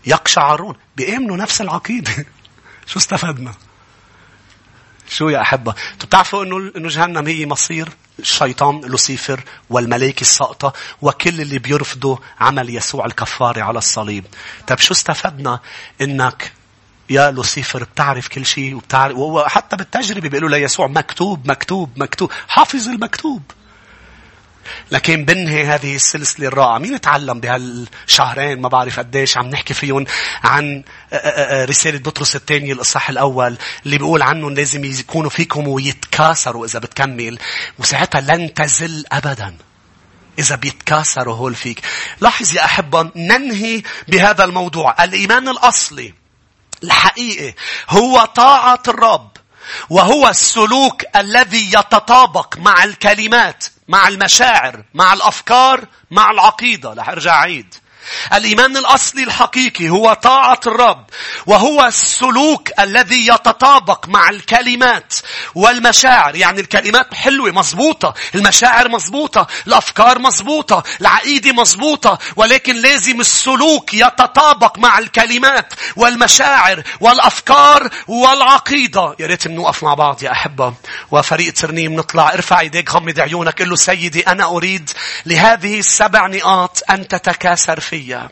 يقشعرون. 0.07 0.77
بيأمنوا 0.97 1.37
نفس 1.37 1.61
العقيدة. 1.61 2.13
شو 2.87 2.99
استفدنا؟ 2.99 3.55
شو 5.09 5.29
يا 5.29 5.41
أحبة؟ 5.41 5.75
بتعرفوا 6.01 6.45
إنه 6.45 6.73
إنه 6.77 6.89
جهنم 6.89 7.27
هي 7.27 7.47
مصير 7.47 7.89
الشيطان 8.19 8.81
لوسيفر 8.81 9.41
والملائكة 9.71 10.21
الساقطة 10.21 10.73
وكل 11.03 11.41
اللي 11.41 11.59
بيرفضوا 11.59 12.17
عمل 12.41 12.77
يسوع 12.77 13.07
الكفاري 13.07 13.61
على 13.61 13.79
الصليب. 13.79 14.25
طيب 14.67 14.79
شو 14.79 14.95
استفدنا 14.95 15.61
إنك 16.01 16.53
يا 17.11 17.31
لوسيفر 17.31 17.85
بتعرف 17.85 18.29
كل 18.29 18.47
شيء 18.47 18.75
وبتعرف 18.75 19.17
وهو 19.17 19.49
حتى 19.49 19.77
بالتجربة 19.77 20.29
بيقولوا 20.29 20.59
ليسوع 20.59 20.87
مكتوب 20.87 21.51
مكتوب 21.51 21.91
مكتوب 21.97 22.33
حافظ 22.49 22.89
المكتوب. 22.89 23.43
لكن 24.91 25.25
بنهي 25.25 25.65
هذه 25.65 25.95
السلسلة 25.97 26.49
الرائعة. 26.49 26.79
مين 26.79 27.01
تعلم 27.01 27.41
بهالشهرين 27.41 28.61
ما 28.61 28.69
بعرف 28.69 28.99
قديش 28.99 29.39
عم 29.39 29.47
نحكي 29.47 29.75
فيهم 29.75 30.05
عن 30.45 30.85
رسالة 31.69 31.99
بطرس 31.99 32.37
الثانية 32.37 32.73
الإصحاح 32.73 33.11
الأول 33.11 33.57
اللي 33.87 33.99
بيقول 33.99 34.23
عنهم 34.23 34.55
لازم 34.55 34.85
يكونوا 34.85 35.31
فيكم 35.31 35.69
ويتكاثروا 35.69 36.67
إذا 36.67 36.79
بتكمل 36.79 37.39
وساعتها 37.79 38.21
لن 38.21 38.55
تزل 38.55 39.05
أبدا. 39.13 39.57
إذا 40.39 40.57
بيتكاثروا 40.57 41.35
هول 41.35 41.55
فيك. 41.55 41.81
لاحظ 42.21 42.55
يا 42.55 42.65
أحبة 42.65 43.11
ننهي 43.17 43.83
بهذا 44.09 44.45
الموضوع. 44.45 45.05
الإيمان 45.05 45.49
الأصلي 45.49 46.15
الحقيقي 46.85 47.55
هو 47.89 48.25
طاعة 48.25 48.83
الرب 48.89 49.31
وهو 49.91 50.29
السلوك 50.29 51.03
الذي 51.17 51.73
يتطابق 51.75 52.59
مع 52.59 52.85
الكلمات 52.85 53.65
مع 53.89 54.09
المشاعر 54.09 54.85
مع 54.95 55.13
الأفكار 55.13 55.85
مع 56.11 56.31
العقيدة. 56.31 56.93
رح 56.93 57.09
أرجع 57.09 57.45
الإيمان 58.35 58.77
الأصلي 58.77 59.23
الحقيقي 59.23 59.89
هو 59.89 60.13
طاعة 60.13 60.61
الرب 60.67 61.05
وهو 61.47 61.85
السلوك 61.85 62.69
الذي 62.81 63.27
يتطابق 63.27 64.09
مع 64.09 64.31
الكلمات 64.31 65.15
والمشاعر. 65.55 66.37
يعني 66.37 66.61
الكلمات 66.61 67.15
حلوة 67.15 67.51
مزبوطة 67.51 68.15
المشاعر 68.35 68.89
مزبوطة 68.89 69.47
الأفكار 69.67 70.19
مزبوطة 70.19 70.83
العقيدة 71.01 71.53
مزبوطة 71.53 72.19
ولكن 72.37 72.77
لازم 72.77 73.21
السلوك 73.21 73.95
يتطابق 73.95 74.79
مع 74.79 74.99
الكلمات 74.99 75.75
والمشاعر 75.97 76.83
والأفكار 77.01 77.91
والعقيدة. 78.09 79.17
يا 79.19 79.27
ريت 79.27 79.47
نوقف 79.47 79.85
مع 79.85 79.95
بعض 79.95 80.23
يا 80.23 80.33
أحبة. 80.33 80.75
وفريق 81.11 81.53
ترنيم 81.53 81.97
نطلع. 81.97 82.33
ارفع 82.33 82.61
ايديك 82.61 82.91
غمض 82.91 83.21
عيونك 83.21 83.63
قل 83.63 83.69
له 83.69 83.77
سيدي 83.77 84.21
أنا 84.21 84.45
أريد 84.45 84.91
لهذه 85.27 85.79
السبع 85.79 86.27
نقاط 86.27 86.83
أن 86.91 87.09
تتكاثر 87.09 87.81
في 87.81 87.94
فيا 87.95 88.29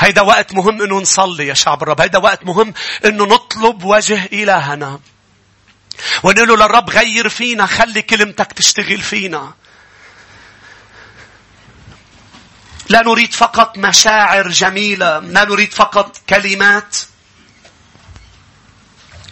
هيدا 0.00 0.22
وقت 0.22 0.52
مهم 0.52 0.82
إنه 0.82 1.00
نصلي 1.00 1.46
يا 1.46 1.54
شعب 1.54 1.82
الرب. 1.82 2.00
هيدا 2.00 2.18
وقت 2.18 2.44
مهم 2.44 2.74
إنه 3.04 3.24
نطلب 3.26 3.84
وجه 3.84 4.24
إلهنا. 4.32 5.00
ونقول 6.22 6.48
له 6.48 6.56
للرب 6.56 6.90
غير 6.90 7.28
فينا 7.28 7.66
خلي 7.66 8.02
كلمتك 8.02 8.52
تشتغل 8.52 9.00
فينا. 9.00 9.54
لا 12.88 13.02
نريد 13.02 13.32
فقط 13.32 13.78
مشاعر 13.78 14.48
جميلة 14.48 15.18
لا 15.18 15.44
نريد 15.44 15.72
فقط 15.72 16.16
كلمات 16.28 16.96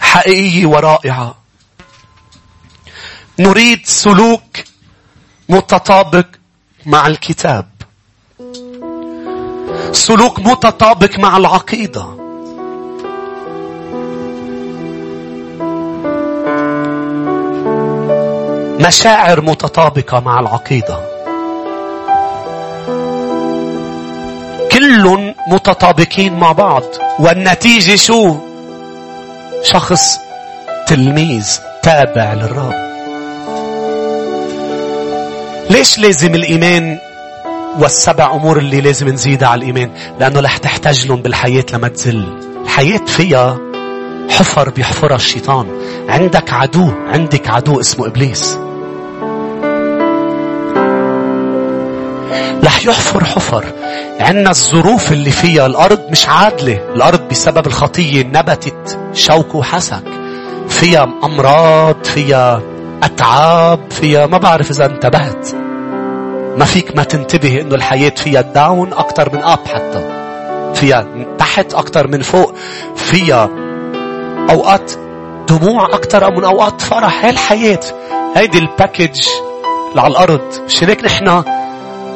حقيقية 0.01 0.67
ورائعة. 0.67 1.43
نريد 3.39 3.87
سلوك 3.87 4.57
متطابق 5.49 6.27
مع 6.87 7.07
الكتاب. 7.07 7.72
سلوك 9.93 10.39
متطابق 10.39 11.19
مع 11.19 11.37
العقيدة. 11.37 12.07
مشاعر 18.87 19.41
متطابقة 19.41 20.21
مع 20.21 20.41
العقيدة. 20.41 21.01
كل 24.73 25.33
متطابقين 25.49 26.35
مع 26.35 26.53
بعض 26.53 26.83
والنتيجة 27.19 27.97
شو؟ 27.97 28.37
شخص 29.63 30.19
تلميذ 30.87 31.59
تابع 31.83 32.33
للرب. 32.33 32.93
ليش 35.71 35.99
لازم 35.99 36.35
الإيمان 36.35 36.99
والسبع 37.79 38.35
أمور 38.35 38.59
اللي 38.59 38.81
لازم 38.81 39.09
نزيدها 39.09 39.49
على 39.49 39.59
الإيمان 39.59 39.91
لأنه 40.21 40.41
رح 40.41 40.57
تحتاج 40.57 41.07
لهم 41.07 41.23
بالحياة 41.23 41.65
لما 41.73 41.89
تزل. 41.89 42.25
الحياة 42.65 43.05
فيها 43.07 43.59
حفر 44.31 44.71
بيحفرها 44.71 45.17
الشيطان. 45.17 45.67
عندك 46.09 46.53
عدو 46.53 46.91
عندك 47.07 47.51
عدو 47.51 47.81
اسمه 47.81 48.07
إبليس. 48.07 48.59
رح 52.65 52.87
يحفر 52.87 53.25
حفر. 53.25 53.65
عندنا 54.21 54.51
الظروف 54.51 55.13
اللي 55.13 55.31
فيها 55.31 55.67
الأرض 55.67 56.01
مش 56.11 56.29
عادلة. 56.29 56.81
الأرض 56.95 57.29
بسبب 57.29 57.67
الخطية 57.67 58.23
نبتت 58.23 58.99
شوك 59.13 59.55
وحسك. 59.55 60.03
فيها 60.69 61.09
أمراض 61.25 62.05
فيها 62.05 62.63
أتعاب 63.03 63.81
فيها 63.91 64.27
ما 64.27 64.39
بعرف 64.39 64.71
إذا 64.71 64.87
انتبهت. 64.87 65.62
ما 66.57 66.65
فيك 66.65 66.97
ما 66.97 67.05
تنتبه 67.05 67.61
إنه 67.61 67.75
الحياة 67.75 68.11
فيها 68.17 68.41
داون 68.41 68.93
أكثر 68.93 69.35
من 69.37 69.43
اب 69.43 69.59
حتى. 69.67 70.05
فيها 70.75 71.07
تحت 71.39 71.75
أكثر 71.75 72.07
من 72.07 72.23
فوق. 72.23 72.55
فيها 72.97 73.51
أوقات 74.51 74.93
دموع 75.49 75.87
أكثر 75.87 76.31
من 76.31 76.45
أوقات 76.45 76.81
فرح. 76.81 77.25
هي 77.25 77.31
الحياة. 77.31 77.81
هيدي 78.37 78.59
الباكج 78.59 79.21
اللي 79.91 80.01
على 80.01 80.11
الأرض. 80.11 80.41
مش 80.67 80.85
هيك 80.85 81.05
نحن 81.05 81.43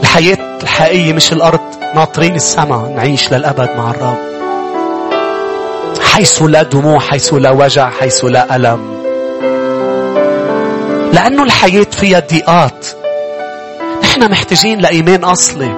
الحياة 0.02 0.58
الحقيقية 0.62 1.12
مش 1.12 1.32
الأرض 1.32 1.60
ناطرين 1.94 2.34
السماء 2.34 2.88
نعيش 2.96 3.32
للأبد 3.32 3.70
مع 3.76 3.90
الرب. 3.90 4.18
حيث 6.02 6.42
لا 6.42 6.62
دموع 6.62 6.98
حيث 6.98 7.34
لا 7.34 7.50
وجع 7.50 7.90
حيث 7.90 8.24
لا 8.24 8.56
ألم 8.56 8.96
لأنه 11.12 11.42
الحياة 11.42 11.86
فيها 11.90 12.20
ضيقات 12.20 12.86
نحن 14.16 14.30
محتاجين 14.30 14.78
لإيمان 14.78 15.24
أصلي. 15.24 15.72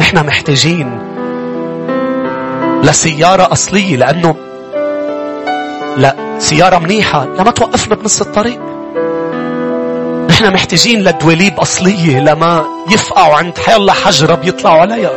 نحن 0.00 0.26
محتاجين 0.26 0.98
لسيارة 2.82 3.52
أصلية 3.52 3.96
لأنه 3.96 4.36
لا 5.96 6.16
سيارة 6.38 6.78
منيحة 6.78 7.24
لما 7.24 7.50
توقفنا 7.50 7.94
بنص 7.94 8.20
الطريق. 8.20 8.60
نحن 10.28 10.52
محتاجين 10.52 11.02
لدواليب 11.02 11.60
أصلية 11.60 12.20
لما 12.20 12.64
يفقعوا 12.90 13.34
عند 13.34 13.58
حيالله 13.58 13.92
حجرة 13.92 14.34
بيطلعوا 14.34 14.80
عليها. 14.80 15.12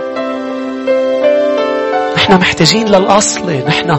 نحن 2.15 2.33
محتاجين 2.33 2.87
للأصلي. 2.87 3.63
نحن 3.67 3.97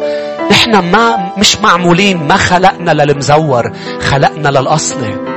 نحن 0.50 0.78
ما 0.78 1.32
مش 1.38 1.56
معمولين 1.56 2.28
ما 2.28 2.36
خلقنا 2.36 2.90
للمزور 2.90 3.72
خلقنا 4.00 4.48
للأصلي. 4.48 5.33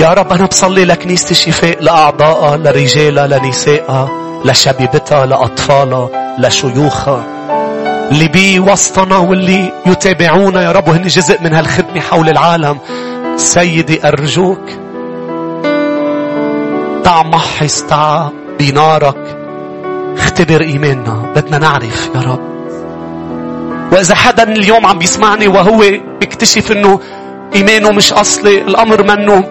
يا 0.00 0.08
رب 0.08 0.32
أنا 0.32 0.46
بصلي 0.46 0.84
لكنيسة 0.84 1.30
الشفاء 1.30 1.82
لأعضائها 1.82 2.56
لرجالها 2.56 3.26
لنسائها 3.26 4.08
لشبيبتها 4.44 5.26
لأطفالها 5.26 6.08
لشيوخها 6.38 7.24
اللي 8.10 8.28
بي 8.28 8.60
وسطنا 8.60 9.16
واللي 9.16 9.72
يتابعونا 9.86 10.62
يا 10.62 10.72
رب 10.72 10.88
وهن 10.88 11.02
جزء 11.02 11.42
من 11.42 11.54
هالخدمة 11.54 12.00
حول 12.00 12.28
العالم. 12.28 12.78
سيدي 13.36 14.08
أرجوك. 14.08 14.60
تعا 17.04 17.22
محص 17.22 17.82
تعا 17.82 18.30
بنارك 18.60 19.36
اختبر 20.18 20.60
إيماننا. 20.60 21.32
بدنا 21.36 21.58
نعرف 21.58 22.10
يا 22.14 22.20
رب. 22.20 22.40
وإذا 23.92 24.14
حدا 24.14 24.42
اليوم 24.42 24.86
عم 24.86 24.98
بيسمعني 24.98 25.48
وهو 25.48 25.84
بيكتشف 26.20 26.72
إنه 26.72 27.00
إيمانه 27.54 27.90
مش 27.90 28.12
أصلي 28.12 28.60
الأمر 28.62 29.02
منه 29.02 29.44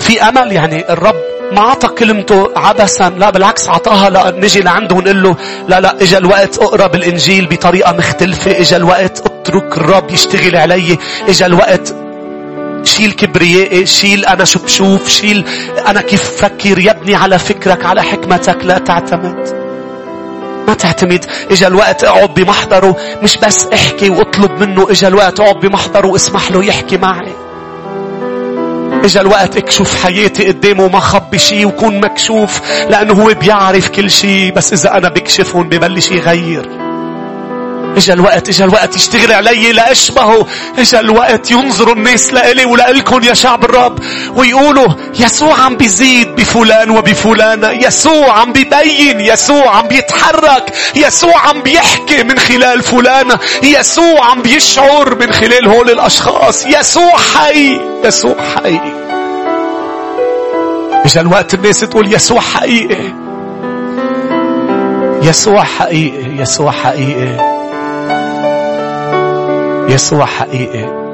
في 0.00 0.22
أمل 0.22 0.52
يعني 0.52 0.92
الرب 0.92 1.14
ما 1.52 1.58
أعطى 1.58 1.88
كلمته 1.88 2.48
عبثا 2.56 3.12
لا 3.18 3.30
بالعكس 3.30 3.68
أعطاها 3.68 4.30
لنجي 4.30 4.60
لعنده 4.60 4.94
ونقول 4.94 5.22
له 5.22 5.36
لا 5.68 5.80
لا 5.80 6.02
إجا 6.02 6.18
الوقت 6.18 6.58
أقرأ 6.58 6.86
بالإنجيل 6.86 7.46
بطريقة 7.46 7.92
مختلفة 7.92 8.60
إجا 8.60 8.76
الوقت 8.76 9.26
أترك 9.26 9.76
الرب 9.78 10.10
يشتغل 10.10 10.56
علي 10.56 10.98
إجا 11.28 11.46
الوقت 11.46 11.94
شيل 12.84 13.12
كبريائي 13.12 13.86
شيل 13.86 14.24
أنا 14.24 14.44
شو 14.44 14.58
بشوف 14.58 15.08
شيل 15.08 15.44
أنا 15.86 16.00
كيف 16.00 16.22
فكر 16.42 16.78
يبني 16.78 17.14
على 17.14 17.38
فكرك 17.38 17.84
على 17.84 18.02
حكمتك 18.02 18.58
لا 18.64 18.78
تعتمد. 18.78 19.66
ما 20.68 20.74
تعتمد. 20.74 21.24
إجا 21.50 21.66
الوقت 21.66 22.04
اقعد 22.04 22.34
بمحضره 22.34 22.96
مش 23.22 23.36
بس 23.36 23.66
احكي 23.66 24.10
واطلب 24.10 24.60
منه 24.60 24.90
إجا 24.90 25.08
الوقت 25.08 25.40
اقعد 25.40 25.60
بمحضره 25.60 26.06
واسمح 26.06 26.50
له 26.50 26.64
يحكي 26.64 26.96
معي. 26.96 27.32
اجا 29.04 29.20
الوقت 29.20 29.56
اكشف 29.56 30.04
حياتي 30.04 30.48
قدامه 30.48 30.88
ما 30.88 31.00
خبي 31.00 31.38
شيء 31.38 31.66
وكون 31.66 32.00
مكشوف 32.00 32.60
لأنه 32.90 33.12
هو 33.12 33.34
بيعرف 33.34 33.88
كل 33.88 34.10
شيء 34.10 34.52
بس 34.52 34.72
إذا 34.72 34.96
أنا 34.96 35.08
بكشفهم 35.08 35.68
ببلش 35.68 36.10
يغير. 36.10 36.85
اجا 37.96 38.12
الوقت 38.12 38.48
اجا 38.48 38.64
الوقت 38.64 38.96
يشتغل 38.96 39.32
علي 39.32 39.72
لاشبهه 39.72 40.46
اجا 40.78 41.00
الوقت 41.00 41.50
ينظروا 41.50 41.94
الناس 41.94 42.32
لإلي 42.32 42.64
ولإلكم 42.64 43.22
يا 43.24 43.34
شعب 43.34 43.64
الرب 43.64 43.98
ويقولوا 44.36 44.88
يسوع 45.20 45.60
عم 45.60 45.76
بيزيد 45.76 46.34
بفلان 46.34 46.90
وبفلانة 46.90 47.70
يسوع 47.70 48.38
عم 48.38 48.52
بيبين 48.52 49.20
يسوع 49.20 49.76
عم 49.76 49.88
بيتحرك 49.88 50.72
يسوع 50.96 51.38
عم 51.38 51.62
بيحكي 51.62 52.22
من 52.22 52.38
خلال 52.38 52.82
فلانة 52.82 53.38
يسوع 53.62 54.24
عم 54.24 54.42
بيشعر 54.42 55.14
من 55.14 55.32
خلال 55.32 55.66
هول 55.66 55.90
الأشخاص. 55.90 56.66
يسوع 56.66 57.16
حي 57.16 57.80
يسوع 58.04 58.36
حي. 58.54 58.80
اجا 61.04 61.20
الوقت 61.20 61.54
الناس 61.54 61.80
تقول 61.80 62.14
يسوع 62.14 62.40
حقيقي. 62.40 63.12
يسوع 65.22 65.64
حقيقي 65.64 66.42
يسوع 66.42 66.70
حقيقي. 66.70 67.55
يسوع 69.88 70.24
حقيقي. 70.26 71.06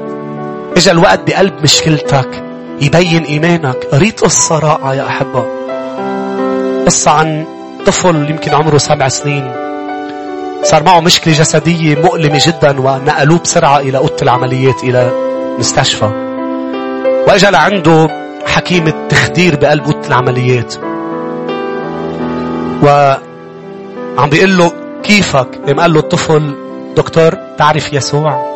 اجا 0.77 0.91
الوقت 0.91 1.19
بقلب 1.27 1.53
مشكلتك 1.63 2.43
يبين 2.81 3.23
إيمانك. 3.23 3.87
قريت 3.91 4.19
قصة 4.19 4.59
رائعة 4.59 4.93
يا 4.93 5.07
أحبة. 5.07 5.45
قصة 6.85 7.11
عن 7.11 7.45
طفل 7.85 8.29
يمكن 8.29 8.51
عمره 8.53 8.77
سبع 8.77 9.07
سنين. 9.07 9.51
صار 10.63 10.83
معه 10.83 10.99
مشكلة 10.99 11.33
جسدية 11.33 11.95
مؤلمة 11.95 12.41
جدا 12.47 12.81
ونقلوه 12.81 13.39
بسرعة 13.39 13.79
إلى 13.79 13.97
أوضة 13.97 14.17
العمليات 14.21 14.83
إلى 14.83 15.11
مستشفى. 15.59 16.05
وإجا 17.27 17.51
لعنده 17.51 18.07
حكيم 18.45 18.87
التخدير 18.87 19.55
بقلب 19.55 19.83
أوضة 19.83 20.07
العمليات. 20.07 20.75
وعم 22.83 24.29
بيقول 24.29 24.57
له 24.57 24.71
كيفك؟ 25.03 25.47
قال 25.79 25.93
له 25.93 25.99
الطفل 25.99 26.55
دكتور 26.95 27.37
تعرف 27.57 27.93
يسوع؟ 27.93 28.52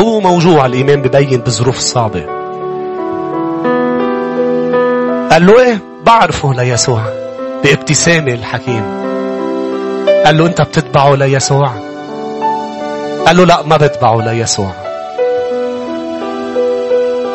هو 0.00 0.20
موجوع 0.20 0.66
الإيمان 0.66 1.02
ببين 1.02 1.40
بالظروف 1.40 1.76
الصعبة 1.78 2.24
قال 5.30 5.46
له 5.46 5.60
إيه؟ 5.60 5.78
بعرفه 6.06 6.54
ليسوع 6.54 7.02
بابتسامة 7.64 8.32
الحكيم. 8.32 8.82
قال 10.24 10.38
له 10.38 10.46
أنت 10.46 10.62
بتتبعه 10.62 11.14
ليسوع 11.14 11.70
قال 13.26 13.36
له 13.36 13.44
لا 13.44 13.62
ما 13.62 13.76
بتبعه 13.76 14.20
ليسوع 14.20 14.70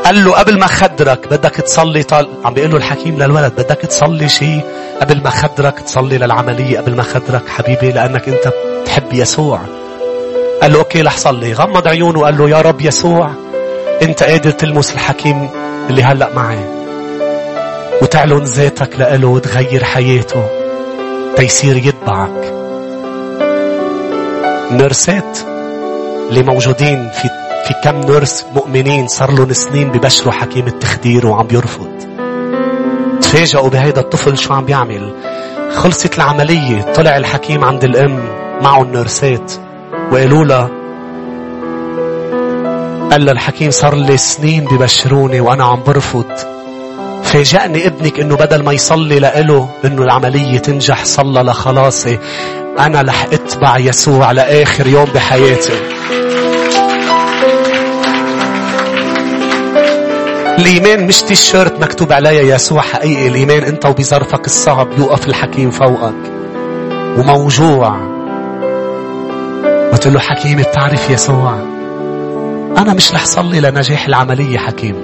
قال 0.05 0.25
له 0.25 0.31
قبل 0.31 0.59
ما 0.59 0.67
خدرك 0.67 1.27
بدك 1.27 1.55
تصلي 1.55 2.03
طال... 2.03 2.27
عم 2.45 2.53
بيقول 2.53 2.71
له 2.71 2.77
الحكيم 2.77 3.17
للولد 3.17 3.53
بدك 3.53 3.81
تصلي 3.81 4.29
شيء 4.29 4.61
قبل 5.01 5.23
ما 5.23 5.29
خدرك 5.29 5.79
تصلي 5.79 6.17
للعملية 6.17 6.79
قبل 6.79 6.95
ما 6.95 7.03
خدرك 7.03 7.49
حبيبي 7.49 7.91
لأنك 7.91 8.29
أنت 8.29 8.53
بتحب 8.81 9.13
يسوع. 9.13 9.59
قال 10.65 10.73
له 10.73 10.79
أوكي 10.79 11.01
رح 11.01 11.17
صلي. 11.17 11.53
غمض 11.53 11.87
عيونه 11.87 12.19
وقال 12.19 12.37
له 12.37 12.49
يا 12.49 12.61
رب 12.61 12.81
يسوع 12.81 13.31
أنت 14.01 14.23
قادر 14.23 14.51
تلمس 14.51 14.93
الحكيم 14.93 15.49
اللي 15.89 16.03
هلأ 16.03 16.33
معي. 16.35 16.65
وتعلن 18.01 18.43
ذاتك 18.43 18.99
لإله 18.99 19.27
وتغير 19.27 19.83
حياته. 19.83 20.45
تيصير 21.35 21.77
يتبعك. 21.77 22.53
نرسات 24.71 25.37
اللي 26.29 26.43
موجودين 26.43 27.09
في 27.09 27.29
في 27.67 27.73
كم 27.83 27.99
نرس 27.99 28.45
مؤمنين 28.55 29.07
صار 29.07 29.31
لهم 29.31 29.53
سنين 29.53 29.91
ببشروا 29.91 30.33
حكيم 30.33 30.67
التخدير 30.67 31.27
وعم 31.27 31.47
بيرفض 31.47 31.89
تفاجئوا 33.21 33.69
بهيدا 33.69 34.01
الطفل 34.01 34.37
شو 34.37 34.53
عم 34.53 34.65
بيعمل 34.65 35.13
خلصت 35.75 36.17
العملية 36.17 36.81
طلع 36.81 37.17
الحكيم 37.17 37.63
عند 37.63 37.83
الأم 37.83 38.19
معه 38.61 38.81
النرسات 38.83 39.64
وقالوا 40.11 40.45
لها 40.45 40.69
قال 43.11 43.29
الحكيم 43.29 43.71
صار 43.71 43.95
لي 43.95 44.17
سنين 44.17 44.65
ببشروني 44.65 45.39
وأنا 45.39 45.63
عم 45.63 45.83
برفض. 45.87 46.25
فاجأني 47.23 47.87
ابنك 47.87 48.19
إنه 48.19 48.35
بدل 48.35 48.63
ما 48.63 48.73
يصلي 48.73 49.19
لإله 49.19 49.69
إنه 49.85 50.03
العملية 50.03 50.57
تنجح 50.57 51.05
صلى 51.05 51.41
لخلاصي. 51.41 52.19
أنا 52.79 53.01
رح 53.01 53.25
أتبع 53.33 53.77
يسوع 53.77 54.31
لاخر 54.31 54.87
يوم 54.87 55.05
بحياتي. 55.05 55.73
الإيمان 60.57 61.07
مش 61.07 61.21
تيشيرت 61.21 61.79
مكتوب 61.81 62.13
عليها 62.13 62.55
يسوع 62.55 62.81
حقيقي. 62.81 63.27
الإيمان 63.27 63.63
أنت 63.63 63.85
وبظرفك 63.85 64.45
الصعب 64.45 64.87
يوقف 64.97 65.27
الحكيم 65.27 65.71
فوقك. 65.71 66.31
وموجوع. 67.17 68.14
قلت 69.95 70.07
له 70.07 70.19
حكيم 70.19 70.57
بتعرف 70.57 71.09
يسوع 71.09 71.53
أنا 72.77 72.93
مش 72.93 73.13
رح 73.13 73.25
صلي 73.25 73.59
لنجاح 73.59 74.07
العملية 74.07 74.57
حكيم. 74.57 74.95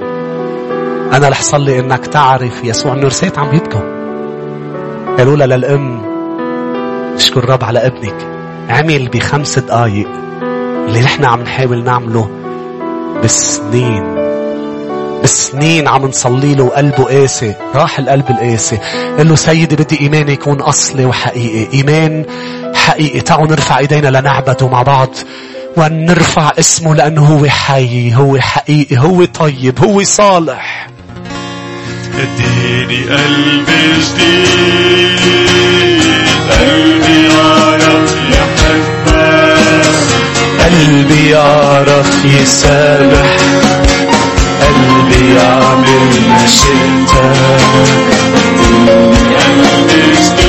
أنا 1.14 1.30
رح 1.30 1.42
صلي 1.42 1.80
إنك 1.80 2.08
تعرف 2.08 2.64
يسوع 2.64 2.94
النرسات 2.94 3.40
عم 3.40 3.56
يبكوا 3.56 3.82
قالوا 5.18 5.38
لها 5.38 5.48
للأم 5.48 6.02
اشكر 7.16 7.44
الرب 7.44 7.64
على 7.64 7.80
ابنك. 7.86 8.28
عمل 8.70 9.08
بخمس 9.08 9.60
دقايق 9.60 10.08
اللي 10.88 11.02
نحن 11.02 11.26
عم 11.26 11.42
نحاول 11.42 11.84
نعمله 11.84 12.30
بالسنين 13.22 14.16
بالسنين 15.22 15.88
عم 15.88 16.06
نصلي 16.06 16.56
له 16.56 16.64
وقلبه 16.64 17.04
قاسي. 17.04 17.56
راح 17.76 18.00
القلب 18.00 18.30
القاسي. 18.30 18.78
قال 19.18 19.30
له 19.30 19.36
سيدي 19.36 19.76
بدي 19.76 20.02
إيماني 20.02 20.32
يكون 20.32 20.62
أصلي 20.62 21.06
وحقيقي. 21.06 21.78
إيمان 21.78 22.26
حقيقي 22.92 23.22
تعالوا 23.22 23.48
نرفع 23.48 23.78
إيدينا 23.78 24.08
لنعبده 24.08 24.68
مع 24.68 24.82
بعض. 24.82 25.10
ونرفع 25.78 26.52
اسمه 26.60 26.96
لأنه 26.96 27.26
هو 27.26 27.48
حي 27.48 28.16
هو 28.16 28.40
حقيقي 28.40 28.98
هو 28.98 29.26
طيب 29.26 29.80
هو 29.80 30.04
صالح. 30.04 30.88
اديني 32.20 33.04
قلب 33.04 33.68
جديد 33.96 35.20
قلبي 36.52 37.28
يعرف 37.28 38.16
يحبك. 38.30 39.86
قلبي 40.60 41.30
يعرف 41.30 42.26
يسامح. 42.26 43.38
قلبي 44.62 45.36
يعمل 45.36 46.22
مشيتك. 46.44 47.22
قلبي 49.38 50.02
جديد 50.12 50.41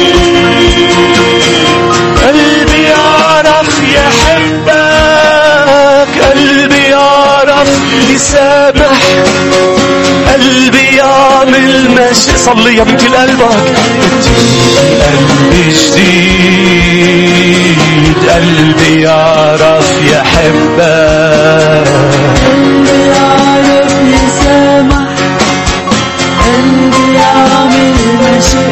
يسامح 8.22 9.00
قلبي 10.32 10.96
يعمل 10.96 11.90
ماشي 11.90 12.36
صلي 12.36 12.76
يا 12.76 12.82
بنتي 12.82 13.08
لقلبك. 13.08 13.76
قلبي 15.02 15.64
جديد. 15.70 17.02
قلبي 18.30 19.02
يعرف 19.02 19.90
يحبك. 20.02 21.88
قلبي 22.44 23.00
يعرف 23.08 23.92
يسامح. 24.14 25.08
قلبي 26.44 27.04
يعمل 27.14 27.94
مشيتك 28.22 28.71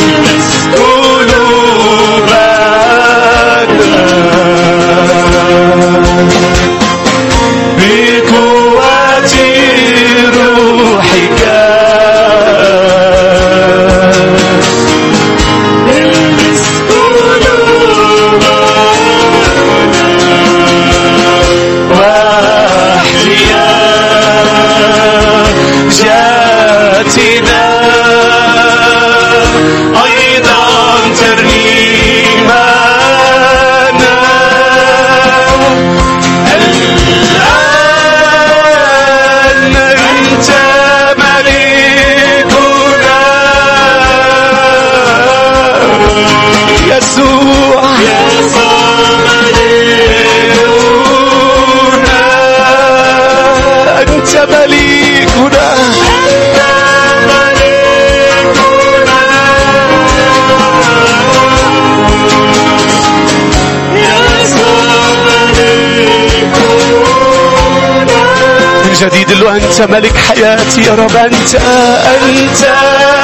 جديد 69.01 69.31
له 69.31 69.55
أنت 69.55 69.81
ملك 69.81 70.17
حياتي 70.17 70.81
يا 70.81 70.91
رب 70.91 71.15
أنت 71.15 71.55
أنت 71.55 72.61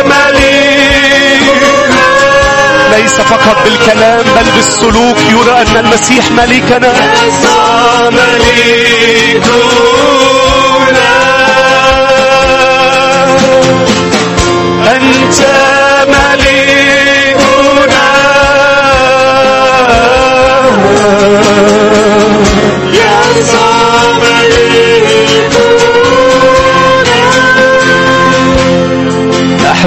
ملك. 0.06 1.54
ليس 2.92 3.14
فقط 3.14 3.58
بالكلام 3.64 4.24
بل 4.36 4.52
بالسلوك. 4.56 5.18
يرى 5.32 5.62
أن 5.62 5.78
المسيح 5.78 6.32
ملكنا. 6.32 6.94
ملكنا. 8.12 8.74
أنت 14.96 15.73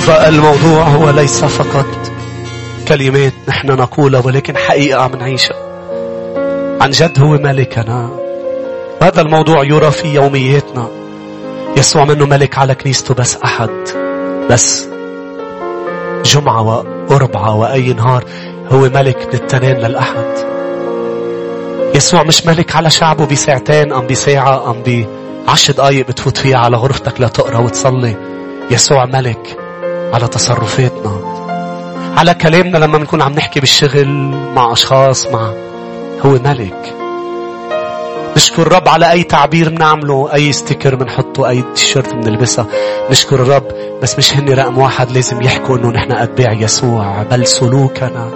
أحباء 0.07 0.29
الموضوع 0.29 0.83
هو 0.83 1.11
ليس 1.11 1.45
فقط 1.45 1.87
كلمات 2.89 3.33
نحن 3.49 3.67
نقولها 3.67 4.21
ولكن 4.25 4.57
حقيقة 4.57 5.03
عم 5.03 5.17
نعيشها. 5.17 5.57
عن 6.81 6.91
جد 6.91 7.21
هو 7.21 7.29
ملكنا. 7.29 8.11
هذا 9.03 9.21
الموضوع 9.21 9.65
يرى 9.65 9.91
في 9.91 10.09
يومياتنا. 10.09 10.89
يسوع 11.77 12.05
منه 12.05 12.27
ملك 12.27 12.59
على 12.59 12.75
كنيسته 12.75 13.15
بس 13.15 13.37
أحد 13.37 13.71
بس 14.51 14.89
جمعة 16.25 16.63
وأربعة 16.63 17.55
وأي 17.55 17.93
نهار 17.93 18.25
هو 18.73 18.81
ملك 18.81 19.27
من 19.27 19.35
التنين 19.35 19.77
للأحد. 19.77 20.35
يسوع 21.95 22.23
مش 22.23 22.47
ملك 22.47 22.77
على 22.77 22.91
شعبه 22.91 23.27
بساعتين 23.27 23.93
أم 23.93 24.07
بساعة 24.07 24.71
أم 24.71 24.83
بعشر 25.47 25.73
دقايق 25.73 26.09
بتفوت 26.09 26.37
فيها 26.37 26.59
على 26.59 26.77
غرفتك 26.77 27.21
لتقرأ 27.21 27.59
وتصلي. 27.59 28.17
يسوع 28.71 29.05
ملك 29.05 29.66
على 30.17 30.29
تصرفاتنا 30.29 31.21
على 32.17 32.35
كلامنا 32.35 32.79
لما 32.79 32.99
بنكون 32.99 33.23
عم 33.23 33.33
نحكي 33.33 33.61
بالشغل 33.61 34.09
مع 34.55 34.73
أشخاص 34.73 35.27
مع 35.27 35.53
هو 36.27 36.31
ملك. 36.31 36.95
نشكر 38.37 38.63
الرب 38.63 38.89
على 38.89 39.11
أي 39.11 39.23
تعبير 39.23 39.69
بنعمله 39.69 40.35
أي 40.35 40.53
ستيكر 40.53 40.95
بنحطه 40.95 41.49
أي 41.49 41.65
تيشيرت 41.75 42.15
بنلبسها 42.15 42.67
نشكر 43.11 43.43
الرب 43.43 43.67
بس 44.03 44.19
مش 44.19 44.37
هني 44.37 44.55
رقم 44.55 44.79
واحد 44.79 45.11
لازم 45.11 45.43
يحكوا 45.43 45.77
إنه 45.77 45.89
نحن 45.89 46.13
أتباع 46.13 46.53
يسوع. 46.53 47.23
بل 47.23 47.47
سلوكنا. 47.47 48.31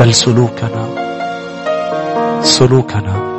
بل 0.00 0.14
سلوكنا. 0.14 0.88
سلوكنا. 2.42 3.29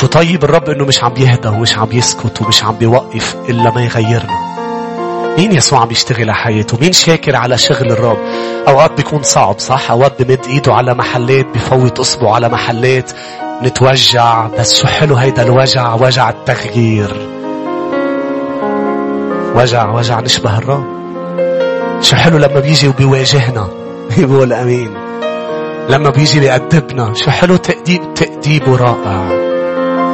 شو 0.00 0.06
طيب 0.06 0.44
الرب 0.44 0.70
إنه 0.70 0.84
مش 0.84 1.04
عم 1.04 1.14
يهدى 1.16 1.48
ومش 1.48 1.78
عم 1.78 1.88
يسكت 1.92 2.42
ومش 2.42 2.64
عم 2.64 2.76
بيوقف 2.76 3.36
إلا 3.48 3.70
ما 3.70 3.82
يغيرنا؟ 3.82 4.48
مين 5.38 5.52
يسوع 5.52 5.80
عم 5.80 5.90
يشتغل 5.90 6.22
على 6.22 6.34
حياته؟ 6.34 6.78
مين 6.80 6.92
شاكر 6.92 7.36
على 7.36 7.58
شغل 7.58 7.92
الرب؟ 7.92 8.18
أوقات 8.68 8.92
بيكون 8.92 9.22
صعب 9.22 9.58
صح؟ 9.58 9.90
أوقات 9.90 10.22
بمد 10.22 10.46
إيده 10.46 10.74
على 10.74 10.94
محلات 10.94 11.46
بفوت 11.54 11.98
أصبعه 11.98 12.34
على 12.34 12.48
محلات 12.48 13.12
نتوجع. 13.62 14.46
بس 14.46 14.80
شو 14.80 14.86
حلو 14.86 15.16
هيدا 15.16 15.42
الوجع 15.42 15.94
وجع 15.94 16.30
التغيير. 16.30 17.16
وجع 19.54 19.90
وجع 19.90 20.20
نشبه 20.20 20.58
الرب. 20.58 20.86
شو 22.00 22.16
حلو 22.16 22.38
لما 22.38 22.60
بيجي 22.60 22.88
وبيواجهنا. 22.88 23.68
بيقول 24.16 24.52
آمين. 24.52 24.94
لما 25.88 26.10
بيجي 26.10 26.40
بيأدبنا. 26.40 27.14
شو 27.14 27.30
حلو 27.30 27.56
تأديب 27.56 28.14
تأديبه 28.14 28.76
رائع. 28.76 29.47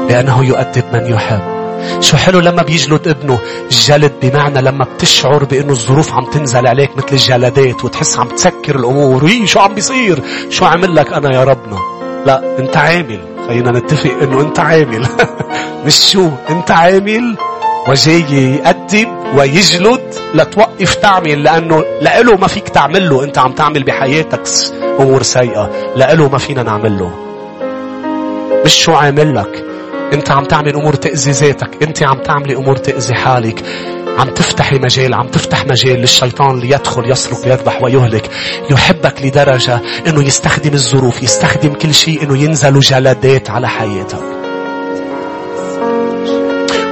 لأنه 0.08 0.44
يؤدب 0.44 0.84
من 0.92 1.12
يحب. 1.12 1.54
شو 2.00 2.16
حلو 2.16 2.40
لما 2.40 2.62
بيجلد 2.62 3.08
ابنه؟ 3.08 3.38
الجلد 3.70 4.12
بمعنى 4.22 4.60
لما 4.60 4.84
بتشعر 4.84 5.44
بأنه 5.44 5.72
الظروف 5.72 6.12
عم 6.12 6.24
تنزل 6.24 6.66
عليك 6.66 6.96
مثل 6.96 7.12
الجلدات 7.12 7.84
وتحس 7.84 8.18
عم 8.18 8.28
تسكر 8.28 8.76
الأمور. 8.76 9.24
وي 9.24 9.46
شو 9.46 9.60
عم 9.60 9.74
بيصير؟ 9.74 10.22
شو 10.50 10.64
عمل 10.64 10.96
لك 10.96 11.12
أنا 11.12 11.34
يا 11.34 11.44
ربنا؟ 11.44 11.78
لا 12.26 12.58
أنت 12.58 12.76
عامل. 12.76 13.20
خلينا 13.48 13.70
نتفق 13.70 14.10
أنه 14.22 14.40
أنت 14.40 14.60
عامل. 14.60 15.06
مش 15.86 16.10
شو؟ 16.12 16.28
أنت 16.50 16.70
عامل 16.70 17.36
وجاي 17.88 18.56
يأدب 18.56 19.08
ويجلد 19.36 20.14
لتوقف 20.34 20.94
تعمل 20.94 21.42
لأنه 21.42 21.84
لإله 22.00 22.36
ما 22.36 22.46
فيك 22.46 22.68
تعمل 22.68 23.08
له. 23.08 23.24
أنت 23.24 23.38
عم 23.38 23.52
تعمل 23.52 23.82
بحياتك 23.82 24.42
أمور 25.00 25.22
سيئة. 25.22 25.70
لإله 25.96 26.28
ما 26.28 26.38
فينا 26.38 26.62
نعمل 26.62 26.98
له. 26.98 27.10
مش 28.64 28.74
شو 28.74 28.92
عامل 28.92 29.34
لك. 29.34 29.73
انت 30.14 30.30
عم 30.30 30.44
تعمل 30.44 30.74
امور 30.74 30.94
تأذي 30.94 31.30
ذاتك 31.30 31.82
انت 31.82 32.02
عم 32.02 32.18
تعملي 32.18 32.56
امور 32.56 32.76
تأذي 32.76 33.14
حالك. 33.14 33.62
عم 34.18 34.28
تفتحي 34.28 34.78
مجال 34.78 35.14
عم 35.14 35.28
تفتح 35.28 35.66
مجال 35.66 36.00
للشيطان 36.00 36.60
ليدخل 36.60 37.10
يسرق 37.10 37.46
يذبح 37.46 37.82
ويهلك. 37.82 38.30
يحبك 38.70 39.22
لدرجة 39.22 39.80
إنه 40.06 40.22
يستخدم 40.22 40.74
الظروف 40.74 41.22
يستخدم 41.22 41.72
كل 41.72 41.94
شيء 41.94 42.22
إنه 42.22 42.38
ينزلوا 42.38 42.80
جلدات 42.80 43.50
على 43.50 43.68
حياتك. 43.68 44.24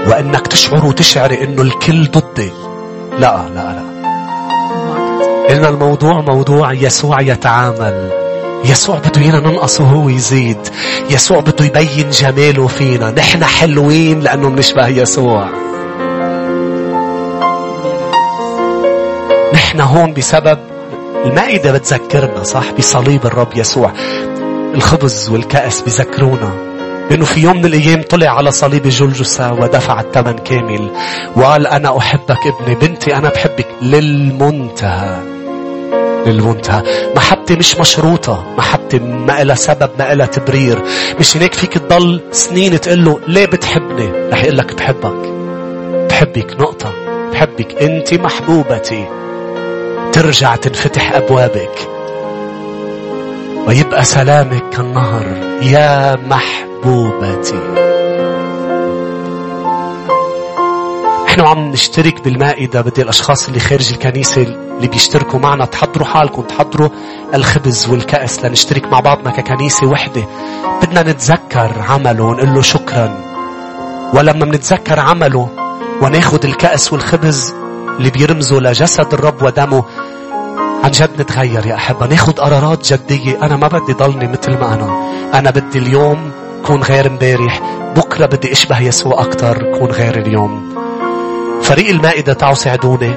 وإنك 0.06 0.46
تشعر 0.46 0.86
وتشعري 0.86 1.44
إنه 1.44 1.62
الكل 1.62 2.04
ضدي. 2.04 2.52
لا 3.18 3.48
لا 3.54 3.54
لا. 3.54 3.82
إن 5.50 5.64
الموضوع 5.64 6.20
موضوع 6.20 6.72
يسوع 6.72 7.20
يتعامل. 7.20 8.21
يسوع 8.64 8.98
بده 8.98 9.20
ايانا 9.20 9.40
ننقص 9.40 9.80
وهو 9.80 10.08
يزيد. 10.08 10.58
يسوع 11.10 11.40
بده 11.40 11.64
يبين 11.64 12.10
جماله 12.10 12.66
فينا. 12.66 13.10
نحن 13.10 13.44
حلوين 13.44 14.20
لأنه 14.20 14.48
بنشبه 14.48 14.88
يسوع. 14.88 15.48
نحن 19.54 19.80
هون 19.80 20.14
بسبب 20.14 20.58
المائدة 21.24 21.72
بتذكرنا 21.72 22.42
صح؟ 22.42 22.72
بصليب 22.78 23.26
الرب 23.26 23.56
يسوع. 23.56 23.92
الخبز 24.74 25.30
والكأس 25.30 25.80
بذكرونا. 25.80 26.50
لأنه 27.10 27.24
في 27.24 27.40
يوم 27.40 27.56
من 27.56 27.64
الأيام 27.64 28.02
طلع 28.02 28.36
على 28.36 28.50
صليب 28.50 28.82
جلجسة 28.88 29.52
ودفع 29.52 30.00
الثمن 30.00 30.38
كامل. 30.38 30.90
وقال 31.36 31.66
أنا 31.66 31.98
أحبك 31.98 32.38
ابني 32.46 32.74
بنتي 32.74 33.16
أنا 33.16 33.28
بحبك 33.28 33.66
للمنتهى. 33.82 35.18
للمنتهى. 36.26 36.82
محبتي 37.22 37.56
مش 37.56 37.76
مشروطة. 37.76 38.44
محبتي 38.58 38.98
ما 38.98 39.42
إلها 39.42 39.54
سبب 39.54 39.90
ما 39.98 40.12
إلها 40.12 40.26
تبرير. 40.26 40.82
مش 41.20 41.36
هناك 41.36 41.54
فيك 41.54 41.78
تضل 41.78 42.20
سنين 42.32 42.80
تقول 42.80 43.04
له 43.04 43.20
ليه 43.28 43.46
بتحبني؟ 43.46 44.28
رح 44.32 44.44
يقول 44.44 44.58
لك 44.58 44.74
بحبك. 44.74 45.32
بحبك 46.08 46.60
نقطة. 46.60 46.92
بحبك 47.32 47.82
أنت 47.82 48.14
محبوبتي. 48.14 49.04
ترجع 50.12 50.56
تنفتح 50.56 51.12
أبوابك. 51.12 51.88
ويبقى 53.66 54.04
سلامك 54.04 54.62
كالنهر. 54.76 55.26
يا 55.62 56.16
محبوبتي. 56.16 57.91
إحنا 61.32 61.48
عم 61.48 61.70
نشترك 61.70 62.24
بالمائدة 62.24 62.80
بدي 62.80 63.02
الأشخاص 63.02 63.48
اللي 63.48 63.60
خارج 63.60 63.92
الكنيسة 63.92 64.42
اللي 64.42 64.88
بيشتركوا 64.88 65.38
معنا 65.38 65.64
تحضروا 65.64 66.06
حالكم 66.06 66.42
تحضروا 66.42 66.88
الخبز 67.34 67.90
والكأس 67.90 68.44
لنشترك 68.44 68.84
مع 68.84 69.00
بعضنا 69.00 69.30
ككنيسة 69.30 69.86
وحدة. 69.86 70.22
بدنا 70.82 71.02
نتذكر 71.02 71.72
عمله 71.88 72.24
ونقول 72.24 72.54
له 72.54 72.62
شكرا. 72.62 73.14
ولما 74.14 74.44
منتذكر 74.44 75.00
عمله 75.00 75.48
وناخد 76.02 76.44
الكأس 76.44 76.92
والخبز 76.92 77.54
اللي 77.98 78.10
بيرمزوا 78.10 78.60
لجسد 78.60 79.14
الرب 79.14 79.42
ودمه 79.42 79.84
عن 80.84 80.90
جد 80.90 81.20
نتغير 81.20 81.66
يا 81.66 81.74
أحبة. 81.74 82.06
ناخد 82.06 82.40
قرارات 82.40 82.92
جدية. 82.92 83.42
أنا 83.42 83.56
ما 83.56 83.68
بدي 83.68 83.92
ضلني 83.92 84.28
مثل 84.28 84.58
ما 84.58 84.74
أنا. 84.74 85.10
أنا 85.38 85.50
بدي 85.50 85.78
اليوم 85.78 86.30
كون 86.66 86.82
غير 86.82 87.06
امبارح 87.06 87.60
بكرة 87.96 88.26
بدي 88.26 88.52
أشبه 88.52 88.80
يسوع 88.80 89.20
أكتر 89.20 89.78
كون 89.78 89.90
غير 89.90 90.18
اليوم. 90.18 90.71
فريق 91.62 91.88
المائدة 91.88 92.32
تعوا 92.32 92.54
ساعدوني 92.54 93.14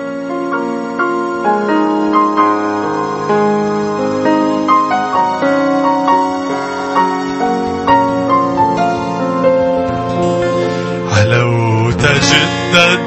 علو 11.18 11.92
تجدد 11.92 13.00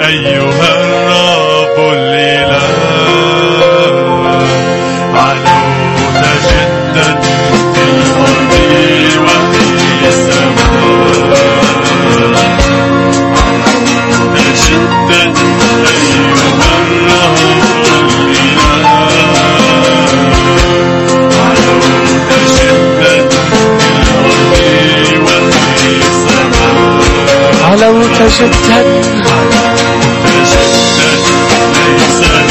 أيها 0.00 0.85
تجدد 28.26 29.06
ليس 30.24 30.54
مثلك 31.96 32.46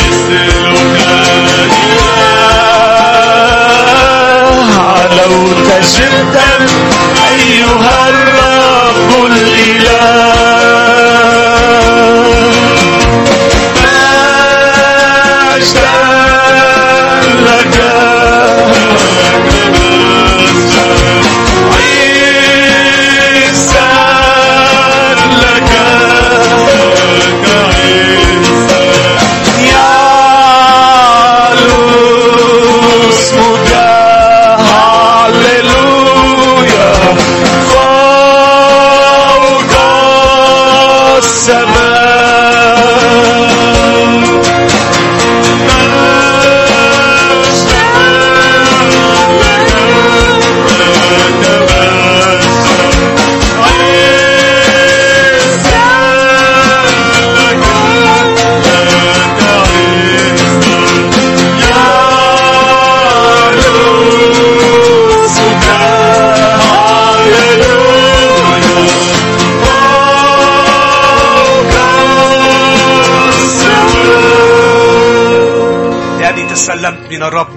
علو 4.79 5.53
تجدد 5.69 6.74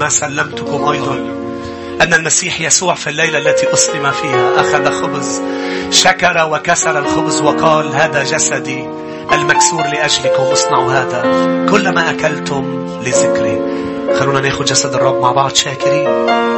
سلمتكم 0.08 0.88
أيضا. 0.88 1.14
أن 2.00 2.14
المسيح 2.14 2.60
يسوع 2.60 2.94
في 2.94 3.10
الليلة 3.10 3.38
التي 3.38 3.72
أسلم 3.72 4.10
فيها 4.10 4.60
أخذ 4.60 4.90
خبز 4.90 5.42
شكر 5.90 6.48
وكسر 6.52 6.98
الخبز 6.98 7.40
وقال 7.40 7.94
هذا 7.94 8.22
جسدي 8.24 8.88
المكسور 9.32 9.82
لأجلكم 9.82 10.42
اصنعوا 10.42 10.92
هذا 10.92 11.22
كلما 11.70 12.10
أكلتم 12.10 12.86
لذكري. 13.06 13.60
خلونا 14.18 14.40
ناخذ 14.40 14.64
جسد 14.64 14.94
الرب 14.94 15.22
مع 15.22 15.32
بعض 15.32 15.54
شاكرين. 15.54 16.57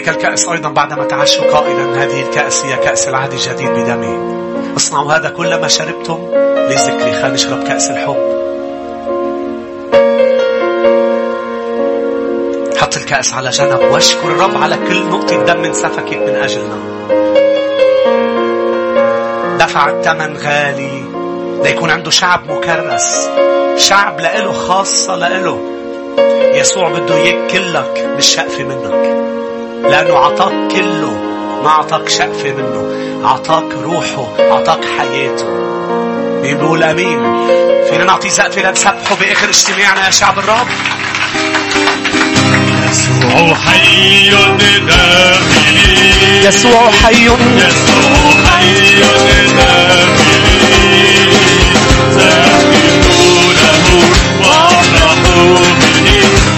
كذلك 0.00 0.08
الكأس 0.08 0.48
أيضا 0.48 0.68
بعدما 0.68 1.04
تعشوا 1.04 1.44
قائلا 1.52 2.04
هذه 2.04 2.22
الكأس 2.22 2.64
هي 2.64 2.76
كأس 2.76 3.08
العهد 3.08 3.32
الجديد 3.32 3.70
بدمي. 3.70 4.18
اصنعوا 4.76 5.12
هذا 5.12 5.28
كلما 5.28 5.68
شربتم 5.68 6.18
لذكري. 6.70 7.12
خلينا 7.12 7.28
نشرب 7.28 7.64
كأس 7.64 7.90
الحب. 7.90 8.16
حط 12.76 12.96
الكأس 12.96 13.34
على 13.34 13.50
جنب 13.50 13.80
واشكر 13.92 14.28
الرب 14.28 14.62
على 14.62 14.76
كل 14.88 15.06
نقطة 15.06 15.44
دم 15.44 15.64
انسفكت 15.64 16.16
من 16.16 16.34
أجلنا. 16.34 16.78
دفع 19.58 19.90
الثمن 19.90 20.36
غالي 20.36 21.02
ليكون 21.62 21.90
عنده 21.90 22.10
شعب 22.10 22.50
مكرس. 22.50 23.28
شعب 23.76 24.20
لإله 24.20 24.52
خاصة 24.52 25.16
لإله. 25.16 25.60
يسوع 26.54 26.88
بده 26.88 27.14
إياك 27.14 27.50
كلك 27.52 28.14
مش 28.16 28.26
شقفة 28.26 28.64
منك. 28.64 29.16
لأنه 29.90 30.18
عطاك 30.18 30.72
كله 30.72 31.16
ما 31.64 31.70
عطاك 31.70 32.08
شقفة 32.08 32.52
منه 32.52 32.86
عطاك 33.28 33.64
روحه 33.82 34.26
عطاك 34.38 34.80
حياته. 34.98 35.46
مين 36.42 36.58
بيقول 36.58 36.82
أمين 36.82 37.46
فينا 37.90 38.04
نعطي 38.04 38.30
سقفة 38.30 38.70
لنسبحه 38.70 39.14
بآخر 39.20 39.48
اجتماعنا 39.48 40.06
يا 40.06 40.10
شعب 40.10 40.38
الرب. 40.38 40.66
يسوع 42.90 43.54
حي 43.54 44.30
داخلي 44.30 46.44
يسوع 46.44 46.90
حي. 46.90 47.24
يسوع 47.24 48.34
حي 48.46 49.00
داخلي 49.56 51.16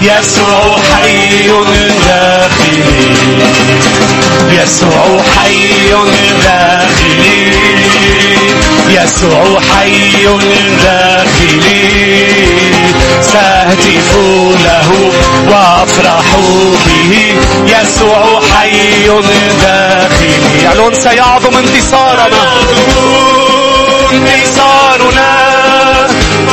يسوع 0.01 0.77
حي 0.77 1.47
داخلي. 2.07 3.15
يسوع 4.49 5.21
حي 5.35 5.91
داخلي. 6.43 7.53
يسوع 8.89 9.59
حي 9.59 10.25
داخلي. 10.83 12.27
سأهتف 13.21 14.15
له 14.65 15.11
وأفرح 15.47 16.25
به. 16.85 17.35
يسوع 17.65 18.41
حي 18.53 19.07
داخلي. 19.61 20.63
يعلن 20.63 20.93
سيعظم 20.93 21.57
انتصارنا. 21.57 22.53
انتصارنا. 24.11 25.29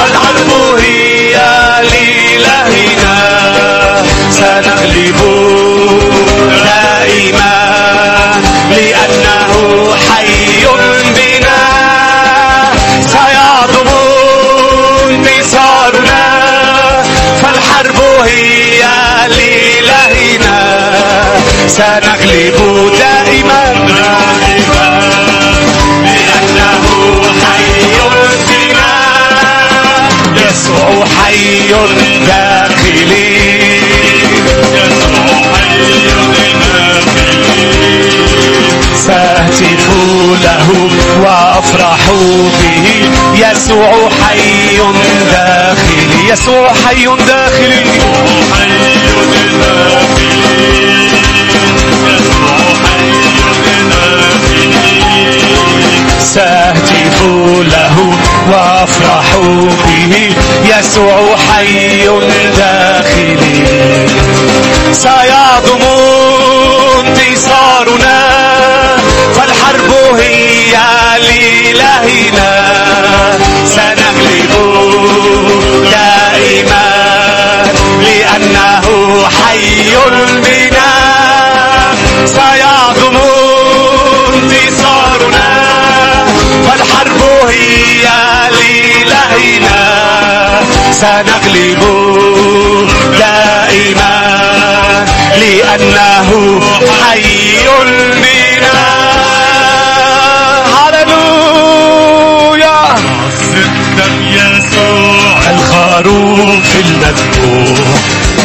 الحرب 0.06 0.78
هي 0.78 1.36
لإلهنا. 1.82 3.35
سنغلب 4.38 5.20
دائما 6.64 7.54
لأنه 8.70 9.52
حي 10.08 10.66
بنا. 11.16 11.62
سيعظم 13.06 13.88
انتصارنا 15.10 16.24
فالحرب 17.42 17.98
هي 18.24 18.82
لإلهنا. 19.28 20.58
سنغلب 21.66 22.58
دائما 22.98 23.64
لأنه 26.04 26.84
حي 27.42 27.74
بنا. 28.48 28.92
يسوع 30.36 31.04
حي 31.16 31.68
داخلي. 32.26 33.25
سأهتف 39.36 39.88
له 40.42 40.90
وأفرح 41.20 41.98
به. 42.62 43.10
يسوع 43.34 44.10
حي 44.10 44.78
داخلي. 45.32 46.28
يسوع 46.28 46.72
حي 46.86 47.06
داخلي. 47.26 47.84
سأهتف 56.20 57.22
له 57.72 57.96
وأفرح 58.50 59.36
به. 59.86 60.34
يسوع 60.64 61.36
حي 61.36 62.08
داخلي. 62.56 63.66
سيعظم 64.92 65.82
انتصارنا. 67.06 68.25
فالحرب 69.66 70.18
هي 70.18 70.72
لإلهنا. 71.18 72.50
سنغلب 73.66 74.05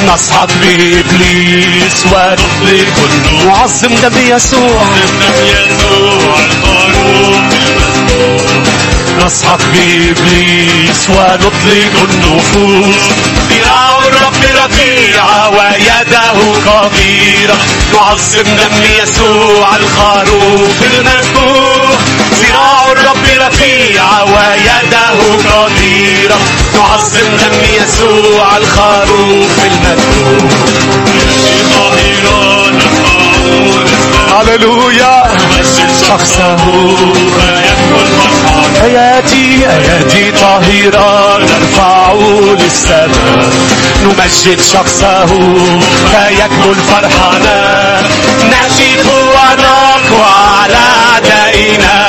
نصعد 0.08 0.52
بإبليس 0.62 2.06
ونطلق 2.06 2.96
نعظم 3.46 3.96
دم 4.04 4.36
يسوع. 4.36 4.82
الدم 5.04 5.38
يسوع 5.46 6.36
الخروف 6.40 7.54
المذبوح 7.54 8.52
نصعد 9.26 9.60
بإبليس 9.74 11.10
ونطلق 11.10 12.10
النفوس. 12.10 12.96
ذراع 13.50 14.00
الرب 14.08 14.44
رفيعة 14.66 15.50
ويده 15.50 16.32
قديرة 16.72 17.58
نعظم 17.94 18.44
دم 18.44 18.84
يسوع 19.04 19.76
الخروف 19.76 20.78
المذبوح 20.94 22.00
ذراع 22.40 22.81
رفيعة 23.48 24.24
ويده 24.24 25.10
قديرة 25.52 26.38
نعظم 26.76 27.38
دم 27.38 27.84
يسوع 27.84 28.58
الخروف 28.58 29.60
نفعون 29.84 30.50
هللويا. 34.32 35.24
شخصه. 36.08 36.56
آياتي 38.84 39.70
آياتي 39.70 40.32
طاهرة 40.32 41.38
نرفع 41.40 42.14
للسماء. 42.60 43.50
نمجد 44.04 44.62
شخصه. 44.62 45.26
فيكمل 46.12 46.76
فرحنا. 46.76 48.02
نهتف 48.52 49.06
ونقوى 49.06 50.32
على 50.62 50.78
أعدائنا 51.14 52.01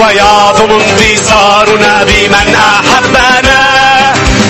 ويعظم 0.00 0.70
انتصارنا 0.80 2.04
بمن 2.04 2.54
أحبنا. 2.54 3.60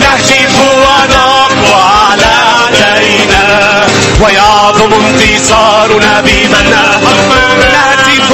نهتف 0.00 0.60
ونقوى 0.60 1.82
على 2.10 2.32
أعدائنا 2.54 3.86
ويعظم 4.20 4.92
انتصارنا 4.92 6.20
بمن 6.20 6.72
أحبنا. 6.72 7.70
نهتف 7.72 8.30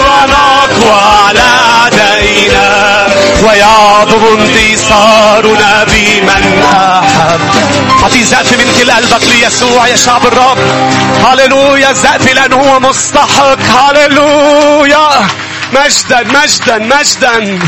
ونقوى 0.00 1.00
على 1.26 1.48
أعدائنا 1.70 2.68
ويعظم 3.44 4.24
انتصارنا 4.40 5.84
بمن 5.84 6.62
أحب 6.62 7.40
أعطي 8.02 8.24
زقف 8.24 8.52
من 8.52 8.74
كل 8.78 8.90
قلبك 8.90 9.24
ليسوع 9.28 9.88
يا 9.88 9.96
شعب 9.96 10.26
الرب. 10.26 10.58
هللويا 11.24 11.92
زقف 11.92 12.34
لأنه 12.34 12.56
هو 12.56 12.80
مستحق. 12.80 13.58
هللويا. 13.60 15.26
مجدا 15.72 16.22
مجدا 16.22 16.78
مجدا. 16.78 17.58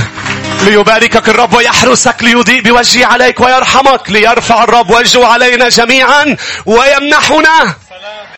ليباركك 0.64 1.28
الرب 1.28 1.54
ويحرسك 1.54 2.16
ليضيء 2.22 2.60
بوجهه 2.62 3.06
عليك 3.06 3.40
ويرحمك 3.40 4.10
ليرفع 4.10 4.64
الرب 4.64 4.90
وجهه 4.90 5.26
علينا 5.26 5.68
جميعا. 5.68 6.36
ويمنحنا 6.66 7.74